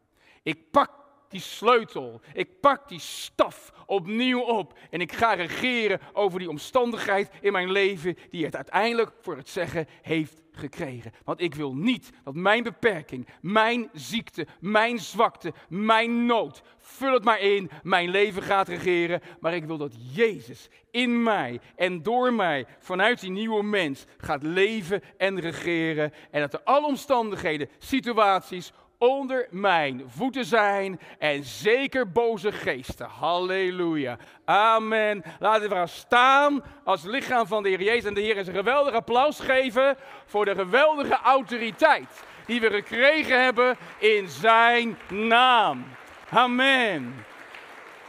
Ik 0.43 0.71
pak 0.71 1.00
die 1.31 1.41
sleutel, 1.41 2.21
ik 2.33 2.61
pak 2.61 2.89
die 2.89 3.01
staf 3.01 3.73
opnieuw 3.87 4.41
op 4.41 4.79
en 4.91 5.01
ik 5.01 5.13
ga 5.13 5.33
regeren 5.33 6.01
over 6.13 6.39
die 6.39 6.49
omstandigheid 6.49 7.31
in 7.41 7.53
mijn 7.53 7.73
leven 7.73 8.17
die 8.31 8.45
het 8.45 8.57
uiteindelijk 8.57 9.13
voor 9.21 9.37
het 9.37 9.49
zeggen 9.49 9.87
heeft 10.03 10.43
gekregen. 10.53 11.13
Want 11.25 11.41
ik 11.41 11.55
wil 11.55 11.75
niet 11.75 12.11
dat 12.25 12.35
mijn 12.35 12.63
beperking, 12.63 13.27
mijn 13.41 13.89
ziekte, 13.93 14.47
mijn 14.61 14.99
zwakte, 14.99 15.53
mijn 15.69 16.27
nood, 16.27 16.63
vul 16.79 17.13
het 17.13 17.25
maar 17.25 17.41
in, 17.41 17.71
mijn 17.83 18.09
leven 18.09 18.43
gaat 18.43 18.69
regeren. 18.69 19.21
Maar 19.41 19.55
ik 19.55 19.65
wil 19.65 19.77
dat 19.77 19.95
Jezus 20.13 20.69
in 20.91 21.23
mij 21.23 21.61
en 21.77 22.03
door 22.03 22.33
mij 22.33 22.67
vanuit 22.79 23.21
die 23.21 23.31
nieuwe 23.31 23.63
mens 23.63 24.05
gaat 24.19 24.43
leven 24.43 25.03
en 25.17 25.41
regeren. 25.41 26.13
En 26.31 26.41
dat 26.41 26.53
er 26.53 26.63
alle 26.65 26.87
omstandigheden, 26.87 27.69
situaties, 27.79 28.73
onder 29.01 29.47
mijn 29.51 30.03
voeten 30.07 30.45
zijn 30.45 31.01
en 31.19 31.45
zeker 31.45 32.11
boze 32.11 32.53
geesten. 32.53 33.07
Halleluja. 33.07 34.17
Amen. 34.45 35.23
Laten 35.39 35.69
we 35.69 35.75
gaan 35.75 35.89
staan 35.89 36.63
als 36.85 37.03
lichaam 37.03 37.47
van 37.47 37.63
de 37.63 37.69
Heer 37.69 37.83
Jezus 37.83 38.05
en 38.05 38.15
de 38.15 38.21
Heer 38.21 38.37
eens 38.37 38.47
een 38.47 38.55
geweldig 38.55 38.95
applaus 38.95 39.41
geven 39.41 39.97
voor 40.27 40.45
de 40.45 40.55
geweldige 40.55 41.19
autoriteit 41.23 42.23
die 42.47 42.61
we 42.61 42.71
gekregen 42.71 43.43
hebben 43.43 43.77
in 43.99 44.29
zijn 44.29 44.99
naam. 45.09 45.85
Amen. 46.31 47.25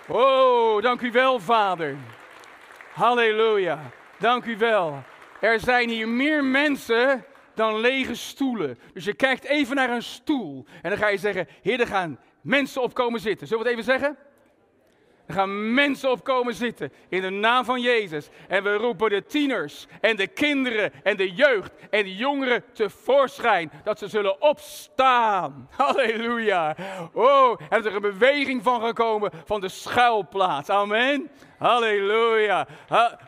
Oh, 0.07 0.81
dank 0.81 1.01
u 1.01 1.11
wel, 1.11 1.39
Vader. 1.39 1.95
Halleluja. 2.93 3.79
Dank 4.17 4.45
u 4.45 4.57
wel. 4.57 5.03
Er 5.39 5.59
zijn 5.59 5.89
hier 5.89 6.07
meer 6.07 6.43
mensen 6.43 7.25
dan 7.61 7.79
lege 7.79 8.15
stoelen. 8.15 8.79
Dus 8.93 9.05
je 9.05 9.13
kijkt 9.13 9.43
even 9.43 9.75
naar 9.75 9.89
een 9.89 10.03
stoel 10.03 10.65
en 10.81 10.89
dan 10.89 10.99
ga 10.99 11.07
je 11.07 11.17
zeggen: 11.17 11.47
Heer, 11.61 11.79
er 11.79 11.87
gaan 11.87 12.19
mensen 12.41 12.81
op 12.81 12.93
komen 12.93 13.19
zitten. 13.19 13.47
Zullen 13.47 13.63
we 13.63 13.69
het 13.69 13.79
even 13.79 13.91
zeggen? 13.93 14.17
Er 15.25 15.37
gaan 15.37 15.73
mensen 15.73 16.11
op 16.11 16.23
komen 16.23 16.53
zitten 16.53 16.91
in 17.09 17.21
de 17.21 17.29
naam 17.29 17.65
van 17.65 17.81
Jezus. 17.81 18.29
En 18.47 18.63
we 18.63 18.73
roepen 18.73 19.09
de 19.09 19.25
tieners 19.25 19.87
en 20.01 20.15
de 20.15 20.27
kinderen 20.27 20.91
en 21.03 21.17
de 21.17 21.33
jeugd 21.33 21.71
en 21.89 22.03
de 22.03 22.15
jongeren 22.15 22.63
tevoorschijn. 22.73 23.71
Dat 23.83 23.99
ze 23.99 24.07
zullen 24.07 24.41
opstaan. 24.41 25.67
Halleluja. 25.77 26.75
Oh, 27.13 27.59
er 27.69 27.85
is 27.85 27.93
een 27.93 28.01
beweging 28.01 28.63
van 28.63 28.81
gekomen 28.81 29.31
van 29.45 29.61
de 29.61 29.69
schuilplaats. 29.69 30.69
Amen. 30.69 31.29
Halleluja. 31.61 32.67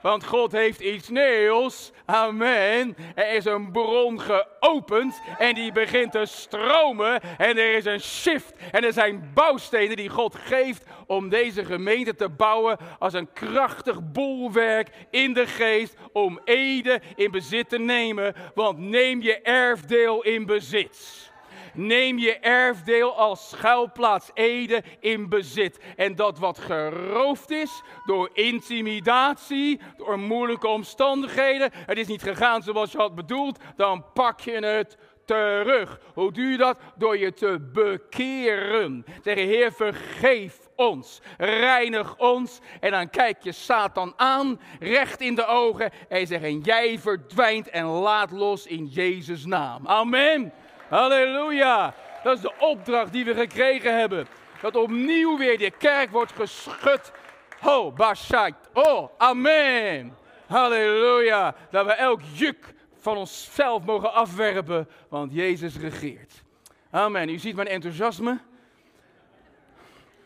want 0.02 0.26
God 0.26 0.52
heeft 0.52 0.80
iets 0.80 1.10
nieuws. 1.10 1.92
Amen. 2.06 2.96
Er 3.16 3.34
is 3.34 3.46
een 3.46 3.72
bron 3.72 4.22
geopend 4.22 5.22
en 5.38 5.56
die 5.56 5.72
begint 5.72 6.12
te 6.12 6.26
stromen. 6.26 7.22
En 7.38 7.58
er 7.58 7.76
is 7.76 7.86
een 7.86 8.00
shift. 8.00 8.54
En 8.72 8.84
er 8.84 8.94
zijn 8.94 9.32
bouwstenen 9.34 9.96
die 9.96 10.10
God 10.10 10.36
geeft 10.36 10.86
om 11.08 11.30
deze 11.30 11.66
gemeente 11.66 12.16
te 12.16 12.30
bouwen 12.30 12.78
als 13.00 13.14
een 13.14 13.34
krachtig 13.34 14.12
bolwerk 14.12 14.90
in 15.10 15.34
de 15.34 15.48
geest 15.48 15.96
om 16.14 16.40
Ede 16.44 17.02
in 17.16 17.32
bezit 17.32 17.70
te 17.70 17.80
nemen. 17.80 18.36
Want 18.56 18.78
neem 18.78 19.22
je 19.22 19.42
erfdeel 19.42 20.24
in 20.24 20.46
bezit. 20.46 21.32
Neem 21.74 22.18
je 22.18 22.38
erfdeel 22.38 23.18
als 23.18 23.50
schuilplaats 23.50 24.32
Ede 24.34 24.84
in 25.00 25.30
bezit. 25.30 25.80
En 25.96 26.16
dat 26.16 26.40
wat 26.40 26.60
geroofd 26.60 27.52
is 27.52 27.82
door 28.06 28.30
intimidatie, 28.34 29.82
door 29.98 30.20
moeilijke 30.20 30.68
omstandigheden, 30.68 31.70
het 31.74 31.98
is 31.98 32.08
niet 32.08 32.24
gegaan 32.24 32.64
zoals 32.64 32.92
je 32.92 32.98
had 32.98 33.16
bedoeld, 33.16 33.60
dan 33.76 34.06
pak 34.14 34.40
je 34.40 34.66
het 34.66 34.98
terug. 35.26 36.00
Hoe 36.14 36.32
doe 36.32 36.46
je 36.46 36.58
dat? 36.58 36.78
Door 36.96 37.18
je 37.18 37.34
te 37.34 37.70
bekeren. 37.74 39.06
Zeg, 39.24 39.36
Heer, 39.36 39.72
vergeef 39.72 40.60
ons, 40.76 41.22
reinig 41.38 42.18
ons. 42.18 42.60
En 42.80 42.92
dan 42.92 43.10
kijk 43.10 43.44
je 43.44 43.52
Satan 43.52 44.14
aan, 44.16 44.60
recht 44.80 45.22
in 45.22 45.36
de 45.36 45.46
ogen. 45.46 45.92
En 46.10 46.20
je 46.20 46.26
zegt, 46.26 46.44
en 46.44 46.60
jij 46.60 47.00
verdwijnt 47.00 47.70
en 47.70 47.86
laat 47.86 48.32
los 48.32 48.66
in 48.66 48.86
Jezus' 48.86 49.46
naam. 49.46 49.88
Amen. 49.88 50.54
Halleluja. 50.94 51.94
Dat 52.24 52.36
is 52.36 52.41
de 52.41 52.54
opdracht 52.60 53.12
die 53.12 53.26
we 53.26 53.34
gekregen 53.34 53.98
hebben. 53.98 54.28
Dat 54.62 54.76
opnieuw 54.76 55.38
weer 55.38 55.58
de 55.58 55.72
kerk 55.72 56.12
wordt 56.12 56.32
geschud. 56.32 57.12
Ho, 57.60 57.91
Bashait. 57.91 58.56
Oh, 58.74 59.10
amen. 59.18 60.18
Halleluja. 60.48 61.56
Dat 61.72 61.86
we 61.86 61.91
elk 61.91 62.22
juk 62.34 62.74
van 63.00 63.18
onszelf 63.18 63.84
mogen 63.84 64.14
afwerpen, 64.14 64.89
want 65.10 65.34
Jezus 65.34 65.78
regeert. 65.78 66.44
Amen. 66.91 67.30
U 67.30 67.38
ziet 67.38 67.56
mijn 67.56 67.68
enthousiasme. 67.68 68.39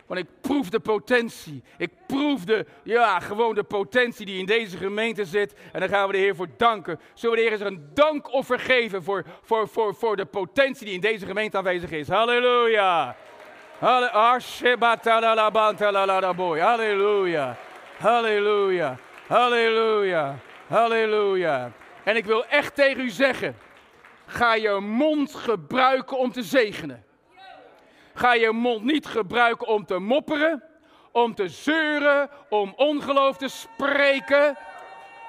Want 0.07 0.19
ik 0.19 0.27
proef 0.41 0.69
de 0.69 0.79
potentie. 0.79 1.63
Ik 1.77 1.91
proef 2.07 2.45
de, 2.45 2.65
ja, 2.83 3.19
gewoon 3.19 3.55
de 3.55 3.63
potentie 3.63 4.25
die 4.25 4.39
in 4.39 4.45
deze 4.45 4.77
gemeente 4.77 5.25
zit. 5.25 5.53
En 5.71 5.79
daar 5.79 5.89
gaan 5.89 6.07
we 6.07 6.13
de 6.13 6.19
Heer 6.19 6.35
voor 6.35 6.47
danken. 6.57 6.99
Zullen 7.13 7.35
we 7.35 7.41
de 7.41 7.49
Heer 7.49 7.59
eens 7.59 7.69
een 7.69 7.89
dankoffer 7.93 8.59
geven 8.59 9.03
voor, 9.03 9.25
voor, 9.41 9.67
voor, 9.67 9.95
voor 9.95 10.15
de 10.15 10.25
potentie 10.25 10.85
die 10.85 10.95
in 10.95 11.01
deze 11.01 11.25
gemeente 11.25 11.57
aanwezig 11.57 11.91
is. 11.91 12.07
Halleluja. 12.07 13.15
Halleluja. 16.63 17.57
Halleluja. 17.97 18.97
Halleluja. 19.27 20.39
Halleluja. 20.67 21.71
En 22.03 22.15
ik 22.15 22.25
wil 22.25 22.45
echt 22.45 22.75
tegen 22.75 23.03
u 23.03 23.09
zeggen: 23.09 23.57
ga 24.25 24.55
je 24.55 24.79
mond 24.79 25.35
gebruiken 25.35 26.17
om 26.17 26.31
te 26.31 26.43
zegenen. 26.43 27.05
Ga 28.17 28.33
je 28.33 28.51
mond 28.51 28.83
niet 28.83 29.05
gebruiken 29.05 29.67
om 29.67 29.85
te 29.85 29.99
mopperen, 29.99 30.63
om 31.11 31.35
te 31.35 31.49
zeuren, 31.49 32.29
om 32.49 32.73
ongeloof 32.75 33.37
te 33.37 33.47
spreken. 33.47 34.57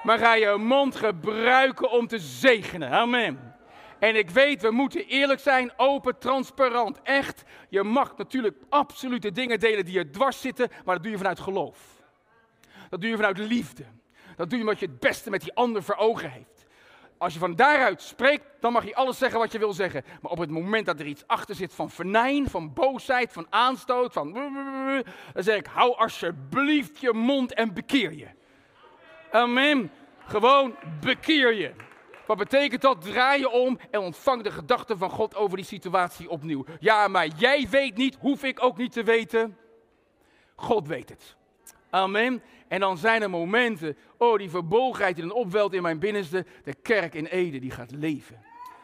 Maar 0.03 0.17
ga 0.17 0.35
je 0.35 0.55
mond 0.57 0.95
gebruiken 0.95 1.91
om 1.91 2.07
te 2.07 2.19
zegenen. 2.19 2.89
Amen. 2.89 3.55
En 3.99 4.15
ik 4.15 4.29
weet, 4.29 4.61
we 4.61 4.71
moeten 4.71 5.05
eerlijk 5.05 5.39
zijn, 5.39 5.71
open, 5.77 6.17
transparant, 6.17 7.01
echt. 7.01 7.43
Je 7.69 7.83
mag 7.83 8.17
natuurlijk 8.17 8.57
absolute 8.69 9.31
dingen 9.31 9.59
delen 9.59 9.85
die 9.85 9.93
je 9.93 10.09
dwars 10.09 10.41
zitten, 10.41 10.69
maar 10.85 10.95
dat 10.95 11.03
doe 11.03 11.11
je 11.11 11.17
vanuit 11.17 11.39
geloof. 11.39 11.79
Dat 12.89 13.01
doe 13.01 13.09
je 13.09 13.15
vanuit 13.15 13.37
liefde. 13.37 13.85
Dat 14.35 14.49
doe 14.49 14.57
je 14.57 14.63
omdat 14.63 14.79
je 14.79 14.85
het 14.85 14.99
beste 14.99 15.29
met 15.29 15.41
die 15.41 15.53
ander 15.53 15.83
voor 15.83 15.95
ogen 15.95 16.31
heeft. 16.31 16.58
Als 17.19 17.33
je 17.33 17.39
van 17.39 17.55
daaruit 17.55 18.01
spreekt, 18.01 18.45
dan 18.59 18.73
mag 18.73 18.85
je 18.85 18.95
alles 18.95 19.17
zeggen 19.17 19.39
wat 19.39 19.51
je 19.51 19.59
wil 19.59 19.73
zeggen. 19.73 20.03
Maar 20.21 20.31
op 20.31 20.37
het 20.37 20.49
moment 20.49 20.85
dat 20.85 20.99
er 20.99 21.05
iets 21.05 21.23
achter 21.27 21.55
zit 21.55 21.73
van 21.73 21.89
venijn, 21.89 22.49
van 22.49 22.73
boosheid, 22.73 23.31
van 23.31 23.47
aanstoot, 23.49 24.13
van... 24.13 24.33
Dan 25.33 25.43
zeg 25.43 25.57
ik, 25.57 25.65
hou 25.65 25.95
alsjeblieft 25.95 26.99
je 26.99 27.13
mond 27.13 27.53
en 27.53 27.73
bekeer 27.73 28.13
je. 28.13 28.27
Amen. 29.31 29.91
Gewoon 30.25 30.75
bekeer 31.01 31.53
je. 31.53 31.73
Wat 32.25 32.37
betekent 32.37 32.81
dat? 32.81 33.01
Draai 33.01 33.39
je 33.39 33.49
om 33.49 33.79
en 33.91 33.99
ontvang 33.99 34.43
de 34.43 34.51
gedachten 34.51 34.97
van 34.97 35.09
God 35.09 35.35
over 35.35 35.57
die 35.57 35.65
situatie 35.65 36.29
opnieuw. 36.29 36.65
Ja, 36.79 37.07
maar 37.07 37.27
jij 37.27 37.67
weet 37.69 37.97
niet, 37.97 38.17
hoef 38.19 38.43
ik 38.43 38.63
ook 38.63 38.77
niet 38.77 38.91
te 38.91 39.03
weten. 39.03 39.57
God 40.55 40.87
weet 40.87 41.09
het. 41.09 41.37
Amen. 41.89 42.41
En 42.67 42.79
dan 42.79 42.97
zijn 42.97 43.21
er 43.21 43.29
momenten, 43.29 43.97
oh 44.17 44.37
die 44.37 44.49
verbolgenheid 44.49 45.15
die 45.15 45.27
dan 45.27 45.37
opwelt 45.37 45.73
in 45.73 45.81
mijn 45.81 45.99
binnenste, 45.99 46.45
de 46.63 46.73
kerk 46.73 47.13
in 47.13 47.25
Ede 47.25 47.59
die 47.59 47.71
gaat 47.71 47.91
leven. 47.91 48.43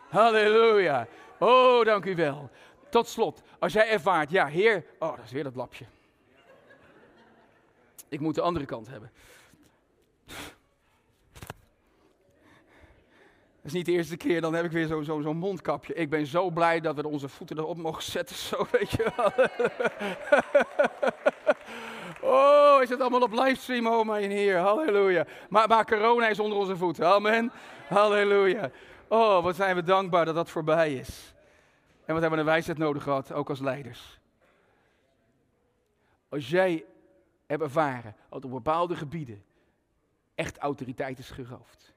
Halleluja. 0.10 1.08
Oh, 1.40 1.86
dank 1.86 2.06
u 2.06 2.16
wel. 2.16 2.50
Tot 2.90 3.08
slot, 3.08 3.42
als 3.60 3.74
jij 3.74 3.90
ervaart, 3.90 4.30
ja 4.30 4.48
Heer, 4.48 4.86
oh 5.00 5.16
dat 5.16 5.26
is 5.26 5.32
weer 5.32 5.44
dat 5.44 5.56
lapje. 5.56 5.86
Ik 8.10 8.20
moet 8.20 8.36
de 8.36 8.42
andere 8.42 8.66
kant 8.66 8.88
hebben. 8.88 9.12
Dat 13.66 13.74
is 13.74 13.80
niet 13.80 13.86
de 13.86 13.92
eerste 13.92 14.18
keer, 14.18 14.42
dan 14.42 14.54
heb 14.54 14.66
ik 14.66 14.72
weer 14.72 14.88
zo'n 14.88 15.04
zo, 15.04 15.22
zo 15.22 15.34
mondkapje. 15.34 15.94
Ik 15.94 16.10
ben 16.10 16.26
zo 16.26 16.50
blij 16.50 16.80
dat 16.80 16.96
we 16.96 17.08
onze 17.08 17.30
voeten 17.30 17.58
erop 17.58 17.78
mogen 17.78 18.04
zetten, 18.04 18.36
zo 18.36 18.68
weet 18.72 18.92
je 18.92 19.12
wel. 19.16 19.32
Oh, 22.26 22.82
is 22.82 22.90
het 22.90 23.02
allemaal 23.02 23.22
op 23.22 23.32
livestream, 23.32 23.88
oh 23.88 24.06
mijn 24.06 24.32
Heer. 24.32 24.58
Halleluja. 24.58 25.26
Maar, 25.50 25.68
maar 25.68 25.86
corona 25.86 26.28
is 26.28 26.40
onder 26.40 26.58
onze 26.58 26.78
voeten. 26.78 27.08
Amen. 27.08 27.52
Halleluja. 27.88 28.72
Oh, 29.08 29.44
wat 29.44 29.56
zijn 29.56 29.76
we 29.76 29.84
dankbaar 29.84 30.26
dat 30.26 30.36
dat 30.36 30.50
voorbij 30.50 30.94
is. 30.94 31.34
En 32.06 32.14
wat 32.14 32.22
hebben 32.22 32.32
we 32.32 32.38
een 32.38 32.46
wijsheid 32.46 32.78
nodig 32.78 33.04
gehad, 33.04 33.32
ook 33.32 33.50
als 33.50 33.60
leiders. 33.60 34.20
Als 36.30 36.50
jij 36.50 36.86
hebt 37.46 37.62
ervaren 37.62 38.16
dat 38.30 38.46
op 38.46 38.52
bepaalde 38.52 38.96
gebieden 38.96 39.44
echt 40.36 40.58
autoriteit 40.58 41.20
is 41.20 41.30
geroofd. 41.30 41.94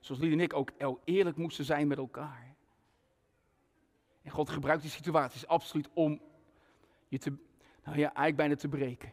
Zoals 0.00 0.20
Lied 0.20 0.32
en 0.32 0.40
ik 0.40 0.54
ook 0.54 0.70
eerlijk 1.04 1.36
moesten 1.36 1.64
zijn 1.64 1.86
met 1.86 1.98
elkaar. 1.98 2.54
En 4.22 4.30
God 4.30 4.50
gebruikt 4.50 4.82
die 4.82 4.90
situaties 4.90 5.46
absoluut 5.46 5.88
om 5.92 6.20
je 7.08 7.18
te, 7.18 7.30
nou 7.84 7.98
ja, 7.98 8.06
eigenlijk 8.06 8.36
bijna 8.36 8.54
te 8.54 8.68
breken. 8.68 9.12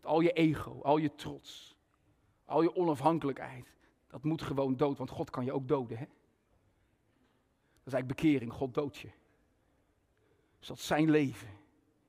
Dat 0.00 0.10
al 0.10 0.20
je 0.20 0.32
ego, 0.32 0.80
al 0.82 0.96
je 0.96 1.14
trots, 1.14 1.76
al 2.44 2.62
je 2.62 2.76
onafhankelijkheid, 2.76 3.74
dat 4.06 4.24
moet 4.24 4.42
gewoon 4.42 4.76
dood, 4.76 4.98
want 4.98 5.10
God 5.10 5.30
kan 5.30 5.44
je 5.44 5.52
ook 5.52 5.68
doden. 5.68 5.98
Hè? 5.98 6.04
Dat 6.04 7.86
is 7.86 7.92
eigenlijk 7.92 8.20
bekering, 8.20 8.52
God 8.52 8.74
doodt 8.74 8.96
je. 8.96 9.10
Zodat 10.58 10.80
zijn 10.80 11.10
leven 11.10 11.48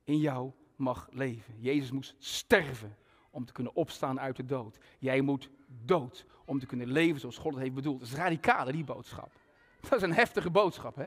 in 0.04 0.18
jou 0.18 0.52
mag 0.76 1.08
leven. 1.10 1.60
Jezus 1.60 1.90
moest 1.90 2.14
sterven 2.18 2.96
om 3.30 3.44
te 3.44 3.52
kunnen 3.52 3.74
opstaan 3.74 4.20
uit 4.20 4.36
de 4.36 4.44
dood. 4.44 4.78
Jij 4.98 5.20
moet 5.20 5.50
dood 5.66 6.26
om 6.44 6.58
te 6.58 6.66
kunnen 6.66 6.88
leven 6.88 7.20
zoals 7.20 7.38
God 7.38 7.52
het 7.52 7.62
heeft 7.62 7.74
bedoeld. 7.74 8.00
Dat 8.00 8.08
is 8.08 8.14
radicaal, 8.14 8.72
die 8.72 8.84
boodschap. 8.84 9.32
Dat 9.80 9.92
is 9.92 10.02
een 10.02 10.14
heftige 10.14 10.50
boodschap, 10.50 10.96
hè? 10.96 11.06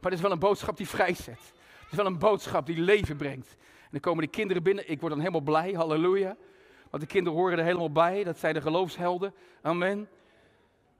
Maar 0.00 0.10
het 0.10 0.12
is 0.12 0.20
wel 0.20 0.32
een 0.32 0.38
boodschap 0.38 0.76
die 0.76 0.88
vrijzet. 0.88 1.52
Het 1.80 1.90
is 1.90 1.96
wel 1.96 2.06
een 2.06 2.18
boodschap 2.18 2.66
die 2.66 2.80
leven 2.80 3.16
brengt 3.16 3.56
dan 3.92 4.00
komen 4.00 4.24
de 4.24 4.30
kinderen 4.30 4.62
binnen. 4.62 4.90
Ik 4.90 5.00
word 5.00 5.12
dan 5.12 5.20
helemaal 5.20 5.40
blij, 5.40 5.72
halleluja. 5.72 6.36
Want 6.90 7.02
de 7.02 7.08
kinderen 7.08 7.38
horen 7.38 7.58
er 7.58 7.64
helemaal 7.64 7.92
bij. 7.92 8.24
Dat 8.24 8.38
zijn 8.38 8.54
de 8.54 8.60
geloofshelden. 8.60 9.34
Amen. 9.62 10.08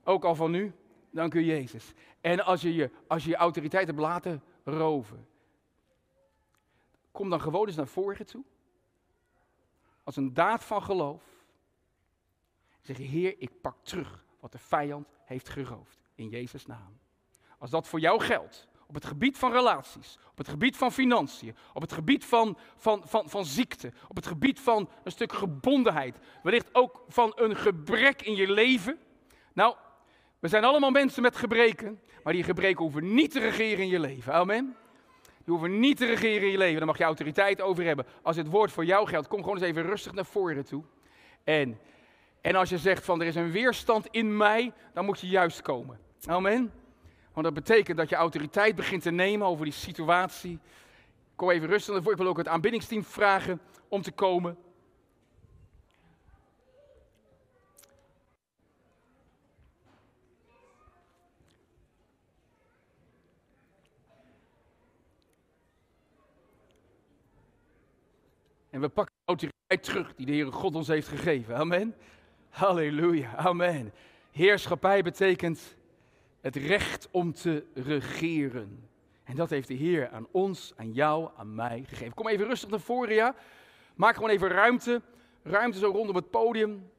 Ook 0.05 0.24
al 0.24 0.34
van 0.34 0.51
nu. 0.51 0.72
Dank 1.11 1.34
u 1.34 1.45
Jezus. 1.45 1.93
En 2.20 2.45
als 2.45 2.61
je 2.61 2.74
je, 2.74 2.90
als 3.07 3.24
je, 3.24 3.30
je 3.30 3.36
autoriteit 3.36 3.86
hebt 3.86 3.99
laten 3.99 4.43
roven. 4.64 5.26
Kom 7.11 7.30
dan 7.30 7.40
gewoon 7.40 7.66
eens 7.66 7.76
naar 7.76 7.86
voren 7.86 8.26
toe. 8.26 8.45
Als 10.05 10.16
een 10.16 10.34
daad 10.34 10.64
van 10.64 10.82
geloof. 10.82 11.22
Zeg 12.80 12.97
je, 12.97 13.03
Heer, 13.03 13.34
ik 13.38 13.61
pak 13.61 13.76
terug 13.82 14.24
wat 14.40 14.53
de 14.53 14.59
vijand 14.59 15.09
heeft 15.24 15.49
geroofd. 15.49 15.99
In 16.14 16.28
Jezus' 16.28 16.66
naam. 16.66 16.99
Als 17.59 17.70
dat 17.70 17.88
voor 17.88 18.01
jou 18.01 18.20
geldt 18.20 18.68
op 18.93 19.01
het 19.01 19.11
gebied 19.11 19.38
van 19.38 19.53
relaties, 19.53 20.18
op 20.30 20.38
het 20.38 20.49
gebied 20.49 20.76
van 20.76 20.93
financiën, 20.93 21.57
op 21.72 21.82
het 21.82 21.93
gebied 21.93 22.24
van, 22.24 22.59
van, 22.76 23.03
van, 23.07 23.28
van 23.28 23.45
ziekte, 23.45 23.93
op 24.09 24.16
het 24.16 24.26
gebied 24.26 24.61
van 24.61 24.88
een 25.05 25.12
stuk 25.12 25.32
gebondenheid, 25.32 26.18
wellicht 26.43 26.68
ook 26.72 27.05
van 27.09 27.32
een 27.34 27.57
gebrek 27.57 28.22
in 28.22 28.34
je 28.36 28.51
leven. 28.51 28.99
Nou, 29.53 29.74
we 30.38 30.49
zijn 30.49 30.64
allemaal 30.64 30.90
mensen 30.90 31.22
met 31.22 31.36
gebreken, 31.36 32.01
maar 32.22 32.32
die 32.32 32.43
gebreken 32.43 32.82
hoeven 32.82 33.14
niet 33.14 33.30
te 33.30 33.40
regeren 33.40 33.84
in 33.84 33.88
je 33.90 34.01
leven. 34.01 34.32
Amen. 34.32 34.76
Die 35.22 35.55
hoeven 35.55 35.80
niet 35.80 35.97
te 35.97 36.07
regeren 36.07 36.43
in 36.43 36.51
je 36.51 36.59
leven. 36.59 36.76
Daar 36.76 36.86
mag 36.86 36.99
je 36.99 37.05
autoriteit 37.05 37.61
over 37.61 37.84
hebben. 37.84 38.07
Als 38.22 38.36
het 38.36 38.49
woord 38.49 38.72
voor 38.72 38.84
jou 38.84 39.09
geldt, 39.09 39.28
kom 39.28 39.40
gewoon 39.40 39.57
eens 39.57 39.66
even 39.66 39.82
rustig 39.82 40.12
naar 40.12 40.26
voren 40.26 40.64
toe. 40.64 40.82
En, 41.45 41.78
en 42.40 42.55
als 42.55 42.68
je 42.68 42.78
zegt 42.78 43.05
van 43.05 43.20
er 43.20 43.26
is 43.26 43.34
een 43.34 43.51
weerstand 43.51 44.07
in 44.11 44.36
mij, 44.36 44.72
dan 44.95 45.05
moet 45.05 45.20
je 45.20 45.28
juist 45.28 45.62
komen. 45.62 45.99
Amen. 46.26 46.81
Want 47.32 47.46
dat 47.46 47.54
betekent 47.54 47.96
dat 47.96 48.08
je 48.08 48.16
autoriteit 48.16 48.76
begint 48.76 49.02
te 49.02 49.10
nemen 49.10 49.46
over 49.46 49.64
die 49.64 49.74
situatie. 49.74 50.58
Kom 51.36 51.50
even 51.50 51.68
rustig 51.68 51.94
ervoor. 51.94 52.12
Ik 52.12 52.18
wil 52.18 52.26
ook 52.26 52.36
het 52.36 52.48
aanbiddingsteam 52.48 53.04
vragen 53.04 53.60
om 53.88 54.02
te 54.02 54.12
komen. 54.12 54.56
En 68.70 68.80
we 68.80 68.88
pakken 68.88 69.14
de 69.14 69.22
autoriteit 69.24 69.82
terug 69.82 70.14
die 70.14 70.26
de 70.26 70.32
Heere 70.32 70.50
God 70.50 70.74
ons 70.74 70.88
heeft 70.88 71.08
gegeven. 71.08 71.56
Amen. 71.56 71.94
Halleluja. 72.48 73.34
Amen. 73.36 73.92
Heerschappij 74.30 75.02
betekent 75.02 75.76
het 76.43 76.57
recht 76.57 77.09
om 77.11 77.32
te 77.32 77.64
regeren. 77.74 78.88
En 79.24 79.36
dat 79.36 79.51
heeft 79.51 79.68
de 79.68 79.74
Heer 79.74 80.09
aan 80.09 80.26
ons, 80.30 80.72
aan 80.76 80.93
jou, 80.93 81.30
aan 81.36 81.55
mij 81.55 81.84
gegeven. 81.86 82.14
Kom 82.14 82.28
even 82.28 82.47
rustig 82.47 82.70
naar 82.70 82.80
voren, 82.80 83.14
ja. 83.14 83.34
Maak 83.95 84.14
gewoon 84.14 84.30
even 84.30 84.49
ruimte. 84.49 85.03
Ruimte 85.43 85.78
zo 85.78 85.90
rondom 85.90 86.16
het 86.16 86.30
podium. 86.30 86.90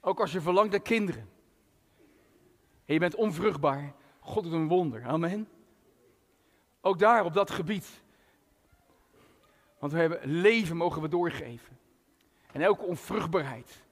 Ook 0.00 0.20
als 0.20 0.32
je 0.32 0.40
verlangt 0.40 0.70
naar 0.70 0.82
kinderen. 0.82 1.28
En 2.84 2.94
je 2.94 2.98
bent 2.98 3.14
onvruchtbaar. 3.14 3.94
God 4.20 4.42
doet 4.42 4.52
een 4.52 4.68
wonder. 4.68 5.04
Amen. 5.04 5.48
Ook 6.80 6.98
daar 6.98 7.24
op 7.24 7.32
dat 7.32 7.50
gebied. 7.50 8.01
Want 9.82 9.94
we 9.94 10.00
hebben 10.00 10.20
leven 10.22 10.76
mogen 10.76 11.02
we 11.02 11.08
doorgeven. 11.08 11.78
En 12.52 12.60
elke 12.60 12.84
onvruchtbaarheid 12.84 13.82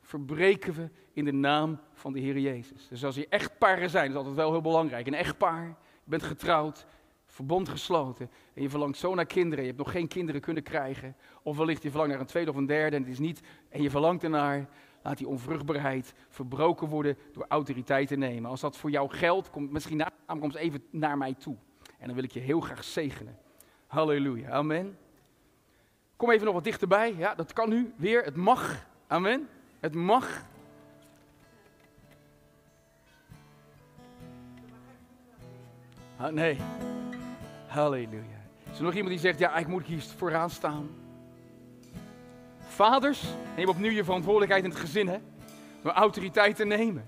verbreken 0.00 0.74
we 0.74 0.90
in 1.12 1.24
de 1.24 1.32
naam 1.32 1.80
van 1.92 2.12
de 2.12 2.20
Heer 2.20 2.38
Jezus. 2.38 2.88
Dus 2.88 3.04
als 3.04 3.14
je 3.14 3.28
echtparen 3.28 3.90
zijn, 3.90 4.04
dat 4.04 4.10
is 4.10 4.16
altijd 4.16 4.36
wel 4.36 4.50
heel 4.50 4.60
belangrijk. 4.60 5.06
Een 5.06 5.14
echtpaar, 5.14 5.66
je 6.04 6.10
bent 6.10 6.22
getrouwd, 6.22 6.86
verbond 7.26 7.68
gesloten 7.68 8.30
en 8.54 8.62
je 8.62 8.70
verlangt 8.70 8.98
zo 8.98 9.14
naar 9.14 9.26
kinderen. 9.26 9.64
Je 9.64 9.70
hebt 9.70 9.82
nog 9.82 9.92
geen 9.92 10.08
kinderen 10.08 10.40
kunnen 10.40 10.62
krijgen. 10.62 11.16
Of 11.42 11.56
wellicht 11.56 11.82
je 11.82 11.88
verlangt 11.88 12.12
naar 12.12 12.22
een 12.22 12.28
tweede 12.30 12.50
of 12.50 12.56
een 12.56 12.66
derde 12.66 12.96
en 12.96 13.02
het 13.02 13.12
is 13.12 13.18
niet. 13.18 13.40
En 13.68 13.82
je 13.82 13.90
verlangt 13.90 14.22
ernaar. 14.22 14.68
Laat 15.02 15.18
die 15.18 15.28
onvruchtbaarheid 15.28 16.14
verbroken 16.28 16.88
worden 16.88 17.18
door 17.32 17.44
autoriteit 17.48 18.08
te 18.08 18.16
nemen. 18.16 18.50
Als 18.50 18.60
dat 18.60 18.76
voor 18.76 18.90
jou 18.90 19.10
geldt, 19.10 19.50
kom 19.50 19.72
misschien 19.72 19.96
na, 19.96 20.10
kom 20.26 20.50
even 20.50 20.82
naar 20.90 21.18
mij 21.18 21.34
toe. 21.34 21.56
En 21.98 22.06
dan 22.06 22.14
wil 22.14 22.24
ik 22.24 22.32
je 22.32 22.40
heel 22.40 22.60
graag 22.60 22.84
zegenen. 22.84 23.38
Halleluja. 23.86 24.50
Amen. 24.50 24.98
Kom 26.16 26.30
even 26.30 26.44
nog 26.44 26.54
wat 26.54 26.64
dichterbij. 26.64 27.14
Ja, 27.16 27.34
dat 27.34 27.52
kan 27.52 27.68
nu 27.68 27.92
weer. 27.96 28.22
Het 28.22 28.36
mag. 28.36 28.86
Amen. 29.06 29.48
Het 29.80 29.94
mag. 29.94 30.42
Ah, 36.16 36.32
nee. 36.32 36.58
Halleluja. 37.66 38.44
Is 38.72 38.78
er 38.78 38.84
nog 38.84 38.94
iemand 38.94 39.10
die 39.10 39.18
zegt, 39.18 39.38
ja, 39.38 39.56
ik 39.56 39.66
moet 39.66 39.84
hier 39.84 40.02
vooraan 40.16 40.50
staan? 40.50 40.88
Vaders, 42.68 43.24
neem 43.56 43.68
opnieuw 43.68 43.90
je 43.90 44.04
verantwoordelijkheid 44.04 44.64
in 44.64 44.70
het 44.70 44.78
gezin, 44.78 45.08
hè? 45.08 45.18
Door 45.82 45.92
autoriteit 45.92 46.56
te 46.56 46.64
nemen. 46.64 47.04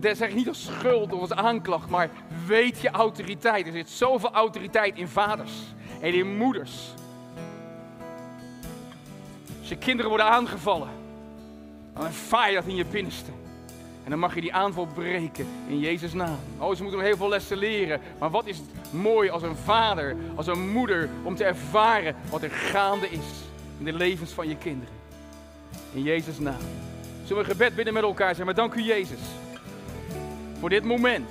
Dat 0.00 0.16
zeg 0.16 0.28
ik 0.28 0.34
niet 0.34 0.48
als 0.48 0.64
schuld 0.64 1.12
of 1.12 1.20
als 1.20 1.32
aanklacht, 1.32 1.88
maar 1.88 2.10
weet 2.46 2.80
je 2.80 2.90
autoriteit. 2.90 3.66
Er 3.66 3.72
zit 3.72 3.88
zoveel 3.88 4.30
autoriteit 4.30 4.96
in 4.96 5.08
vaders 5.08 5.52
en 6.00 6.14
in 6.14 6.36
moeders. 6.36 6.94
Je 9.68 9.76
kinderen 9.76 10.08
worden 10.08 10.26
aangevallen, 10.26 10.88
dan 11.94 12.48
je 12.48 12.54
dat 12.54 12.64
in 12.66 12.76
je 12.76 12.84
binnenste. 12.84 13.30
En 14.04 14.10
dan 14.10 14.18
mag 14.20 14.34
je 14.34 14.40
die 14.40 14.54
aanval 14.54 14.86
breken 14.86 15.46
in 15.68 15.78
Jezus' 15.78 16.12
naam. 16.12 16.38
Oh, 16.58 16.74
ze 16.74 16.82
moeten 16.82 16.98
nog 16.98 17.08
heel 17.08 17.16
veel 17.16 17.28
lessen 17.28 17.56
leren. 17.56 18.00
Maar 18.18 18.30
wat 18.30 18.46
is 18.46 18.56
het 18.56 18.92
mooi 18.92 19.30
als 19.30 19.42
een 19.42 19.56
vader, 19.56 20.16
als 20.34 20.46
een 20.46 20.70
moeder, 20.70 21.08
om 21.22 21.36
te 21.36 21.44
ervaren 21.44 22.16
wat 22.30 22.42
er 22.42 22.50
gaande 22.50 23.10
is 23.10 23.26
in 23.78 23.84
de 23.84 23.92
levens 23.92 24.30
van 24.30 24.48
je 24.48 24.56
kinderen. 24.56 24.94
In 25.92 26.02
Jezus' 26.02 26.38
naam. 26.38 26.60
Zullen 27.24 27.42
we 27.42 27.50
gebed 27.50 27.74
binnen 27.74 27.94
met 27.94 28.02
elkaar 28.02 28.34
zijn? 28.34 28.46
Maar 28.46 28.54
dank 28.54 28.74
u 28.74 28.82
Jezus. 28.82 29.20
Voor 30.60 30.68
dit 30.68 30.84
moment. 30.84 31.28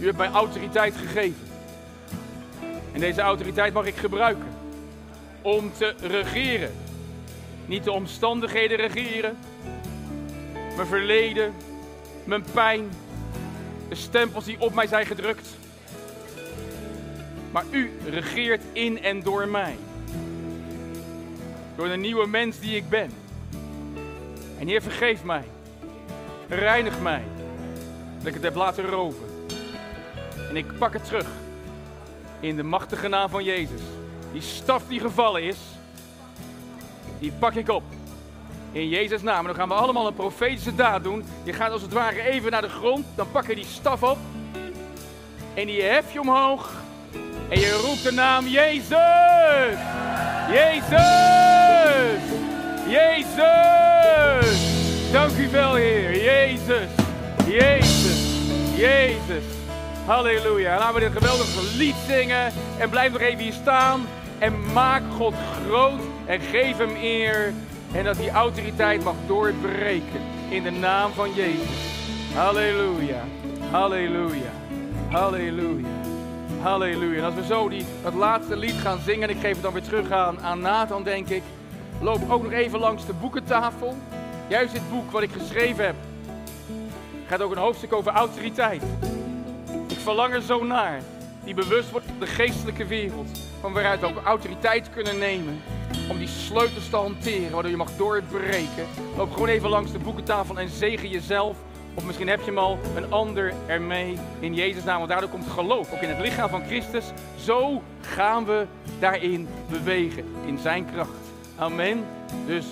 U 0.00 0.04
hebt 0.04 0.18
mij 0.18 0.30
autoriteit 0.30 0.96
gegeven. 0.96 1.46
En 2.92 3.00
deze 3.00 3.20
autoriteit 3.20 3.72
mag 3.72 3.86
ik 3.86 3.96
gebruiken. 3.96 4.57
Om 5.48 5.72
te 5.72 5.94
regeren. 6.00 6.74
Niet 7.66 7.84
de 7.84 7.92
omstandigheden 7.92 8.76
regeren. 8.76 9.38
Mijn 10.76 10.88
verleden. 10.88 11.54
Mijn 12.24 12.44
pijn. 12.52 12.90
De 13.88 13.94
stempels 13.94 14.44
die 14.44 14.60
op 14.60 14.74
mij 14.74 14.86
zijn 14.86 15.06
gedrukt. 15.06 15.48
Maar 17.50 17.64
u 17.70 17.90
regeert 18.10 18.62
in 18.72 19.02
en 19.02 19.22
door 19.22 19.48
mij. 19.48 19.76
Door 21.76 21.88
de 21.88 21.96
nieuwe 21.96 22.26
mens 22.26 22.58
die 22.58 22.76
ik 22.76 22.88
ben. 22.88 23.10
En 24.58 24.66
Heer, 24.66 24.82
vergeef 24.82 25.24
mij. 25.24 25.44
Reinig 26.48 27.00
mij. 27.00 27.22
Dat 28.18 28.26
ik 28.26 28.34
het 28.34 28.42
heb 28.42 28.54
laten 28.54 28.84
roven. 28.84 29.26
En 30.48 30.56
ik 30.56 30.78
pak 30.78 30.92
het 30.92 31.04
terug. 31.04 31.28
In 32.40 32.56
de 32.56 32.62
machtige 32.62 33.08
naam 33.08 33.28
van 33.28 33.44
Jezus. 33.44 33.80
Die 34.38 34.46
staf 34.46 34.82
die 34.88 35.00
gevallen 35.00 35.42
is. 35.42 35.56
Die 37.18 37.32
pak 37.38 37.54
ik 37.54 37.68
op. 37.68 37.82
In 38.72 38.88
Jezus' 38.88 39.22
naam. 39.22 39.38
En 39.38 39.44
dan 39.44 39.54
gaan 39.54 39.68
we 39.68 39.74
allemaal 39.74 40.06
een 40.06 40.14
profetische 40.14 40.74
daad 40.74 41.02
doen. 41.02 41.24
Je 41.42 41.52
gaat 41.52 41.70
als 41.70 41.82
het 41.82 41.92
ware 41.92 42.22
even 42.22 42.50
naar 42.50 42.62
de 42.62 42.68
grond. 42.68 43.06
Dan 43.14 43.30
pak 43.30 43.46
je 43.46 43.54
die 43.54 43.64
staf 43.64 44.02
op. 44.02 44.18
En 45.54 45.66
die 45.66 45.82
hef 45.82 46.12
je 46.12 46.20
omhoog. 46.20 46.72
En 47.48 47.60
je 47.60 47.80
roept 47.84 48.02
de 48.02 48.12
naam 48.12 48.46
Jezus. 48.46 49.78
Jezus. 50.50 52.20
Jezus. 52.86 54.60
Dank 55.12 55.36
u 55.36 55.48
wel, 55.48 55.74
Heer. 55.74 56.22
Jezus. 56.24 56.90
Jezus. 57.46 58.20
Jezus. 58.76 59.44
Halleluja. 60.06 60.78
Laten 60.78 60.94
we 60.94 61.00
dit 61.00 61.12
geweldige 61.12 61.76
lied 61.76 61.96
zingen. 62.08 62.52
En 62.78 62.90
blijf 62.90 63.12
nog 63.12 63.20
even 63.20 63.44
hier 63.44 63.52
staan. 63.52 64.06
En 64.38 64.72
maak 64.72 65.02
God 65.16 65.34
groot. 65.64 66.00
En 66.26 66.40
geef 66.40 66.76
hem 66.76 66.96
eer. 66.96 67.52
En 67.92 68.04
dat 68.04 68.16
die 68.16 68.30
autoriteit 68.30 69.04
mag 69.04 69.14
doorbreken. 69.26 70.20
In 70.48 70.62
de 70.62 70.70
naam 70.70 71.12
van 71.12 71.34
Jezus. 71.34 71.88
Halleluja. 72.34 73.22
Halleluja. 73.70 74.50
Halleluja. 75.08 75.88
Halleluja. 76.62 77.18
En 77.18 77.24
als 77.24 77.34
we 77.34 77.44
zo 77.44 77.68
die, 77.68 77.84
dat 78.02 78.14
laatste 78.14 78.56
lied 78.56 78.74
gaan 78.74 78.98
zingen, 79.04 79.28
en 79.28 79.34
ik 79.36 79.40
geef 79.40 79.52
het 79.52 79.62
dan 79.62 79.72
weer 79.72 79.82
terug 79.82 80.10
aan, 80.10 80.40
aan 80.40 80.60
Nathan, 80.60 81.02
denk 81.02 81.28
ik. 81.28 81.42
Loop 82.00 82.30
ook 82.30 82.42
nog 82.42 82.52
even 82.52 82.78
langs 82.78 83.06
de 83.06 83.12
boekentafel. 83.12 83.96
Juist 84.48 84.72
dit 84.72 84.90
boek 84.90 85.10
wat 85.10 85.22
ik 85.22 85.30
geschreven 85.32 85.84
heb, 85.84 85.94
gaat 87.26 87.42
ook 87.42 87.52
een 87.52 87.58
hoofdstuk 87.58 87.92
over 87.92 88.12
autoriteit. 88.12 88.82
Ik 89.88 89.98
verlang 89.98 90.34
er 90.34 90.42
zo 90.42 90.64
naar. 90.64 91.02
Die 91.48 91.56
bewust 91.56 91.90
wordt 91.90 92.06
van 92.06 92.18
de 92.18 92.26
geestelijke 92.26 92.86
wereld. 92.86 93.40
Van 93.60 93.72
waaruit 93.72 94.00
we 94.00 94.06
ook 94.06 94.24
autoriteit 94.24 94.90
kunnen 94.90 95.18
nemen. 95.18 95.60
Om 96.08 96.18
die 96.18 96.28
sleutels 96.28 96.88
te 96.88 96.96
hanteren, 96.96 97.50
waardoor 97.50 97.70
je 97.70 97.76
mag 97.76 97.96
doorbreken. 97.96 98.86
Loop 99.16 99.32
gewoon 99.32 99.48
even 99.48 99.68
langs 99.68 99.92
de 99.92 99.98
boekentafel 99.98 100.58
en 100.58 100.68
zegen 100.68 101.08
jezelf 101.08 101.56
of 101.94 102.04
misschien 102.04 102.28
heb 102.28 102.38
je 102.38 102.44
hem 102.44 102.58
al 102.58 102.78
een 102.96 103.12
ander 103.12 103.52
ermee 103.66 104.18
in 104.40 104.54
Jezus' 104.54 104.84
naam. 104.84 104.96
Want 104.96 105.08
daardoor 105.08 105.30
komt 105.30 105.46
geloof, 105.46 105.92
ook 105.92 106.00
in 106.00 106.08
het 106.08 106.20
lichaam 106.20 106.48
van 106.48 106.64
Christus. 106.64 107.04
Zo 107.36 107.82
gaan 108.00 108.44
we 108.44 108.66
daarin 108.98 109.48
bewegen, 109.70 110.24
in 110.46 110.58
zijn 110.58 110.86
kracht. 110.92 111.10
Amen. 111.56 112.04
Dus 112.46 112.66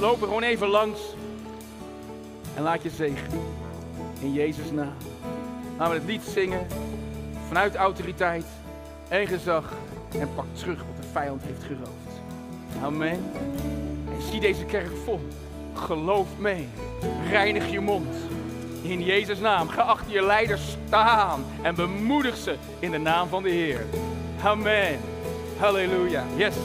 loop 0.00 0.20
er 0.20 0.26
gewoon 0.26 0.42
even 0.42 0.68
langs 0.68 1.00
en 2.56 2.62
laat 2.62 2.82
je 2.82 2.90
zegen. 2.90 3.40
In 4.20 4.32
Jezus' 4.32 4.70
naam. 4.70 4.94
Laten 5.78 5.94
we 5.94 6.00
het 6.00 6.08
lied 6.10 6.22
zingen 6.22 6.66
vanuit 7.50 7.74
autoriteit 7.74 8.44
en 9.08 9.26
gezag. 9.26 9.72
En 10.18 10.34
pak 10.34 10.44
terug 10.52 10.78
wat 10.78 10.96
de 11.02 11.08
vijand 11.12 11.42
heeft 11.42 11.62
geroofd. 11.62 12.20
Amen. 12.82 13.32
En 14.14 14.22
zie 14.30 14.40
deze 14.40 14.64
kerk 14.64 14.90
vol. 15.04 15.20
Geloof 15.74 16.28
mee. 16.38 16.68
Reinig 17.28 17.70
je 17.70 17.80
mond. 17.80 18.16
In 18.82 19.02
Jezus' 19.02 19.38
naam. 19.38 19.68
Ga 19.68 19.82
achter 19.82 20.12
je 20.12 20.22
leiders 20.22 20.76
staan 20.86 21.44
en 21.62 21.74
bemoedig 21.74 22.36
ze 22.36 22.56
in 22.78 22.90
de 22.90 22.98
naam 22.98 23.28
van 23.28 23.42
de 23.42 23.50
Heer. 23.50 23.86
Amen. 24.42 24.98
Halleluja. 25.58 26.24
Yes. 26.36 26.56